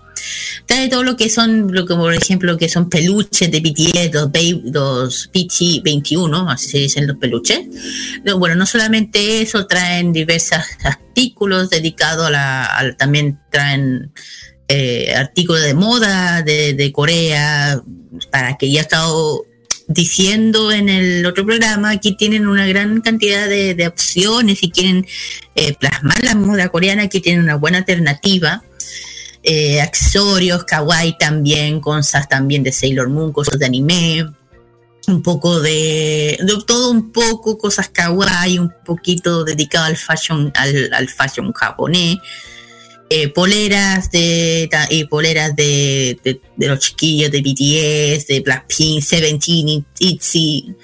[0.67, 4.31] Trae todo lo que son, lo que por ejemplo, que son peluches de BTS, los,
[4.73, 7.67] los BT21, así se dicen los peluches.
[8.25, 14.13] No, Bueno, no solamente eso, traen diversos artículos dedicados a la, al- también traen
[14.69, 17.81] eh, artículos de moda de, Corea,
[18.31, 19.45] para que ya he estado
[19.87, 25.07] diciendo en el otro programa, aquí tienen una gran cantidad de, de opciones y quieren
[25.55, 28.63] eh, plasmar la moda coreana, aquí tienen una buena alternativa.
[29.51, 34.27] Eh, accesorios, kawaii también, cosas también de Sailor Moon, cosas de anime,
[35.07, 41.09] un poco de, de todo un poco, cosas kawaii, un poquito dedicado al fashion, al,
[41.09, 42.19] fashion japonés.
[43.09, 49.87] Eh, poleras de y poleras de, de, de los chiquillos de BTS, de Blackpink, Seventeen,
[49.99, 50.77] ITZY,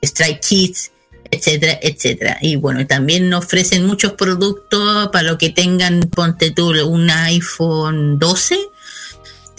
[0.00, 0.90] Strike Kids,
[1.36, 2.38] etcétera, etcétera.
[2.42, 8.58] Y bueno, también ofrecen muchos productos para lo que tengan, ponte tú, un iPhone 12.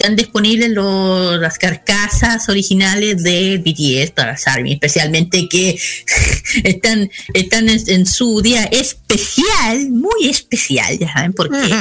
[0.00, 5.76] Están disponibles los- las carcasas originales de BTS para las ARMY, especialmente que
[6.62, 11.74] están, están en, en su día especial, muy especial, ya saben por qué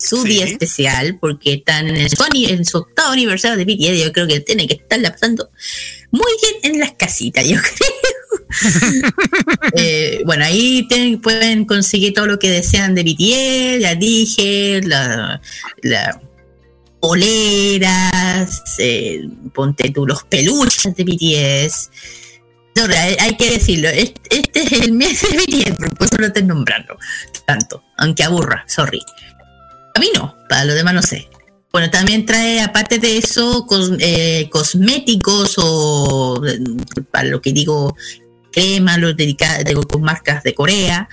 [0.00, 0.28] su sí.
[0.30, 4.02] día especial porque están en su, en su octavo aniversario de BTS.
[4.02, 5.50] Yo creo que tiene que estarla pasando
[6.10, 8.17] muy bien en las casitas, yo creo.
[9.74, 15.40] Eh, bueno, ahí tienen- pueden conseguir todo lo que desean de BTS, ya dije, la,
[15.82, 16.20] la
[17.00, 21.90] poleras, eh, ponte tú los peluches de BTS.
[22.74, 26.26] Sorry, hay, hay que decirlo, este, este es el mes de BTS, por eso lo
[26.26, 26.96] estoy nombrando
[27.44, 29.00] tanto, aunque aburra, sorry.
[29.94, 31.28] A mí no, para los demás no sé.
[31.72, 36.58] Bueno, también trae, aparte de eso, cos- eh, cosméticos o, eh,
[37.10, 37.94] para lo que digo,
[38.98, 41.08] los dedicados de- con marcas de Corea,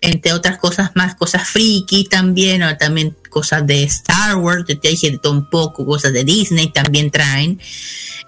[0.00, 5.18] entre otras cosas más, cosas friki también, o también cosas de Star Wars, te dije
[5.24, 7.60] un poco, cosas de Disney también traen.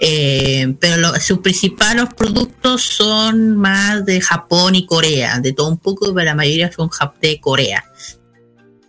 [0.00, 5.78] Eh, pero lo- sus principales productos son más de Japón y Corea, de todo un
[5.78, 6.88] poco, pero la mayoría son
[7.20, 7.84] de Corea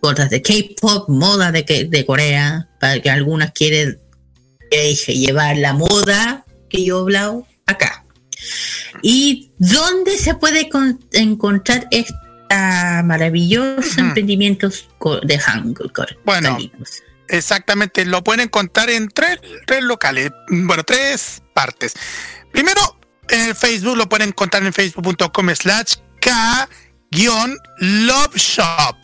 [0.00, 3.98] cosas de K-pop, moda de, de Corea, para que algunas quieren
[5.06, 7.04] llevar la moda que yo he
[7.66, 7.99] acá.
[9.02, 13.02] ¿Y dónde se puede con- encontrar esta
[13.96, 15.92] emprendimientos co- de Hangul?
[15.92, 16.58] cor- Bueno.
[17.28, 21.94] Exactamente, lo pueden encontrar en tres, tres locales, bueno, tres partes.
[22.50, 22.98] Primero,
[23.28, 25.94] en el Facebook lo pueden encontrar en facebook.com slash
[27.12, 28.96] k-love shop.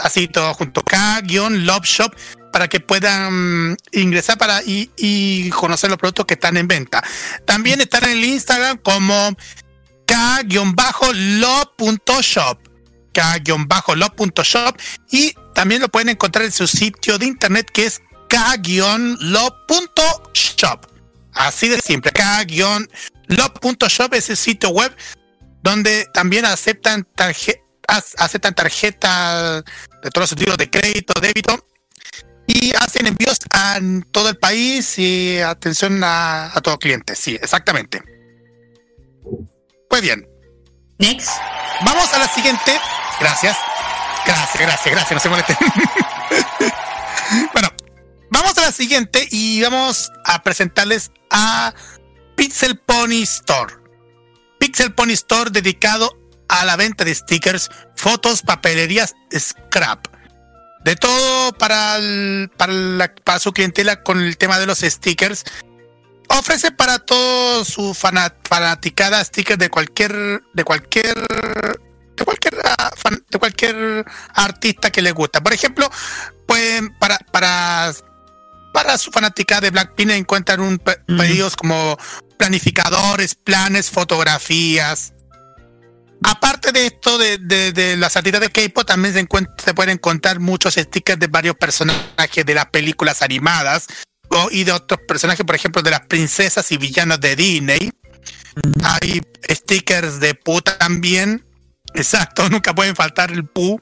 [0.00, 2.12] Así todo junto, k-love shop,
[2.54, 7.02] para que puedan mm, ingresar para y, conocer los productos que están en venta.
[7.44, 9.36] También están en el Instagram como
[10.06, 10.68] k-love.shop
[13.12, 14.78] k-love.shop
[15.10, 19.26] y también lo pueden encontrar en su sitio de internet que es k-love.shop.
[21.32, 24.96] Así de simple, k-love.shop es el sitio web
[25.60, 29.64] donde también aceptan tarjeta aceptan tarjetas
[30.04, 31.66] de todos los tipos de crédito, débito
[32.46, 33.80] y hacen envíos a
[34.10, 37.14] todo el país y atención a, a todo cliente.
[37.16, 38.02] Sí, exactamente.
[39.88, 40.26] Pues bien,
[40.98, 41.28] Next.
[41.84, 42.78] Vamos a la siguiente.
[43.20, 43.56] Gracias.
[44.26, 45.12] Gracias, gracias, gracias.
[45.12, 45.56] No se molesten.
[47.52, 47.68] bueno,
[48.30, 51.74] vamos a la siguiente y vamos a presentarles a
[52.36, 53.74] Pixel Pony Store.
[54.58, 56.16] Pixel Pony Store dedicado
[56.48, 60.06] a la venta de stickers, fotos, papelerías, scrap.
[60.84, 65.44] De todo para, el- para, la- para su clientela con el tema de los stickers.
[66.28, 71.14] Ofrece para todo su fana- fanaticada stickers de cualquier de cualquier
[72.16, 72.90] de cualquier ah,
[73.30, 74.04] de cualquier
[74.34, 75.42] artista que le gusta.
[75.42, 75.90] Por ejemplo,
[76.46, 77.92] pueden para para
[78.74, 81.96] para su fanática de Blackpink encuentran un pe- pedidos como
[82.38, 85.13] planificadores, planes, fotografías.
[86.26, 89.26] Aparte de esto, de, de- de las artistas de K-pop, también se,
[89.64, 93.86] se pueden encontrar muchos stickers de varios personajes de las películas animadas
[94.28, 97.90] o- y de otros personajes, por ejemplo, de las princesas y villanos de Disney.
[98.84, 99.20] Hay
[99.50, 101.44] stickers de Pooh también.
[101.94, 103.78] Exacto, nunca pueden faltar el Pooh.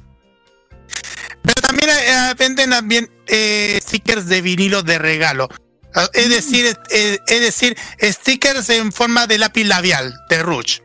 [1.43, 5.49] Pero también eh, venden también eh, stickers de vinilo de regalo.
[5.95, 10.83] Ah, Es decir, eh, es decir, stickers en forma de lápiz labial, de Rouge.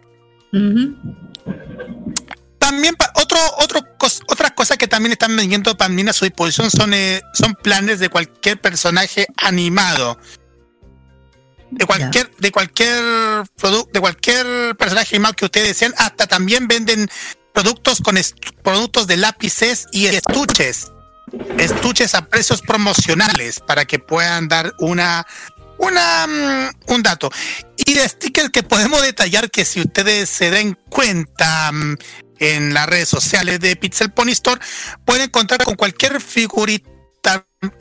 [2.59, 6.93] También otro, otro cos- otras cosas que también están vendiendo también a su disposición son,
[6.93, 10.19] eh, son planes de cualquier personaje animado.
[11.71, 17.09] De cualquier, de cualquier producto, de cualquier personaje animado que ustedes desean, hasta también venden
[17.53, 18.17] productos con
[18.63, 20.91] productos de lápices y estuches.
[21.57, 25.25] Estuches a precios promocionales para que puedan dar una
[25.79, 27.29] una mm, un dato.
[27.77, 31.97] Y de stickers que podemos detallar que si ustedes se den cuenta mm,
[32.39, 34.61] en las redes sociales de Pixel Pony Store,
[35.05, 36.89] pueden encontrar con cualquier figurita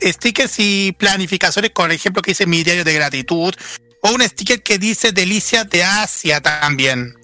[0.01, 3.53] stickers y planificaciones, por ejemplo, que dice mi diario de gratitud,
[4.01, 7.15] o un sticker que dice delicia de Asia también.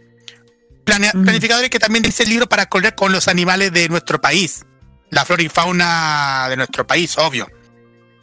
[0.86, 4.66] Planificadores que también dice libro para colorear con los animales de nuestro país,
[5.10, 7.50] la flora y fauna de nuestro país, obvio.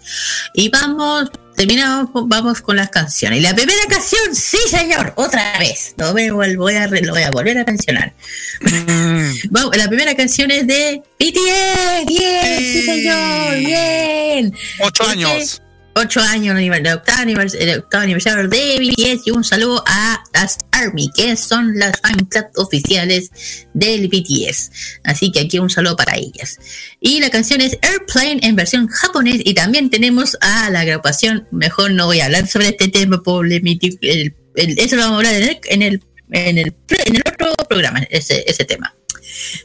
[0.53, 3.39] Y vamos, terminamos, vamos con las canciones.
[3.39, 5.93] Y la primera canción, sí, señor, otra vez.
[5.97, 8.13] Lo voy, a vol- voy a, re- lo voy a volver a mencionar.
[9.49, 12.05] Vamos, la primera canción es de BTS.
[12.07, 14.53] Bien, sí, señor, bien.
[14.79, 15.61] Ocho Este- años.
[15.97, 20.57] Ocho años, el octavo, anivers- el octavo aniversario de BTS y un saludo a las
[20.71, 22.27] ARMY, que son las fan
[22.57, 23.31] oficiales
[23.73, 24.71] del BTS.
[25.05, 26.59] Así que aquí un saludo para ellas.
[26.99, 31.91] Y la canción es Airplane en versión japonés y también tenemos a la agrupación, mejor
[31.91, 35.81] no voy a hablar sobre este tema polémico, el- eso lo vamos a hablar en
[35.81, 38.93] el, en el, en el otro programa, ese, ese tema.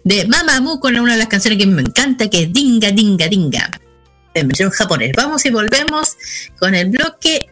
[0.05, 3.69] De Mamamoo con una de las canciones que me encanta, que es Dinga Dinga Dinga
[4.35, 5.13] en versión japonés.
[5.17, 6.17] Vamos y volvemos
[6.59, 7.49] con el bloque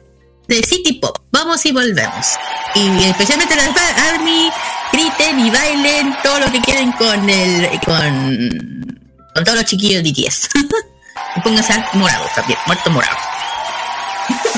[0.47, 1.19] de City Pop.
[1.31, 2.27] Vamos y volvemos.
[2.75, 3.69] Y especialmente las
[4.13, 4.51] Army,
[4.93, 10.49] griten y bailen todo lo que quieren con el con, todos los chiquillos de BTS.
[11.37, 13.23] y pónganse morados también, muertos morados.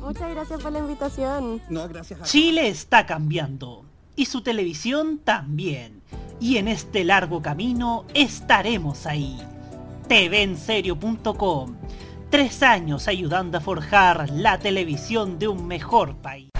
[0.00, 1.60] Muchas gracias por la invitación.
[2.22, 3.84] Chile está cambiando
[4.16, 6.02] y su televisión también.
[6.40, 9.38] Y en este largo camino estaremos ahí.
[10.08, 11.76] TVenserio.com.
[12.30, 16.50] Tres años ayudando a forjar la televisión de un mejor país.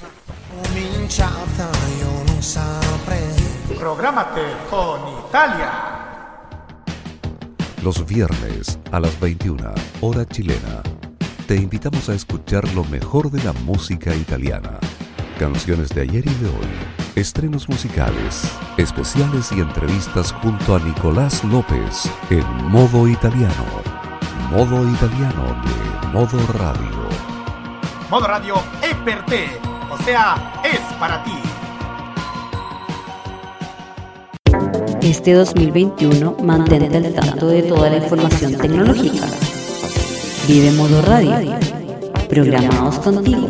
[3.78, 5.72] Prográmate con Italia.
[7.82, 9.72] Los viernes a las 21,
[10.02, 10.82] hora chilena
[11.50, 14.78] te invitamos a escuchar lo mejor de la música italiana.
[15.36, 16.70] Canciones de ayer y de hoy,
[17.16, 23.64] estrenos musicales, especiales y entrevistas junto a Nicolás López en modo italiano.
[24.48, 27.08] Modo italiano de modo radio.
[28.08, 28.94] Modo radio es
[29.90, 31.32] o sea, es para ti.
[35.02, 39.26] Este 2021 mantente al tanto de toda la información tecnológica.
[40.52, 41.56] Vive Modo Radio.
[42.28, 43.48] Programados contigo.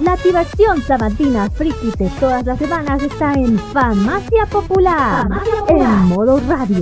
[0.00, 5.28] La activación sabatina friki de todas las semanas está en Farmacia Popular,
[5.68, 6.80] en modo radio.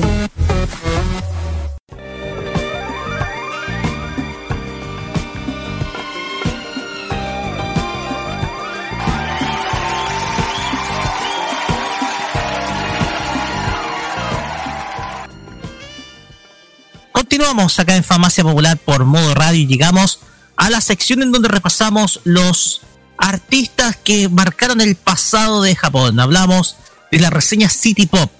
[17.43, 20.21] Continuamos acá en Farmacia Popular por modo radio y llegamos
[20.57, 22.83] a la sección en donde repasamos los
[23.19, 26.21] artistas que marcaron el pasado de Japón.
[26.21, 26.77] Hablamos
[27.11, 28.31] de la reseña City Pop,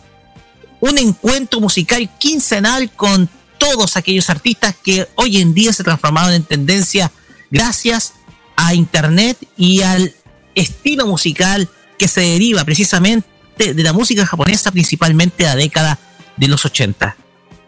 [0.79, 6.45] un encuentro musical quincenal con todos aquellos artistas que hoy en día se transformaron en
[6.45, 7.11] tendencia
[7.51, 8.13] gracias
[8.55, 10.15] a internet y al
[10.55, 11.69] estilo musical
[11.99, 15.99] que se deriva precisamente de la música japonesa, principalmente de la década
[16.37, 17.17] de los 80.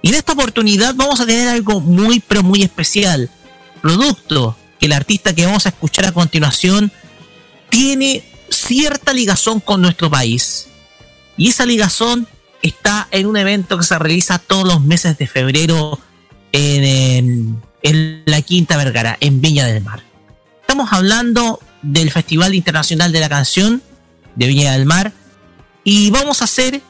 [0.05, 3.31] Y en esta oportunidad vamos a tener algo muy pero muy especial.
[3.81, 6.93] Producto que el artista que vamos a escuchar a continuación
[7.71, 10.67] tiene cierta ligazón con nuestro país.
[11.39, 12.29] Y esa ligazón
[12.61, 15.99] está en un evento que se realiza todos los meses de febrero
[16.53, 20.03] en, en- en la Quinta Vergara, en Viña del Mar.
[20.61, 23.83] Estamos hablando del Festival Internacional de la Canción
[24.35, 25.13] de Viña del Mar
[25.83, 26.83] y vamos a hacer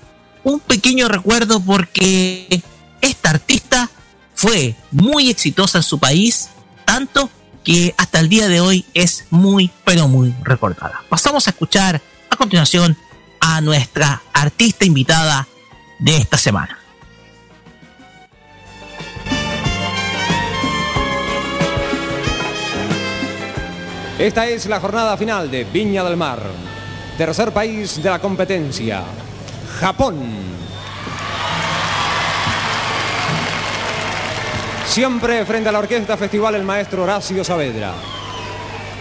[0.42, 2.60] un pequeño recuerdo porque
[3.04, 3.90] esta artista
[4.34, 6.48] fue muy exitosa en su país,
[6.84, 7.28] tanto
[7.62, 11.02] que hasta el día de hoy es muy, pero muy recordada.
[11.08, 12.00] Pasamos a escuchar
[12.30, 12.96] a continuación
[13.40, 15.46] a nuestra artista invitada
[15.98, 16.78] de esta semana.
[24.18, 26.40] Esta es la jornada final de Viña del Mar.
[27.18, 29.02] Tercer país de la competencia,
[29.78, 30.63] Japón.
[34.94, 37.94] Siempre frente a la orquesta festival el maestro Horacio Saavedra.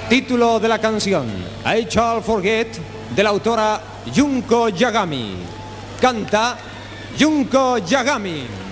[0.10, 1.28] Título de la canción,
[1.68, 2.80] I Shall Forget,
[3.16, 3.80] de la autora
[4.12, 5.36] Junko Yagami.
[6.02, 6.58] Canta
[7.20, 8.63] Junko Yagami.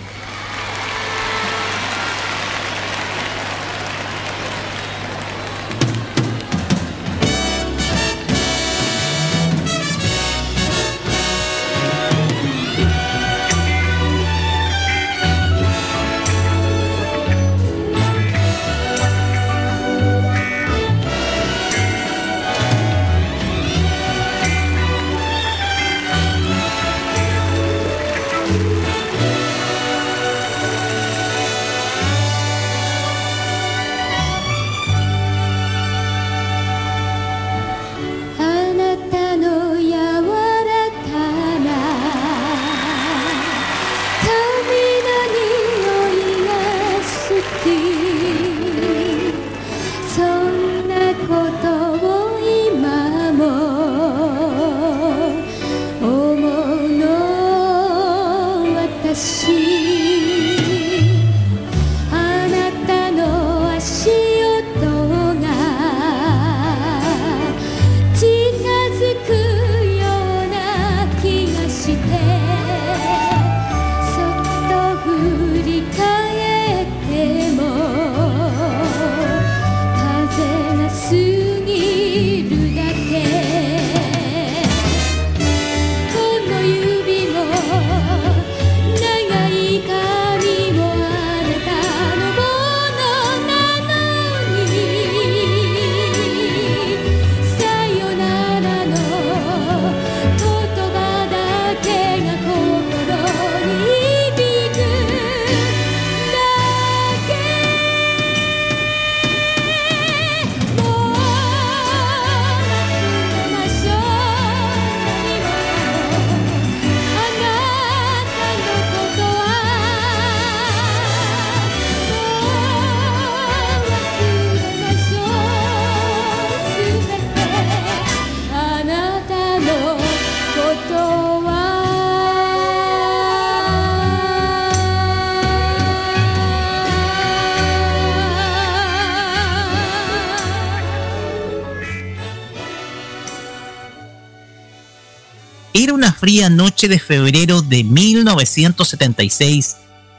[146.21, 149.75] Fría noche de febrero de 1976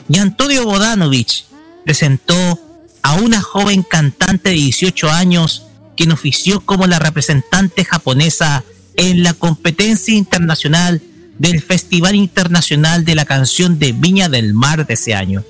[0.08, 1.44] y Antonio Bodanovich
[1.84, 2.58] presentó
[3.02, 8.64] a una joven cantante de 18 años quien ofició como la representante japonesa
[8.96, 11.00] en la competencia internacional
[11.38, 15.44] del Festival Internacional de la Canción de Viña del Mar de ese año.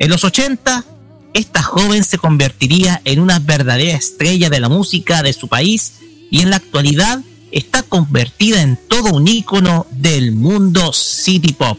[0.00, 0.84] En los 80,
[1.32, 5.92] esta joven se convertiría en una verdadera estrella de la música de su país
[6.28, 7.20] y en la actualidad
[7.50, 11.78] está convertida en todo un ícono del mundo city pop.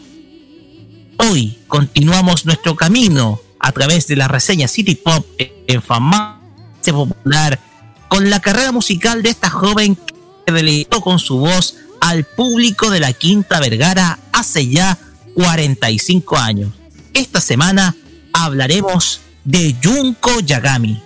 [1.18, 6.40] Hoy continuamos nuestro camino a través de la reseña City Pop en fama
[6.84, 7.60] popular
[8.08, 9.96] con la carrera musical de esta joven
[10.44, 14.98] que deleitó con su voz al público de la Quinta Vergara hace ya
[15.34, 16.72] 45 años.
[17.14, 17.94] Esta semana
[18.32, 21.00] hablaremos de Junko Yagami.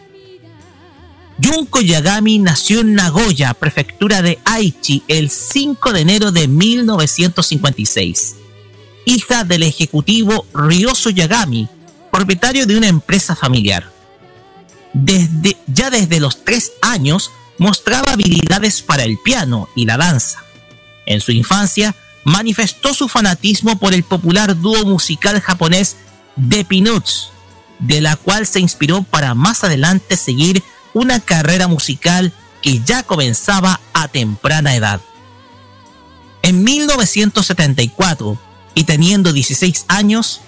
[1.43, 8.37] Junko Yagami nació en Nagoya, prefectura de Aichi, el 5 de enero de 1956.
[9.05, 11.69] Hija del ejecutivo Ryoso Yagami,
[12.11, 13.93] propietario de una empresa familiar.
[14.95, 20.43] Desde, ya desde los tres años mostraba habilidades para el piano y la danza.
[21.05, 21.95] En su infancia
[22.25, 25.97] manifestó su fanatismo por el popular dúo musical japonés
[26.49, 27.29] The Peanuts,
[27.79, 30.63] de la cual se inspiró para más adelante seguir
[30.97, 32.33] una carrera musical
[32.63, 35.03] que ya comenzaba a temprana edad.
[36.41, 38.39] En 1974,
[38.75, 40.41] y teniendo 16 años,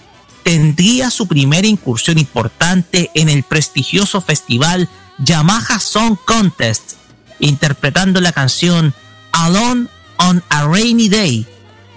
[0.44, 4.88] tendría su primera incursión importante en el prestigioso festival
[5.18, 6.92] Yamaha Song Contest,
[7.40, 8.94] interpretando la canción
[9.32, 11.46] Alone on a Rainy Day,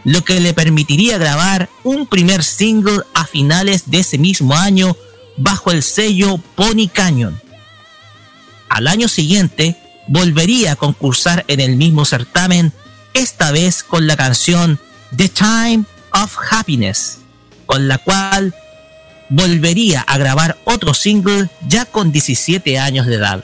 [0.04, 4.98] lo que le permitiría grabar un primer single a finales de ese mismo año
[5.38, 7.40] bajo el sello Pony Canyon.
[8.72, 9.76] Al año siguiente
[10.08, 12.72] volvería a concursar en el mismo certamen,
[13.14, 14.80] esta vez con la canción
[15.14, 15.84] The Time
[16.14, 17.18] of Happiness,
[17.66, 18.56] con la cual
[19.28, 23.44] volvería a grabar otro single ya con 17 años de edad.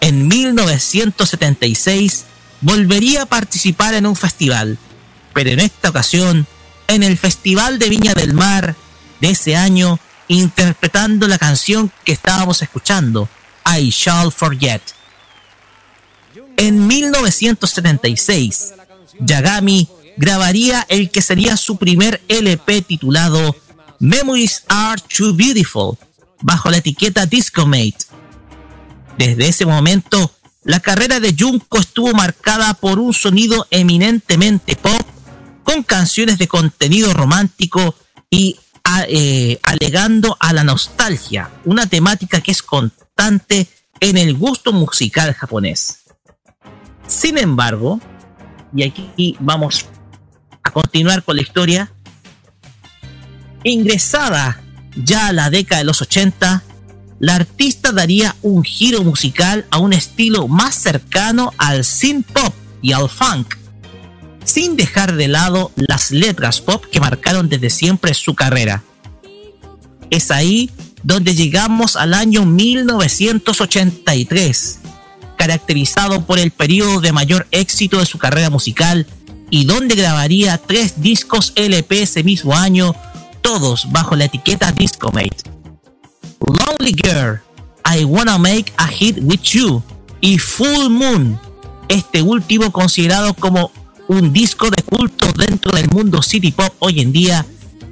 [0.00, 2.24] En 1976
[2.62, 4.78] volvería a participar en un festival,
[5.34, 6.46] pero en esta ocasión
[6.86, 8.74] en el Festival de Viña del Mar
[9.20, 13.28] de ese año, interpretando la canción que estábamos escuchando,
[13.76, 14.82] I Shall Forget.
[16.56, 18.74] En 1976,
[19.20, 23.54] Yagami grabaría el que sería su primer LP titulado
[24.00, 25.96] Memories Are Too Beautiful,
[26.40, 27.98] bajo la etiqueta Discomate.
[29.16, 30.32] Desde ese momento,
[30.64, 35.00] la carrera de Junko estuvo marcada por un sonido eminentemente pop,
[35.62, 37.94] con canciones de contenido romántico
[38.30, 38.58] y
[39.08, 42.62] eh, alegando a la nostalgia, una temática que es
[44.00, 46.04] en el gusto musical japonés.
[47.06, 48.00] Sin embargo,
[48.74, 49.86] y aquí vamos
[50.62, 51.92] a continuar con la historia,
[53.64, 54.62] ingresada
[54.96, 56.62] ya a la década de los 80,
[57.18, 62.92] la artista daría un giro musical a un estilo más cercano al synth pop y
[62.92, 63.56] al funk,
[64.44, 68.84] sin dejar de lado las letras pop que marcaron desde siempre su carrera.
[70.10, 70.70] Es ahí
[71.08, 74.80] donde llegamos al año 1983,
[75.38, 79.06] caracterizado por el periodo de mayor éxito de su carrera musical
[79.48, 82.94] y donde grabaría tres discos LP ese mismo año,
[83.40, 85.50] todos bajo la etiqueta Discomate.
[86.40, 87.40] Lonely Girl,
[87.90, 89.82] I Wanna Make a Hit With You
[90.20, 91.40] y Full Moon,
[91.88, 93.72] este último considerado como
[94.08, 97.46] un disco de culto dentro del mundo city pop hoy en día,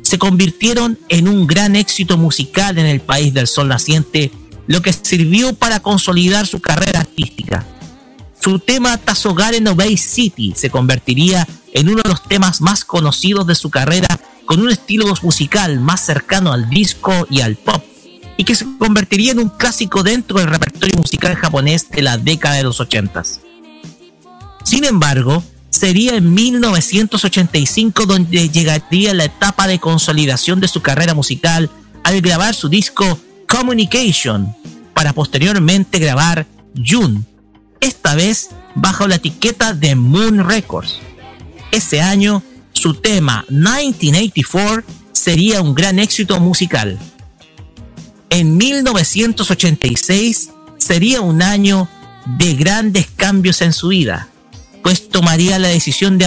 [0.06, 4.30] se convirtieron en un gran éxito musical en el país del sol naciente,
[4.68, 7.66] lo que sirvió para consolidar su carrera artística.
[8.40, 13.48] Su tema Tazogare no Bay City se convertiría en uno de los temas más conocidos
[13.48, 17.82] de su carrera con un estilo musical más cercano al disco y al pop,
[18.36, 22.54] y que se convertiría en un clásico dentro del repertorio musical japonés de la década
[22.54, 23.24] de los 80.
[24.62, 25.42] Sin embargo,
[25.76, 31.70] sería en 1985 donde llegaría la etapa de consolidación de su carrera musical
[32.02, 34.56] al grabar su disco Communication,
[34.94, 36.46] para posteriormente grabar
[36.76, 37.20] June,
[37.80, 40.98] esta vez bajo la etiqueta de Moon Records.
[41.70, 42.42] Ese año,
[42.72, 44.82] su tema 1984
[45.12, 46.98] sería un gran éxito musical.
[48.30, 51.86] En 1986 sería un año
[52.38, 54.30] de grandes cambios en su vida
[54.86, 56.26] pues tomaría la decisión de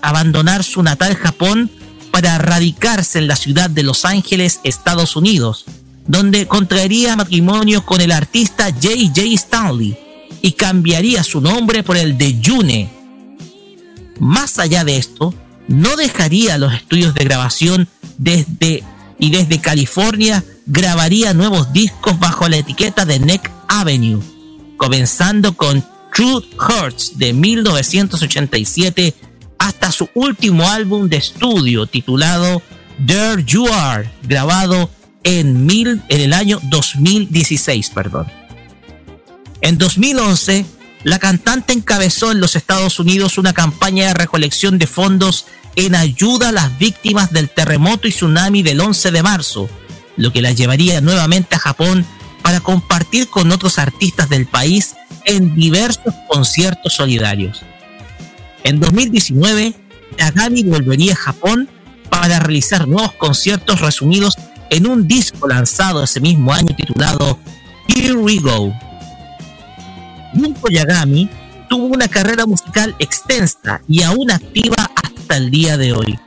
[0.00, 1.70] abandonar su natal Japón
[2.10, 5.66] para radicarse en la ciudad de Los Ángeles, Estados Unidos,
[6.06, 9.20] donde contraería matrimonio con el artista J.J.
[9.34, 9.98] Stanley
[10.40, 12.88] y cambiaría su nombre por el de June.
[14.18, 15.34] Más allá de esto,
[15.66, 18.84] no dejaría los estudios de grabación desde
[19.18, 24.22] y desde California grabaría nuevos discos bajo la etiqueta de Neck Avenue,
[24.78, 29.14] comenzando con True Hearts de 1987
[29.58, 32.62] hasta su último álbum de estudio titulado
[33.06, 34.90] There You Are, grabado
[35.24, 37.90] en, mil, en el año 2016.
[37.90, 38.26] Perdón.
[39.60, 40.64] En 2011,
[41.04, 46.48] la cantante encabezó en los Estados Unidos una campaña de recolección de fondos en ayuda
[46.48, 49.68] a las víctimas del terremoto y tsunami del 11 de marzo,
[50.16, 52.04] lo que la llevaría nuevamente a Japón
[52.42, 54.94] para compartir con otros artistas del país
[55.28, 57.62] en diversos conciertos solidarios.
[58.64, 59.74] En 2019,
[60.18, 61.68] Yagami volvería a Japón
[62.08, 64.36] para realizar nuevos conciertos resumidos
[64.70, 67.38] en un disco lanzado ese mismo año titulado
[67.88, 68.72] Here We Go.
[70.34, 71.28] Junko Yagami
[71.68, 76.18] tuvo una carrera musical extensa y aún activa hasta el día de hoy.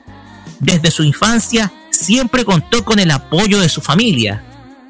[0.60, 4.44] Desde su infancia siempre contó con el apoyo de su familia,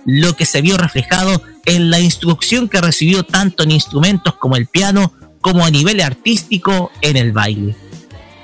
[0.05, 4.67] lo que se vio reflejado en la instrucción que recibió tanto en instrumentos como el
[4.67, 7.75] piano como a nivel artístico en el baile.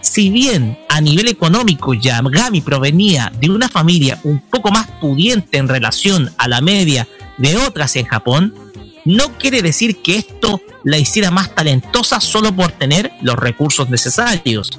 [0.01, 5.67] Si bien a nivel económico Yagami provenía de una familia un poco más pudiente en
[5.67, 7.07] relación a la media
[7.37, 8.53] de otras en Japón,
[9.05, 14.69] no quiere decir que esto la hiciera más talentosa solo por tener los recursos necesarios.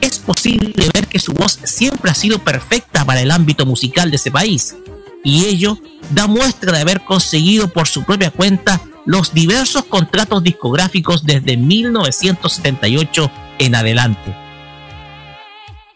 [0.00, 4.16] Es posible ver que su voz siempre ha sido perfecta para el ámbito musical de
[4.16, 4.76] ese país,
[5.24, 5.78] y ello
[6.10, 13.30] da muestra de haber conseguido por su propia cuenta los diversos contratos discográficos desde 1978
[13.58, 14.36] en adelante.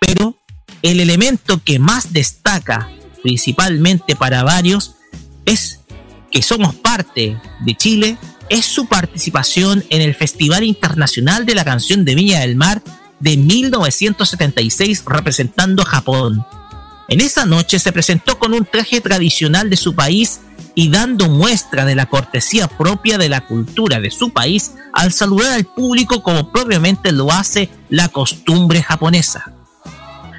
[0.00, 0.36] Pero
[0.82, 2.90] el elemento que más destaca,
[3.22, 4.96] principalmente para varios,
[5.44, 5.80] es
[6.30, 8.18] que somos parte de Chile,
[8.50, 12.82] es su participación en el Festival Internacional de la Canción de Viña del Mar
[13.20, 16.44] de 1976 representando a Japón.
[17.08, 20.40] En esa noche se presentó con un traje tradicional de su país
[20.74, 25.52] y dando muestra de la cortesía propia de la cultura de su país al saludar
[25.52, 29.52] al público como propiamente lo hace la costumbre japonesa.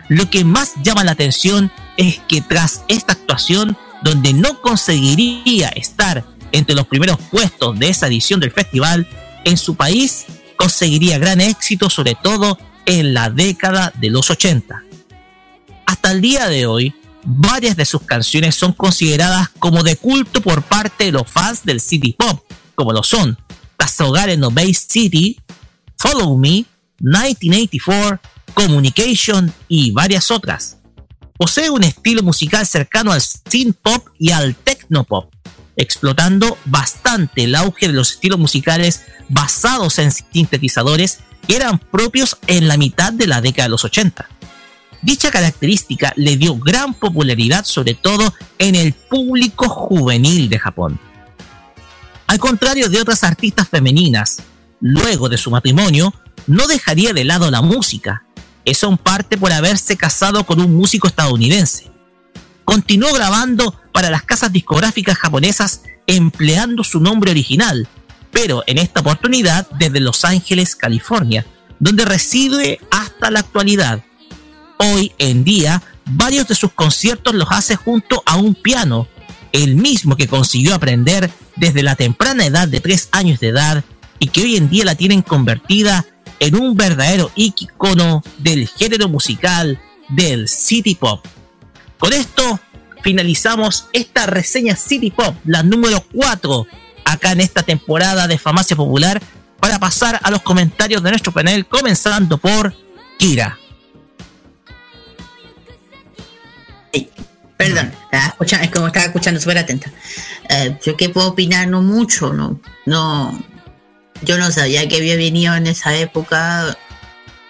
[0.10, 6.26] Lo que más llama la atención es que tras esta actuación, donde no conseguiría estar
[6.52, 9.08] entre los primeros puestos de esa edición del festival,
[9.46, 10.26] en su país
[10.58, 14.85] conseguiría gran éxito, sobre todo en la década de los 80.
[15.86, 16.94] Hasta el día de hoy,
[17.24, 21.82] varias de sus canciones son consideradas como de culto por parte de los fans del
[21.82, 22.44] city pop,
[22.76, 23.38] como lo son
[24.00, 25.40] Hogar no Bay City,
[25.98, 26.66] Follow Me,
[27.00, 28.20] 1984,
[28.54, 30.78] Communication y varias otras.
[31.38, 35.34] Posee un estilo musical cercano al synth pop y al techno pop,
[35.76, 42.68] explotando bastante el auge de los estilos musicales basados en sintetizadores que eran propios en
[42.68, 44.30] la mitad de la década de los 80.
[45.06, 51.00] Dicha característica le dio gran popularidad sobre todo en el público juvenil de Japón.
[52.26, 54.42] Al contrario de otras artistas femeninas,
[54.82, 56.12] luego de su matrimonio,
[56.48, 58.26] no dejaría de lado la música,
[58.66, 61.92] eso en parte por haberse casado con un músico estadounidense.
[62.64, 67.88] Continuó grabando para las casas discográficas japonesas empleando su nombre original,
[68.32, 71.46] pero en esta oportunidad desde Los Ángeles, California,
[71.78, 74.04] donde reside hasta la actualidad.
[74.78, 79.08] Hoy en día, varios de sus conciertos los hace junto a un piano,
[79.52, 83.84] el mismo que consiguió aprender desde la temprana edad de 3 años de edad
[84.20, 86.06] y que hoy en día la tienen convertida
[86.40, 89.80] en un verdadero icono del género musical
[90.10, 91.26] del City Pop.
[91.98, 92.60] Con esto
[93.02, 96.68] finalizamos esta reseña City Pop, la número 4,
[97.06, 99.22] acá en esta temporada de Famacia Popular,
[99.60, 102.76] para pasar a los comentarios de nuestro panel, comenzando por
[103.18, 103.58] Kira.
[107.58, 109.92] Perdón, es como estaba escuchando súper atenta.
[110.50, 113.44] Eh, yo que puedo opinar no mucho, no, no,
[114.22, 116.78] yo no sabía que había venido en esa época,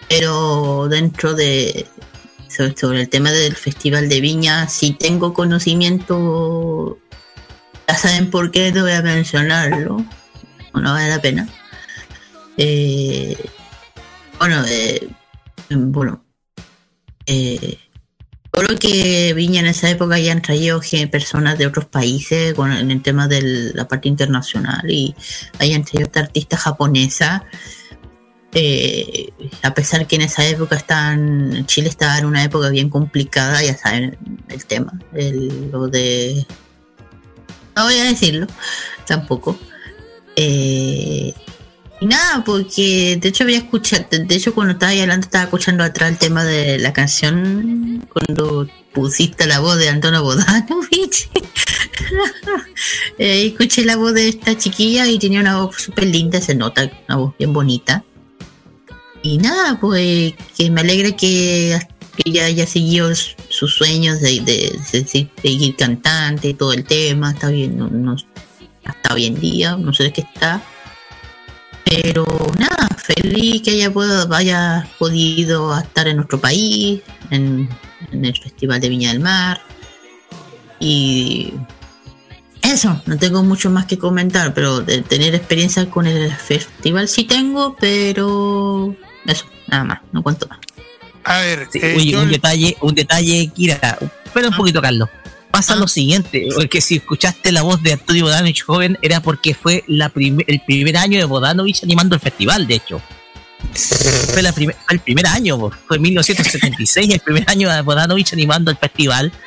[0.07, 1.87] pero dentro de
[2.75, 6.97] sobre, el tema del Festival de Viña, sí tengo conocimiento.
[7.87, 10.05] Ya saben por qué, no voy a mencionarlo.
[10.73, 11.47] No vale la pena.
[12.57, 13.37] Eh,
[14.39, 15.07] bueno, eh,
[15.69, 16.23] bueno,
[17.25, 17.77] eh,
[18.61, 20.79] lo que Viña en esa época ya han traído
[21.11, 25.15] personas de otros países con en el tema de la parte internacional y
[25.59, 27.43] hayan traído esta artista japonesa.
[28.53, 29.33] Eh,
[29.63, 33.77] a pesar que en esa época están, Chile estaba en una época bien complicada, ya
[33.77, 34.17] saben
[34.47, 34.93] el tema,
[35.71, 36.45] lo de...
[37.75, 38.47] No voy a decirlo,
[39.05, 39.59] tampoco.
[40.37, 41.33] Eh,
[42.05, 46.11] Nada, porque de hecho había escuchado, de hecho cuando estaba ahí hablando estaba escuchando atrás
[46.11, 51.29] el tema de la canción cuando pusiste la voz de Antonio Bodanovich.
[53.17, 56.89] Eh, escuché la voz de esta chiquilla y tenía una voz súper linda, se nota,
[57.07, 58.03] una voz bien bonita.
[59.23, 61.79] Y nada, pues que me alegra que,
[62.17, 65.07] que ella haya seguido sus sueños de, de- de
[65.41, 68.17] seguir cantante todo el tema, está bien, no, no-
[68.83, 70.61] hasta hoy en día, no sé de qué está.
[71.85, 72.25] Pero
[72.59, 77.69] nada, feliz que ella pueda, haya podido estar en nuestro país, en,
[78.11, 79.61] en el Festival de Viña del Mar.
[80.79, 81.53] Y
[82.61, 87.23] eso, no tengo mucho más que comentar, pero de tener experiencia con el festival sí
[87.25, 88.95] tengo, pero
[89.27, 90.59] eso, nada más, no cuento más.
[91.23, 93.97] A ver, Sí, eh, oye, yo- un detalle, un detalle, Kira.
[94.25, 95.09] Espera un poquito, Carlos.
[95.55, 99.83] Pasa lo siguiente, porque si escuchaste la voz de Antonio Bodanovich joven, era porque fue
[99.87, 103.01] la prim- el primer año de Bodanovich animando el festival, de hecho.
[104.33, 108.77] Fue la fue el primer año, fue 1976, el primer año de Bodanovich animando el
[108.77, 109.31] festival.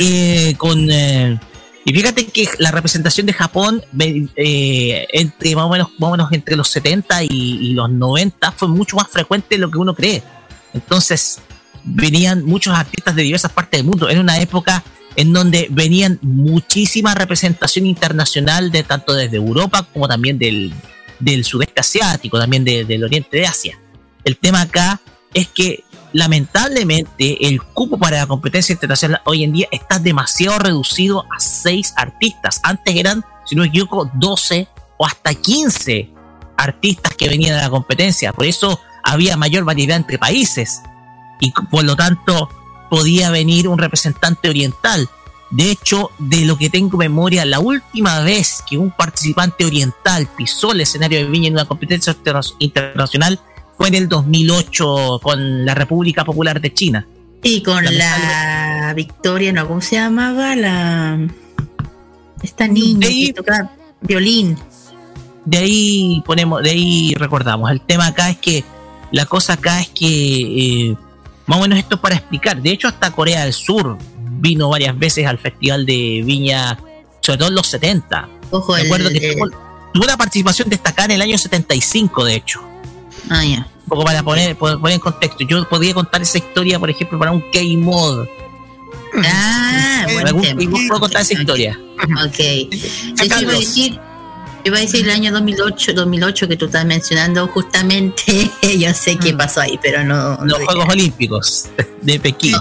[0.00, 1.38] Eh, con eh,
[1.84, 6.32] y fíjate que la representación de Japón eh, entre más o menos, más o menos
[6.32, 9.94] entre los 70 y, y los 90 fue mucho más frecuente de lo que uno
[9.94, 10.24] cree.
[10.74, 11.38] Entonces,
[11.84, 14.08] venían muchos artistas de diversas partes del mundo.
[14.08, 14.82] Era una época
[15.16, 20.72] en donde venían muchísima representación internacional de tanto desde Europa como también del,
[21.18, 23.78] del sudeste asiático, también de- del oriente de Asia.
[24.24, 25.00] El tema acá
[25.34, 31.24] es que lamentablemente el cupo para la competencia internacional hoy en día está demasiado reducido
[31.34, 32.60] a seis artistas.
[32.62, 34.68] Antes eran, si no me equivoco, 12
[34.98, 36.10] o hasta 15
[36.56, 38.32] artistas que venían a la competencia.
[38.32, 40.80] Por eso había mayor variedad entre países
[41.40, 42.48] y por lo tanto
[42.90, 45.08] podía venir un representante oriental.
[45.50, 50.72] De hecho, de lo que tengo memoria, la última vez que un participante oriental pisó
[50.72, 53.40] el escenario de Viña en una competencia interna- internacional
[53.78, 57.06] fue en el 2008 con la República Popular de China.
[57.42, 59.66] Y con la Victoria, ¿no?
[59.66, 60.54] ¿Cómo se llamaba?
[60.54, 61.18] La.
[62.42, 63.70] Esta niña que toca
[64.02, 64.56] violín.
[65.44, 67.70] de ahí ponemos, de ahí recordamos.
[67.70, 68.62] El tema acá es que
[69.10, 70.06] la cosa acá es que
[70.90, 70.96] eh,
[71.50, 72.62] más o menos esto es para explicar.
[72.62, 73.98] De hecho, hasta Corea del Sur
[74.38, 76.78] vino varias veces al Festival de Viña,
[77.20, 78.28] sobre todo en los 70.
[78.52, 82.60] Ojo, el- Recuerdo que el- tuvo, una participación destacada en el año 75, de hecho.
[83.28, 83.66] Ah, ya.
[83.82, 85.42] Un poco para poner, poner en contexto.
[85.44, 88.26] Yo podría contar esa historia, por ejemplo, para un K-Mod.
[89.24, 91.78] Ah, Para buen algún puedo contar esa historia.
[92.24, 92.38] Ok.
[92.38, 93.98] Hecho, iba a decir,
[94.64, 99.34] iba a decir el año 2008, 2008 que tú estás mencionando, justamente, yo sé qué
[99.34, 100.38] pasó ahí, pero no.
[100.44, 100.62] Los.
[100.62, 101.68] Juegos Olímpicos
[102.02, 102.56] de Pekín.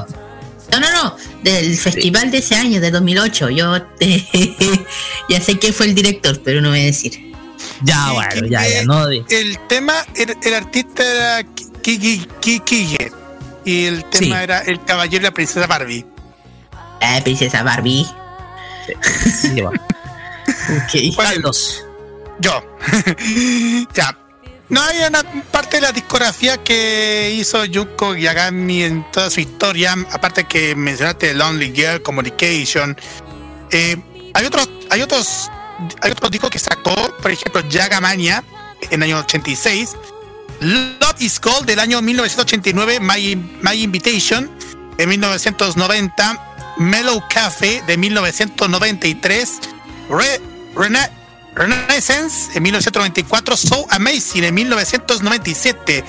[0.71, 3.49] No, no, no, del festival de ese año, de 2008.
[3.49, 3.75] Yo
[5.29, 7.33] ya sé quién fue el director, pero no voy a decir.
[7.81, 9.07] Ya, bueno, ya, ya, no.
[9.07, 11.43] El tema, el, el artista era
[11.81, 12.97] Kiki Kiki
[13.65, 14.43] y el tema Sí.
[14.43, 16.05] era El Caballero y la Princesa Barbie.
[17.01, 18.05] Ah, Princesa Barbie.
[19.41, 21.15] Sí, ok.
[21.17, 21.85] Carlos.
[22.39, 22.63] Yo.
[23.93, 24.17] ya.
[24.69, 29.95] No hay una parte de la discografía que hizo Yuko Yagami en toda su historia,
[30.11, 32.95] aparte que mencionaste Lonely Girl, Communication.
[33.71, 33.97] eh,
[34.35, 35.49] hay otros, hay otros,
[36.01, 38.43] hay otros discos que sacó, por ejemplo, Yagamania
[38.91, 39.95] en el año 86,
[40.61, 44.51] Love is Gold del año 1989, My, My Invitation
[44.97, 49.59] de 1990, Mellow Cafe de 1993,
[50.09, 50.41] Re,
[51.59, 56.05] Renaissance en 1994, So Amazing en 1997.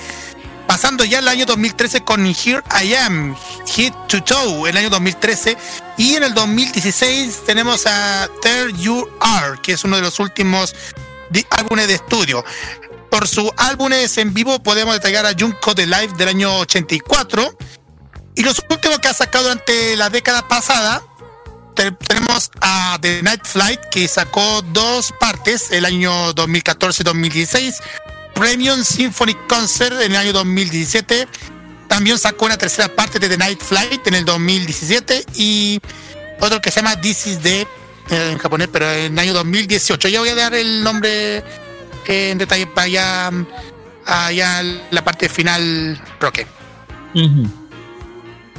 [0.65, 3.35] Pasando ya al año 2013 con Here I Am,
[3.67, 5.57] Hit to Toe, el año 2013.
[5.97, 10.73] Y en el 2016 tenemos a There You Are, que es uno de los últimos
[11.49, 12.45] álbumes de estudio.
[13.09, 17.57] Por sus álbumes en vivo podemos detallar a Junko The Live del año 84.
[18.35, 21.03] Y los últimos que ha sacado durante la década pasada,
[21.81, 27.75] te- tenemos a The Night Flight, que sacó dos partes, el año 2014-2016.
[28.35, 31.27] Premium Symphony Concert en el año 2017.
[31.87, 35.25] También sacó una tercera parte de The Night Flight en el 2017.
[35.35, 35.79] Y
[36.39, 37.67] otro que se llama This is the, eh,
[38.31, 40.07] en japonés, pero en el año 2018.
[40.07, 41.37] Ya voy a dar el nombre
[42.07, 43.31] eh, en detalle para allá,
[44.05, 46.47] allá la parte final, Roque.
[47.13, 47.60] Ujú.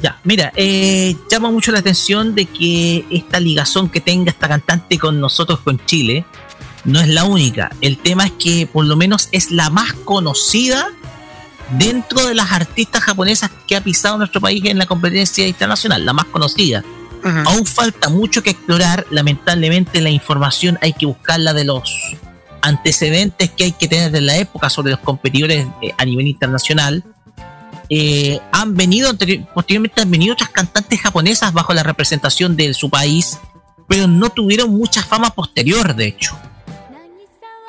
[0.03, 4.99] Ya, mira, eh, llama mucho la atención de que esta ligazón que tenga esta cantante
[4.99, 6.25] con nosotros, con Chile,
[6.83, 7.71] no es la única.
[7.79, 10.89] El tema es que por lo menos es la más conocida
[11.77, 16.11] dentro de las artistas japonesas que ha pisado nuestro país en la competencia internacional, la
[16.11, 16.83] más conocida.
[17.45, 22.17] Aún falta mucho que explorar, lamentablemente la información hay que buscarla de los
[22.61, 27.05] antecedentes que hay que tener de la época sobre los competidores eh, a nivel internacional,
[27.89, 29.11] eh, han venido,
[29.53, 33.37] posteriormente han venido otras cantantes japonesas bajo la representación de su país,
[33.87, 36.37] pero no tuvieron mucha fama posterior, de hecho.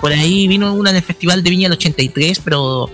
[0.00, 2.90] Por ahí vino una en el Festival de Viña del 83, pero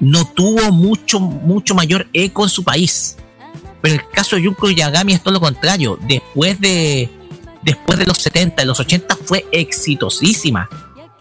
[0.00, 3.16] no tuvo mucho, mucho mayor eco en su país.
[3.80, 5.98] Pero el caso de Junko Yagami es todo lo contrario.
[6.02, 7.08] Después de,
[7.62, 10.68] después de los 70, de los 80 fue exitosísima.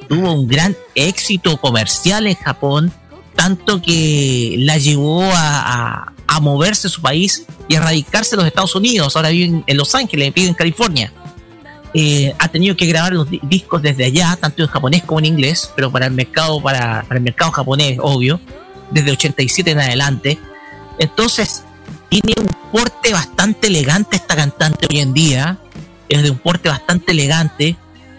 [0.08, 2.92] Tuvo un gran éxito comercial en Japón,
[3.40, 5.32] tanto que la llevó a,
[6.04, 9.16] a- a moverse de su país y a radicarse en los Estados Unidos.
[9.16, 11.12] Ahora vive en, Los Ángeles, vive en California.
[11.94, 15.26] Eh, ha tenido que grabar los di- discos desde allá, tanto en japonés como en
[15.28, 18.42] inglés, pero para el mercado, para, el mercado japonés, obvio,
[18.92, 20.38] desde 87 en adelante.
[21.00, 21.64] Entonces,
[22.10, 25.58] tiene un porte bastante elegante esta cantante hoy en día.
[26.10, 27.78] Es de un porte bastante elegante.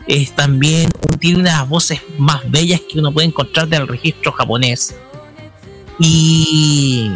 [0.09, 0.89] Es también
[1.21, 4.97] tiene unas voces más bellas que uno puede encontrar del registro japonés.
[6.03, 7.11] Y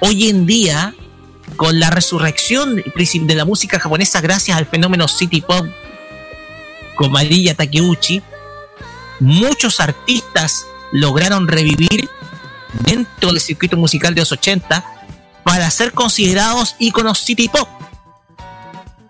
[0.00, 0.94] hoy en día,
[1.56, 5.66] con la resurrección de la música japonesa gracias al fenómeno City Pop
[6.96, 8.20] con Marilla Takeuchi,
[9.20, 12.10] muchos artistas lograron revivir
[12.84, 14.84] dentro del circuito musical de los 80
[15.42, 17.68] para ser considerados íconos City Pop.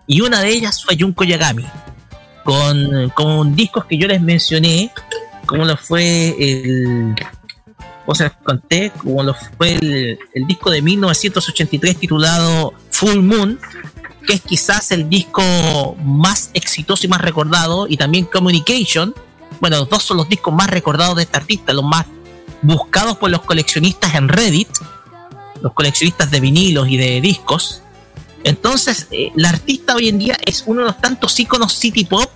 [0.07, 1.65] Y una de ellas fue Junko Yagami,
[2.45, 4.89] con, con discos que yo les mencioné,
[5.45, 7.15] como lo fue el.
[8.11, 8.91] ¿Cómo se los conté?
[9.05, 13.57] Lo fue el, el disco de 1983 titulado Full Moon,
[14.27, 19.15] que es quizás el disco más exitoso y más recordado, y también Communication.
[19.61, 22.05] Bueno, los dos son los discos más recordados de este artista, los más
[22.61, 24.67] buscados por los coleccionistas en Reddit,
[25.61, 27.81] los coleccionistas de vinilos y de discos.
[28.43, 32.29] Entonces, eh, la artista hoy en día es uno de los tantos íconos city pop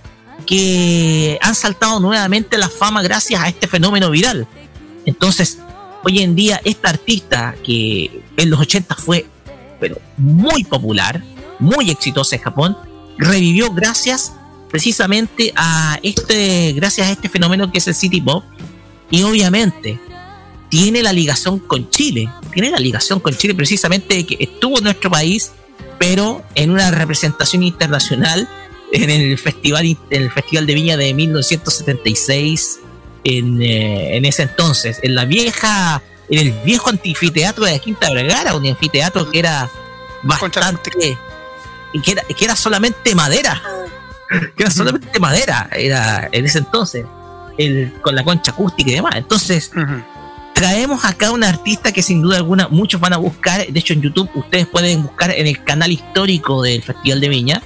[0.46, 4.48] que han saltado nuevamente la fama gracias a este fenómeno viral.
[5.06, 5.58] Entonces,
[6.06, 9.26] hoy en día esta artista que en los 80 fue
[9.80, 11.20] pero muy popular,
[11.58, 12.76] muy exitosa en Japón,
[13.18, 14.32] revivió gracias
[14.70, 18.44] precisamente a este gracias a este fenómeno que es el city pop.
[19.10, 19.98] Y obviamente
[20.68, 25.10] tiene la ligación con Chile, tiene la ligación con Chile precisamente que estuvo en nuestro
[25.10, 25.50] país,
[25.98, 28.48] pero en una representación internacional
[28.92, 32.78] en el festival en el festival de Viña de 1976
[33.26, 38.12] en, eh, en ese entonces, en la vieja en el viejo anfiteatro de la Quinta
[38.12, 39.68] Vergara, un anfiteatro que era
[40.22, 41.16] bastante
[41.92, 43.62] y que era, que era solamente madera,
[44.56, 47.06] que era solamente madera, era en ese entonces,
[47.58, 49.14] el, con la concha acústica y demás.
[49.16, 49.70] Entonces,
[50.52, 53.66] traemos acá una artista que sin duda alguna muchos van a buscar.
[53.66, 57.62] De hecho, en YouTube ustedes pueden buscar en el canal histórico del Festival de Viña.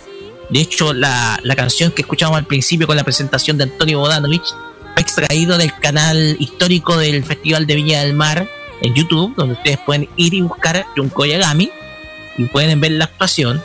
[0.50, 4.52] De hecho, la, la canción que escuchamos al principio con la presentación de Antonio Bodanovich
[4.96, 8.48] extraído del canal histórico del Festival de Viña del Mar
[8.82, 11.70] en YouTube, donde ustedes pueden ir y buscar Junko Yagami
[12.38, 13.62] y pueden ver la actuación.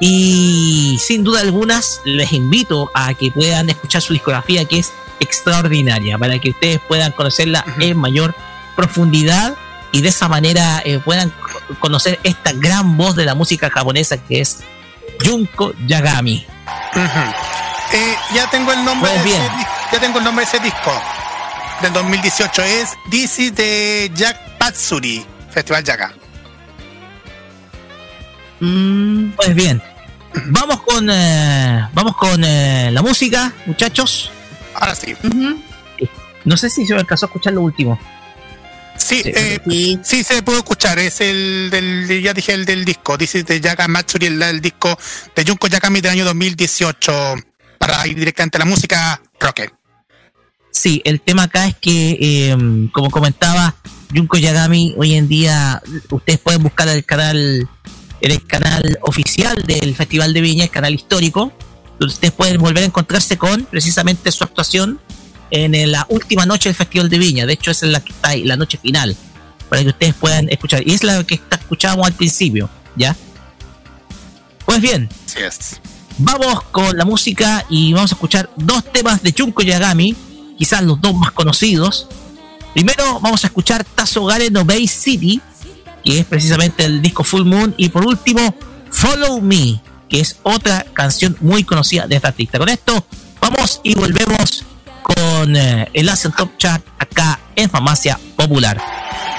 [0.00, 6.16] Y sin duda algunas les invito a que puedan escuchar su discografía que es extraordinaria
[6.18, 8.34] para que ustedes puedan conocerla en mayor
[8.76, 9.56] profundidad
[9.90, 14.16] y de esa manera eh, puedan co- conocer esta gran voz de la música japonesa
[14.18, 14.60] que es
[15.24, 16.46] Junko Yagami.
[17.92, 19.42] Eh, ya tengo el nombre Pues de bien.
[19.92, 20.92] Ya tengo el nombre de ese disco
[21.82, 26.12] del 2018 es DC de Jack Patsuri Festival Yaga
[28.58, 29.80] Pues bien,
[30.46, 34.32] vamos con eh, vamos con eh, la música, muchachos.
[34.74, 35.16] Ahora sí.
[36.44, 37.98] No sé si se me alcanzó a escuchar lo último.
[38.96, 39.60] Sí, eh,
[40.02, 40.24] sí.
[40.24, 40.98] se pudo escuchar.
[40.98, 43.16] Es el del, ya dije, el del disco.
[43.16, 44.98] Dice de Yaga Matsuri, el, el disco
[45.36, 47.36] de Junko Yakami del año 2018.
[47.78, 49.77] Para ir directamente a la música rock.
[50.70, 53.74] Sí, el tema acá es que, eh, como comentaba,
[54.14, 57.68] Junko Yagami, hoy en día ustedes pueden buscar el canal,
[58.20, 61.52] el canal oficial del Festival de Viña, el canal histórico,
[61.98, 65.00] donde ustedes pueden volver a encontrarse con precisamente su actuación
[65.50, 67.46] en la última noche del Festival de Viña.
[67.46, 69.16] De hecho, esa es la que está ahí, la noche final,
[69.68, 70.86] para que ustedes puedan escuchar.
[70.86, 73.16] Y es la que escuchábamos al principio, ¿ya?
[74.64, 75.08] Pues bien.
[76.18, 80.16] Vamos con la música y vamos a escuchar dos temas de Junko Yagami,
[80.58, 82.08] quizás los dos más conocidos.
[82.74, 85.40] Primero vamos a escuchar Tazogare no Bay City,
[86.04, 88.54] que es precisamente el disco Full Moon, y por último
[88.90, 92.58] Follow Me, que es otra canción muy conocida de esta artista.
[92.58, 93.06] Con esto
[93.40, 94.64] vamos y volvemos
[95.02, 99.37] con eh, el Asian Top Chart acá en Farmacia Popular.「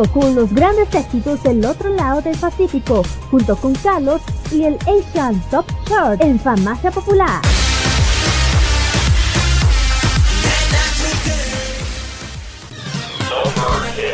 [0.00, 4.20] contacto con los grandes éxitos del otro lado del Pacífico, junto con Carlos
[4.50, 7.40] y el Asian Top Chart en Farmacia Popular.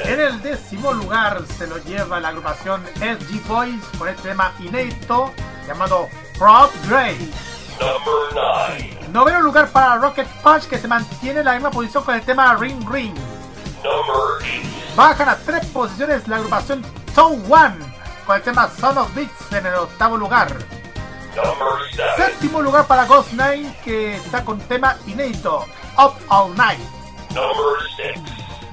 [0.05, 5.33] En el décimo lugar se lo lleva la agrupación SG Boys con el tema inédito
[5.67, 6.09] llamado
[6.39, 7.31] Prop Grey.
[9.13, 12.55] Noveno lugar para Rocket Punch que se mantiene en la misma posición con el tema
[12.55, 13.15] Ring Ring.
[14.97, 16.83] Bajan a tres posiciones la agrupación
[17.15, 17.77] Toe One
[18.25, 20.57] con el tema Son of Beats en el octavo lugar.
[22.17, 25.67] Séptimo lugar para Ghost Nine que está con tema inédito
[25.99, 26.81] Up All Night.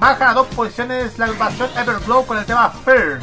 [0.00, 3.20] Bajan a dos posiciones la agrupación Everglow con el tema Fear.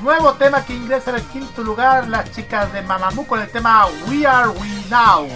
[0.00, 3.86] Nuevo tema que ingresa en el quinto lugar las chicas de Mamamoo con el tema
[4.08, 5.28] We Are We Now.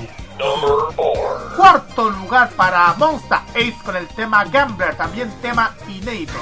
[1.57, 3.38] Cuarto lugar para Monster
[3.89, 6.35] con el tema Gambler, también tema inédito.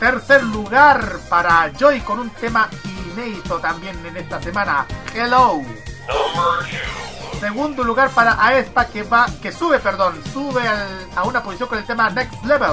[0.00, 2.68] Tercer lugar para Joy con un tema
[3.12, 4.86] inédito también en esta semana.
[5.14, 5.62] Hello.
[7.38, 11.78] Segundo lugar para Aespa que va, que sube, perdón, sube al- a una posición con
[11.78, 12.72] el tema Next Level.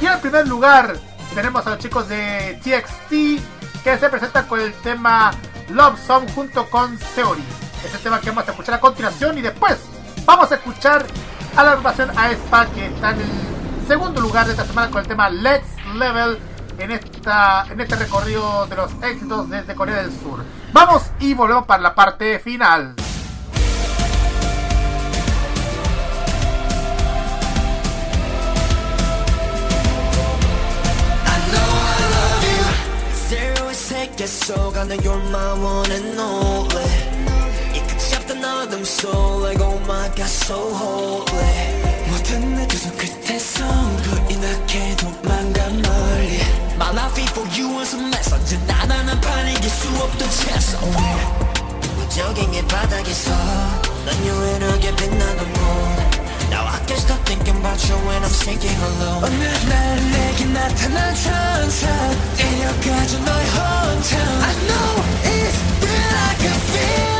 [0.00, 0.96] Y en el primer lugar
[1.34, 5.32] tenemos a los chicos de TXT que se presentan con el tema
[5.70, 7.42] Love Song junto con Theory.
[7.84, 9.76] Este tema que vamos a escuchar a continuación y después
[10.26, 11.06] Vamos a escuchar
[11.56, 15.06] a la agrupación AESPA que está en el segundo lugar de esta semana con el
[15.06, 16.38] tema Let's Level
[16.78, 20.44] en, esta, en este recorrido de los éxitos desde Corea del Sur.
[20.72, 22.96] Vamos y volvemos para la parte final.
[38.65, 41.21] 없던 어둠 속 like oh my god so holy
[42.09, 43.63] 모든 내 두 손 끝에서
[44.09, 46.41] 보이나게 도망가 멀리
[46.75, 50.97] My life before you was a mess 언제 나다는 판 이길 수 없던 chance oh
[50.97, 51.27] yeah
[51.95, 53.31] 무적행의 바닥에서
[54.05, 59.23] 난 유일하게 빛나는 moon Now I can't stop thinking about you when I'm sinking alone
[59.23, 61.87] 어느 날 내게 나타난 천사
[62.35, 64.91] 데려가줘 너의 hometown I know
[65.29, 67.14] it's real I can feel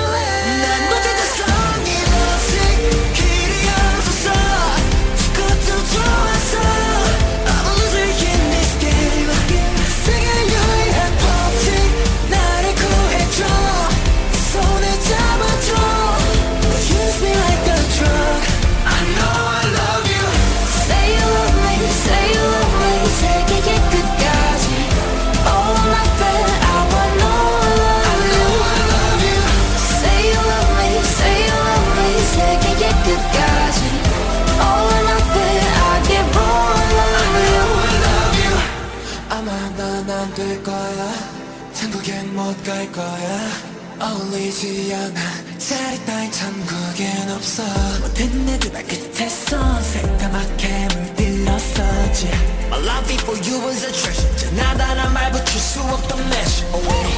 [42.86, 43.50] 못갈 거야
[43.98, 47.62] 어울리지 않아 자리 따윈 천국엔 없어
[48.00, 52.28] 모든 내두 발끝에서 새까맣게 물들었었지
[52.66, 57.14] My love before you was a treasure 저 나다란 말 붙일 수 없던 measure away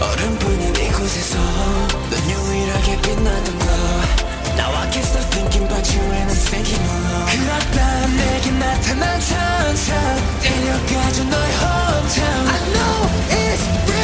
[0.00, 1.38] 얼음뿐인 이곳에서
[2.10, 3.66] 넌 유일하게 빛나던 거
[4.56, 9.94] Now I can't stop thinking about you and I'm thinking alone 그렇다 내게 나타난 천사
[10.42, 12.98] 데려가줘 너의 hometown I know
[13.30, 13.99] it's real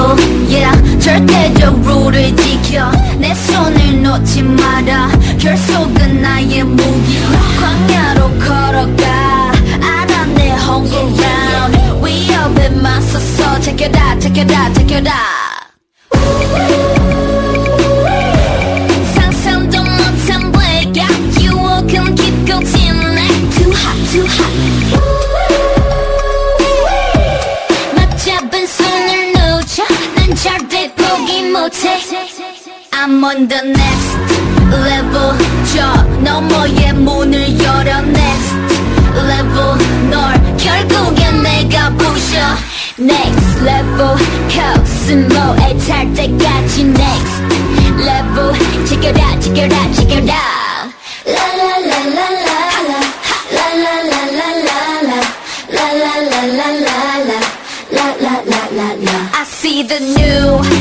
[0.00, 0.16] Level,
[0.48, 7.20] yeah 절대적 룰을 지켜 내 손을 놓지 마라 결속은 나의 무기
[7.60, 15.39] 광야로 걸어가 알아 내 ground 위협에 맞서서 check it out
[31.82, 34.12] I'm on the next
[34.70, 35.32] level
[35.72, 38.54] 저 너머의 문을 열어 next
[39.16, 39.78] level
[40.10, 42.36] 널 결국엔 내가 부셔
[42.98, 44.14] next level
[44.52, 47.42] 코스모에 탈 때까지 next
[47.96, 48.52] level
[48.84, 50.34] 지켜라 지켜라 지켜라
[51.24, 52.10] 라라라라라
[59.32, 60.79] I see the new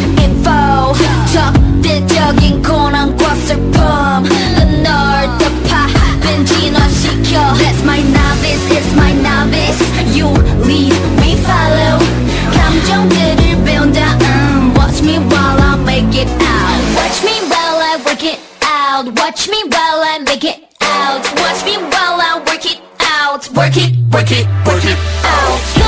[19.19, 21.23] Watch me while I make it out.
[21.35, 23.47] Watch me while I work it out.
[23.53, 25.78] Work it, work it, work it out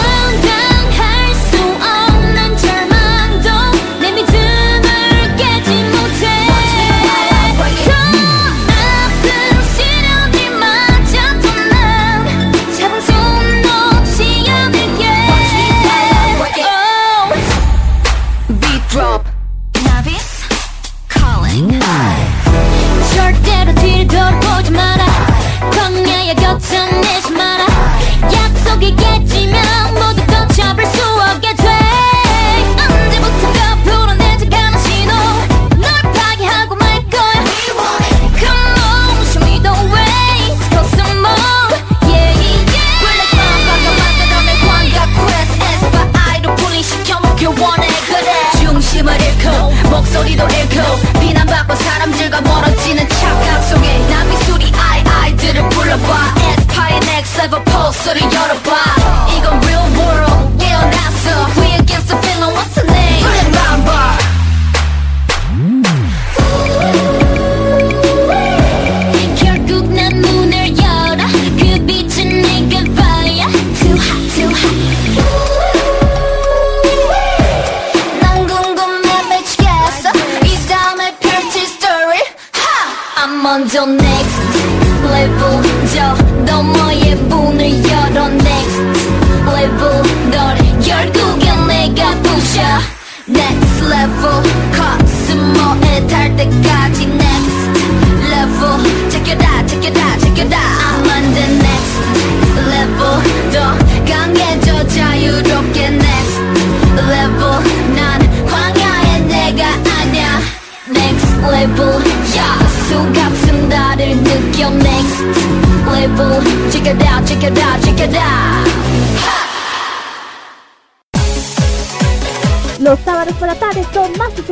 [26.61, 27.00] Tell me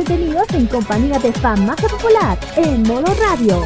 [0.00, 3.62] entretenidos en compañía de Farmacia Popular en modo radio.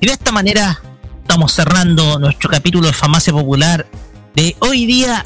[0.00, 0.80] Y de esta manera
[1.22, 3.86] estamos cerrando nuestro capítulo de Farmacia Popular
[4.34, 5.22] de hoy día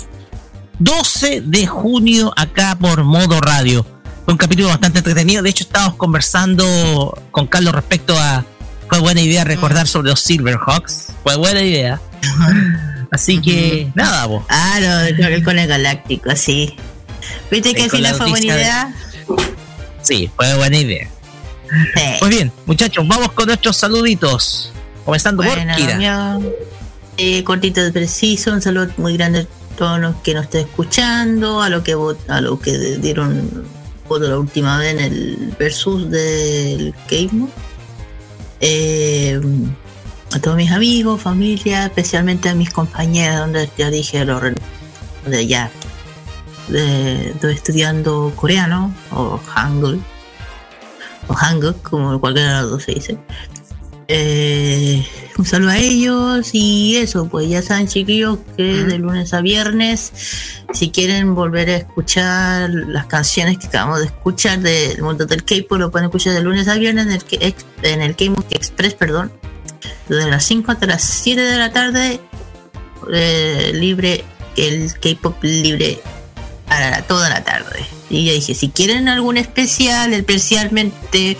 [0.78, 3.84] 12 de junio acá por Modo Radio.
[4.24, 5.42] Fue un capítulo bastante entretenido.
[5.42, 8.44] De hecho, estábamos conversando con Carlos respecto a.
[8.88, 11.08] Fue buena idea recordar sobre los Silverhawks.
[11.22, 12.00] Fue buena idea.
[13.10, 14.44] Así que, nada, vos.
[14.48, 14.78] Ah,
[15.44, 16.74] con el galáctico, sí.
[17.50, 18.94] ¿Viste que al Con la final fue buena de- idea?
[20.02, 21.08] Sí, fue buena idea.
[22.20, 24.70] Pues bien, muchachos, vamos con nuestros saluditos.
[25.04, 26.38] Comenzando Bueno, por Kira.
[27.16, 31.62] Eh, cortito y preciso, un saludo muy grande a todos los que nos estén escuchando,
[31.62, 31.96] a los que
[32.28, 33.64] a los que dieron
[34.08, 36.94] voto la última vez en el versus del
[37.32, 37.52] Mode.
[38.60, 39.40] Eh,
[40.32, 45.70] a todos mis amigos, familia, especialmente a mis compañeras, donde ya dije, donde ya
[46.68, 50.00] de- estoy estudiando coreano o hangul
[51.28, 53.18] o hanguk, como cualquiera de los dos se dice.
[54.08, 59.40] Eh, Un saludo a ellos y eso, pues ya saben chiquillos que de lunes a
[59.40, 60.12] viernes,
[60.72, 65.78] si quieren volver a escuchar las canciones que acabamos de escuchar del mundo del K-pop,
[65.78, 69.32] lo pueden escuchar de lunes a viernes en el, en K-Pop Express, perdón,
[70.08, 72.20] desde las 5 hasta las 7 de la tarde,
[73.12, 74.24] eh, libre,
[74.56, 75.98] el K-Pop libre
[76.68, 77.84] para toda la tarde.
[78.08, 81.36] Y ya dije, si quieren algún especial, especialmente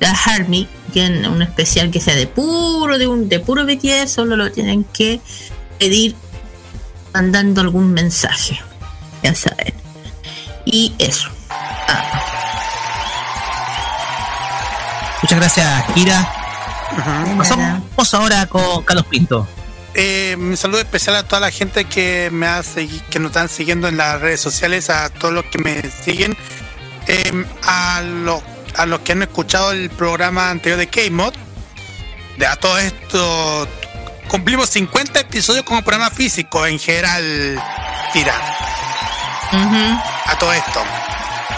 [0.00, 4.36] la Harmy, quieren un especial que sea de puro, de un, de puro BTS, solo
[4.36, 5.20] lo tienen que
[5.78, 6.14] pedir
[7.12, 8.60] mandando algún mensaje.
[9.22, 9.74] Ya saben.
[10.64, 11.28] Y eso.
[15.22, 16.32] Muchas gracias, Kira.
[17.36, 19.46] Pasamos ahora con Carlos Pinto.
[19.94, 22.62] Eh, un saludo especial a toda la gente que me ha
[23.10, 26.36] que nos están siguiendo en las redes sociales, a todos los que me siguen,
[27.06, 28.42] eh, a los
[28.76, 31.34] a los que han escuchado el programa anterior de K-Mod.
[32.36, 33.68] De a todo esto
[34.28, 37.60] cumplimos 50 episodios como programa físico en general,
[38.12, 38.34] tira.
[40.26, 40.82] A todo esto.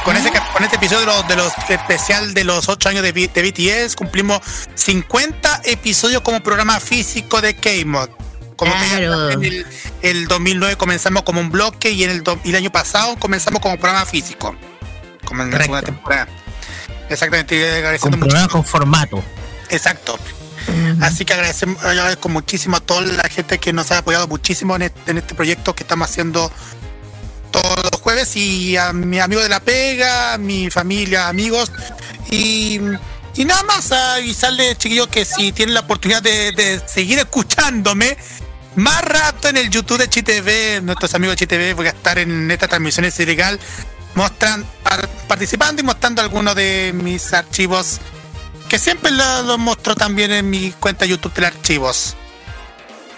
[0.04, 3.02] Con, ese, cap- con este episodio de los, de los especial de los 8 años
[3.02, 3.42] de, B- de
[3.86, 4.40] BTS, cumplimos
[4.74, 8.08] 50 episodios como programa físico de K-Mod.
[8.56, 8.96] Como te dije,
[9.32, 9.66] en el,
[10.02, 13.60] el 2009 comenzamos como un bloque y en el, do- y el año pasado comenzamos
[13.60, 14.56] como programa físico.
[15.24, 16.28] Como en la segunda temporada.
[17.12, 19.22] Exactamente, y agradeciendo Con programa con formato.
[19.68, 20.18] Exacto.
[21.00, 24.82] Así que agradecemos, agradezco muchísimo a toda la gente que nos ha apoyado muchísimo en
[24.82, 26.52] este, en este proyecto que estamos haciendo
[27.50, 31.70] todos los jueves y a mi amigo de la pega, a mi familia, amigos
[32.30, 32.80] y,
[33.34, 38.16] y nada más a avisarle chiquillos que si tienen la oportunidad de, de seguir escuchándome
[38.76, 42.50] más rato en el YouTube de ChiTV, nuestros amigos de ChiTV voy a estar en
[42.50, 43.60] estas transmisiones ilegal
[44.14, 47.98] mostran, par- participando y mostrando algunos de mis archivos
[48.68, 52.16] que siempre lo, lo muestro también en mi cuenta YouTube de archivos.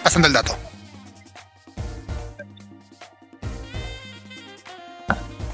[0.03, 0.57] Pasando el dato.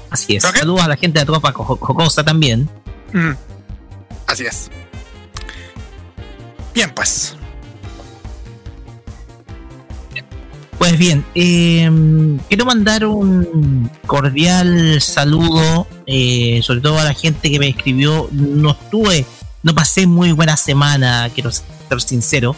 [0.09, 0.43] Así es.
[0.43, 2.69] Saludos a la gente de Tropa Jo- Jocosa también.
[3.13, 3.31] Mm.
[4.27, 4.69] Así es.
[6.73, 7.35] Bien, pues.
[11.01, 11.89] Bien, eh,
[12.47, 18.29] quiero mandar un cordial saludo, eh, sobre todo a la gente que me escribió.
[18.31, 19.25] No estuve,
[19.63, 21.65] no pasé muy buena semana, quiero ser
[22.05, 22.55] sincero.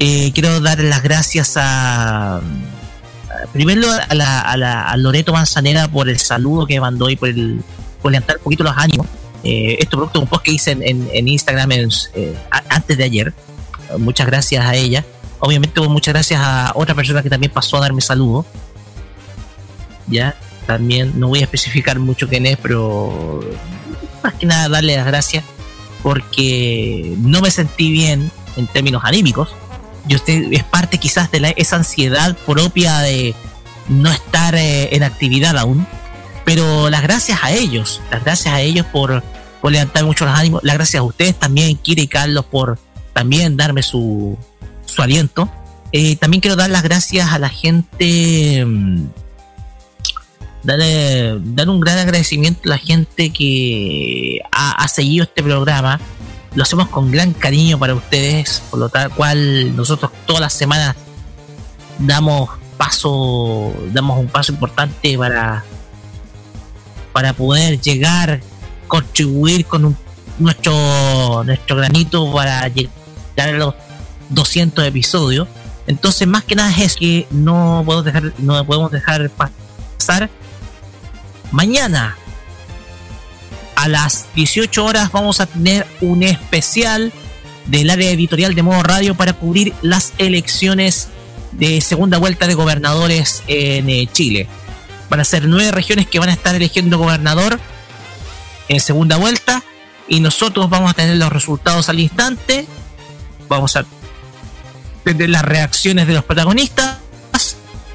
[0.00, 2.40] Eh, quiero dar las gracias a,
[3.52, 7.28] primero a, la, a, la- a Loreto Manzanera por el saludo que mandó y por,
[7.28, 7.60] el,
[8.02, 9.06] por levantar un poquito los ánimos.
[9.44, 11.70] Esto producto un post que hice en, en- Instagram
[12.68, 13.32] antes de ayer.
[13.98, 15.04] Muchas gracias a ella.
[15.40, 18.44] Obviamente muchas gracias a otra persona que también pasó a darme saludo.
[20.08, 20.36] Ya,
[20.66, 23.40] también no voy a especificar mucho quién es, pero
[24.22, 25.44] más que nada darle las gracias
[26.02, 29.50] porque no me sentí bien en términos anímicos.
[30.06, 33.34] Yo es parte quizás de la, esa ansiedad propia de
[33.88, 35.86] no estar eh, en actividad aún.
[36.44, 39.22] Pero las gracias a ellos, las gracias a ellos por,
[39.60, 42.78] por levantar mucho los ánimos, las gracias a ustedes también, Kira y Carlos, por
[43.12, 44.38] también darme su,
[44.88, 45.50] su aliento.
[45.92, 49.06] Eh, también quiero dar las gracias a la gente, mm,
[50.64, 56.00] darle- dar un gran agradecimiento a la gente que ha, seguido este programa.
[56.54, 60.96] Lo hacemos con gran cariño para ustedes, por lo cual nosotros todas las semanas
[61.98, 65.64] damos paso, damos un paso importante para
[67.12, 68.40] para poder llegar,
[68.86, 69.96] contribuir con
[70.38, 72.90] nuestro nuestro granito para llegar
[73.36, 73.74] a los
[74.30, 75.48] 200 episodios.
[75.86, 80.28] Entonces, más que nada es que no podemos dejar, no podemos dejar pasar.
[81.50, 82.16] Mañana
[83.74, 87.12] a las 18 horas vamos a tener un especial
[87.66, 91.08] del área editorial de Modo Radio para cubrir las elecciones
[91.52, 94.48] de segunda vuelta de gobernadores en eh, Chile.
[95.08, 97.60] Van a ser nueve regiones que van a estar eligiendo gobernador
[98.68, 99.62] en segunda vuelta
[100.08, 102.66] y nosotros vamos a tener los resultados al instante.
[103.48, 103.84] Vamos a
[105.14, 106.98] tener las reacciones de los protagonistas.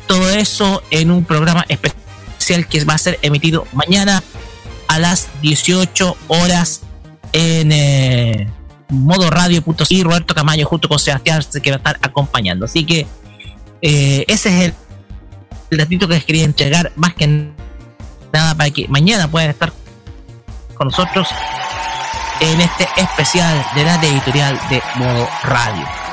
[0.07, 4.21] Todo eso en un programa especial que va a ser emitido mañana
[4.87, 6.81] a las 18 horas
[7.31, 8.47] en eh,
[8.89, 12.65] modo radio.com y Roberto Camayo junto con Sebastián que va a estar acompañando.
[12.65, 13.07] Así que
[13.81, 14.73] eh, ese es el,
[15.71, 17.51] el datito que les quería entregar más que
[18.31, 19.73] nada para que mañana puedan estar
[20.75, 21.27] con nosotros
[22.39, 26.12] en este especial de la editorial de modo radio.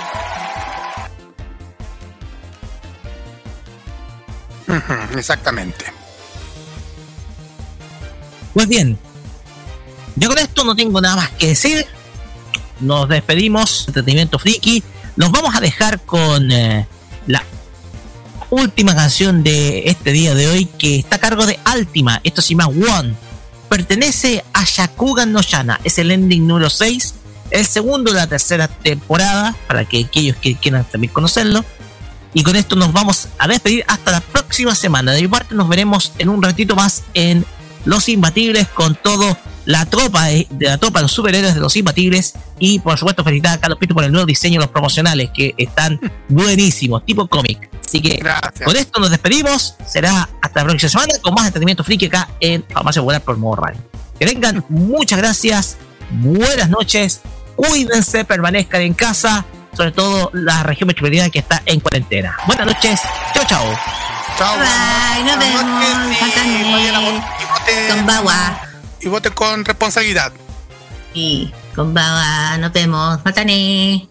[5.16, 5.84] Exactamente.
[8.54, 8.98] Pues bien,
[10.16, 11.86] yo con esto no tengo nada más que decir.
[12.80, 14.82] Nos despedimos, entretenimiento friki.
[15.16, 16.86] Nos vamos a dejar con eh,
[17.26, 17.44] la
[18.50, 22.20] última canción de este día de hoy que está a cargo de Altima.
[22.24, 23.14] Esto se llama One.
[23.68, 25.40] Pertenece a Shakugan no
[25.84, 27.14] Es el ending número 6.
[27.50, 29.54] El segundo de la tercera temporada.
[29.68, 31.64] Para que aquellos que quieran también conocerlo.
[32.32, 35.12] Y con esto nos vamos a despedir hasta la próxima semana.
[35.12, 37.44] De mi parte nos veremos en un ratito más en
[37.84, 42.34] Los Imbatibles con todo la tropa de, la tropa, los superhéroes de Los Imbatibles.
[42.58, 45.54] Y por supuesto felicitar a Carlos Pinto por el nuevo diseño de los promocionales que
[45.56, 47.68] están buenísimos, tipo cómic.
[47.84, 48.22] Así que
[48.64, 49.74] con esto nos despedimos.
[49.86, 53.62] Será hasta la próxima semana con más entretenimiento friki acá en Farmacia Buena por Modo
[54.18, 55.76] Que tengan muchas gracias,
[56.10, 57.20] buenas noches,
[57.56, 59.44] cuídense, permanezcan en casa
[59.80, 62.36] sobre todo la región metropolitana que está en cuarentena.
[62.46, 63.00] Buenas noches,
[63.32, 63.64] chao, chao.
[64.36, 64.58] Chao.
[64.58, 65.62] Bye, nos vemos.
[67.88, 68.06] Con
[69.00, 70.34] Y vote con responsabilidad.
[71.14, 73.24] Sí, con Bagua, nos vemos.
[73.24, 74.06] Matane.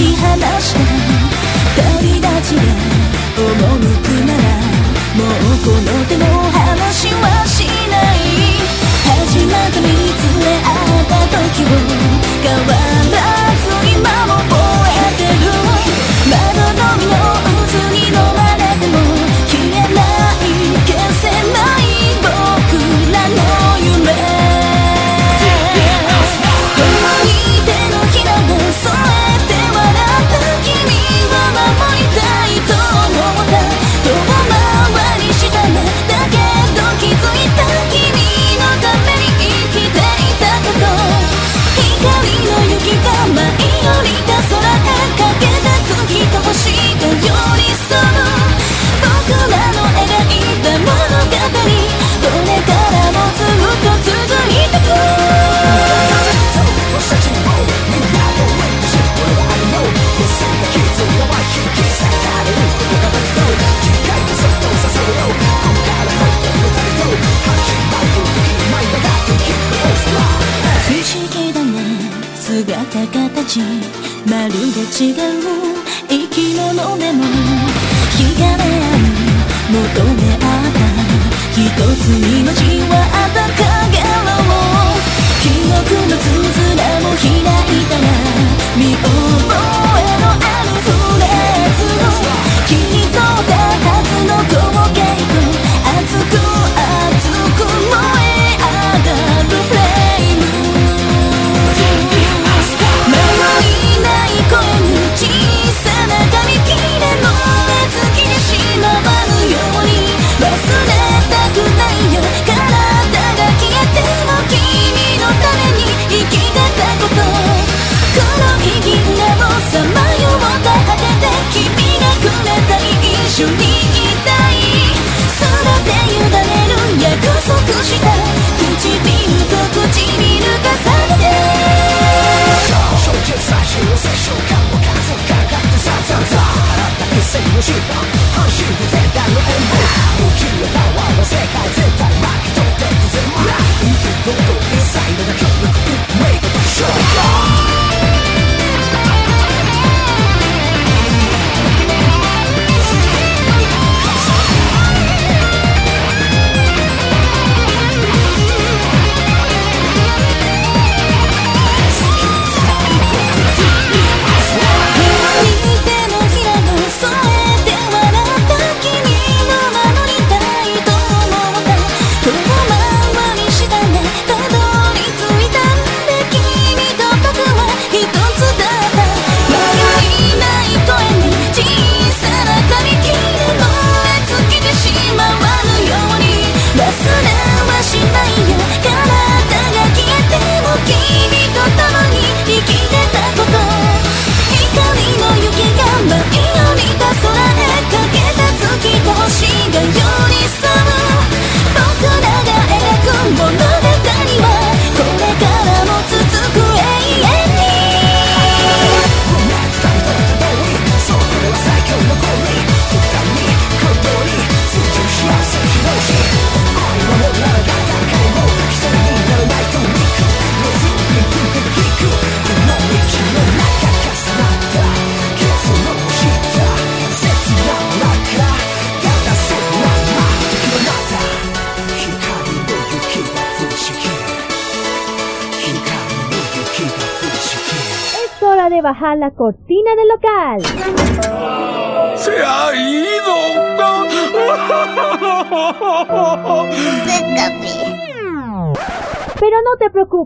[0.00, 0.24] き放
[0.58, 0.80] した
[1.76, 2.62] 旅立ちが
[3.36, 3.44] 赴
[4.00, 4.42] くなら
[5.14, 8.16] もうこの手の話はしない。
[9.04, 11.68] 始まった見つめ合った時を
[12.40, 12.72] 変わ
[13.12, 13.18] ら
[13.60, 14.59] ず今も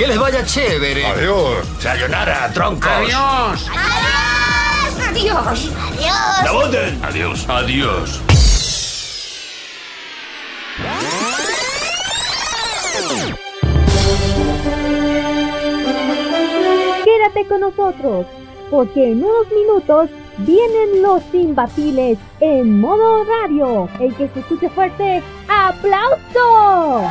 [0.00, 1.04] Que les vaya chévere.
[1.04, 1.66] Adiós.
[1.78, 2.90] Sayonara, troncos.
[2.90, 3.70] Adiós.
[5.10, 5.70] Adiós.
[5.76, 6.42] Adiós.
[6.42, 7.04] ¡La voten!
[7.04, 7.46] Adiós.
[7.46, 8.22] Adiós.
[17.04, 18.26] Quédate con nosotros,
[18.70, 23.86] porque en unos minutos vienen los imbatibles en modo radio.
[24.00, 27.10] El que se escuche fuerte, ¡aplauso!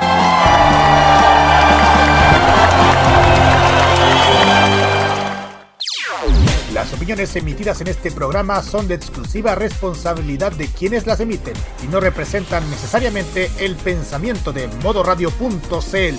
[7.00, 12.02] Opiniones emitidas en este programa son de exclusiva responsabilidad de quienes las emiten y no
[12.02, 16.16] representan necesariamente el pensamiento de modoradio.cl.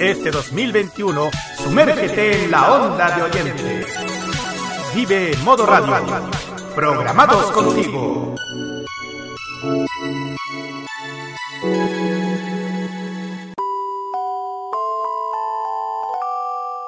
[0.00, 1.30] Este 2021,
[1.62, 4.07] sumérgete en la onda de oyente.
[4.98, 5.94] Vive en modo radio.
[6.74, 8.34] Programados contigo.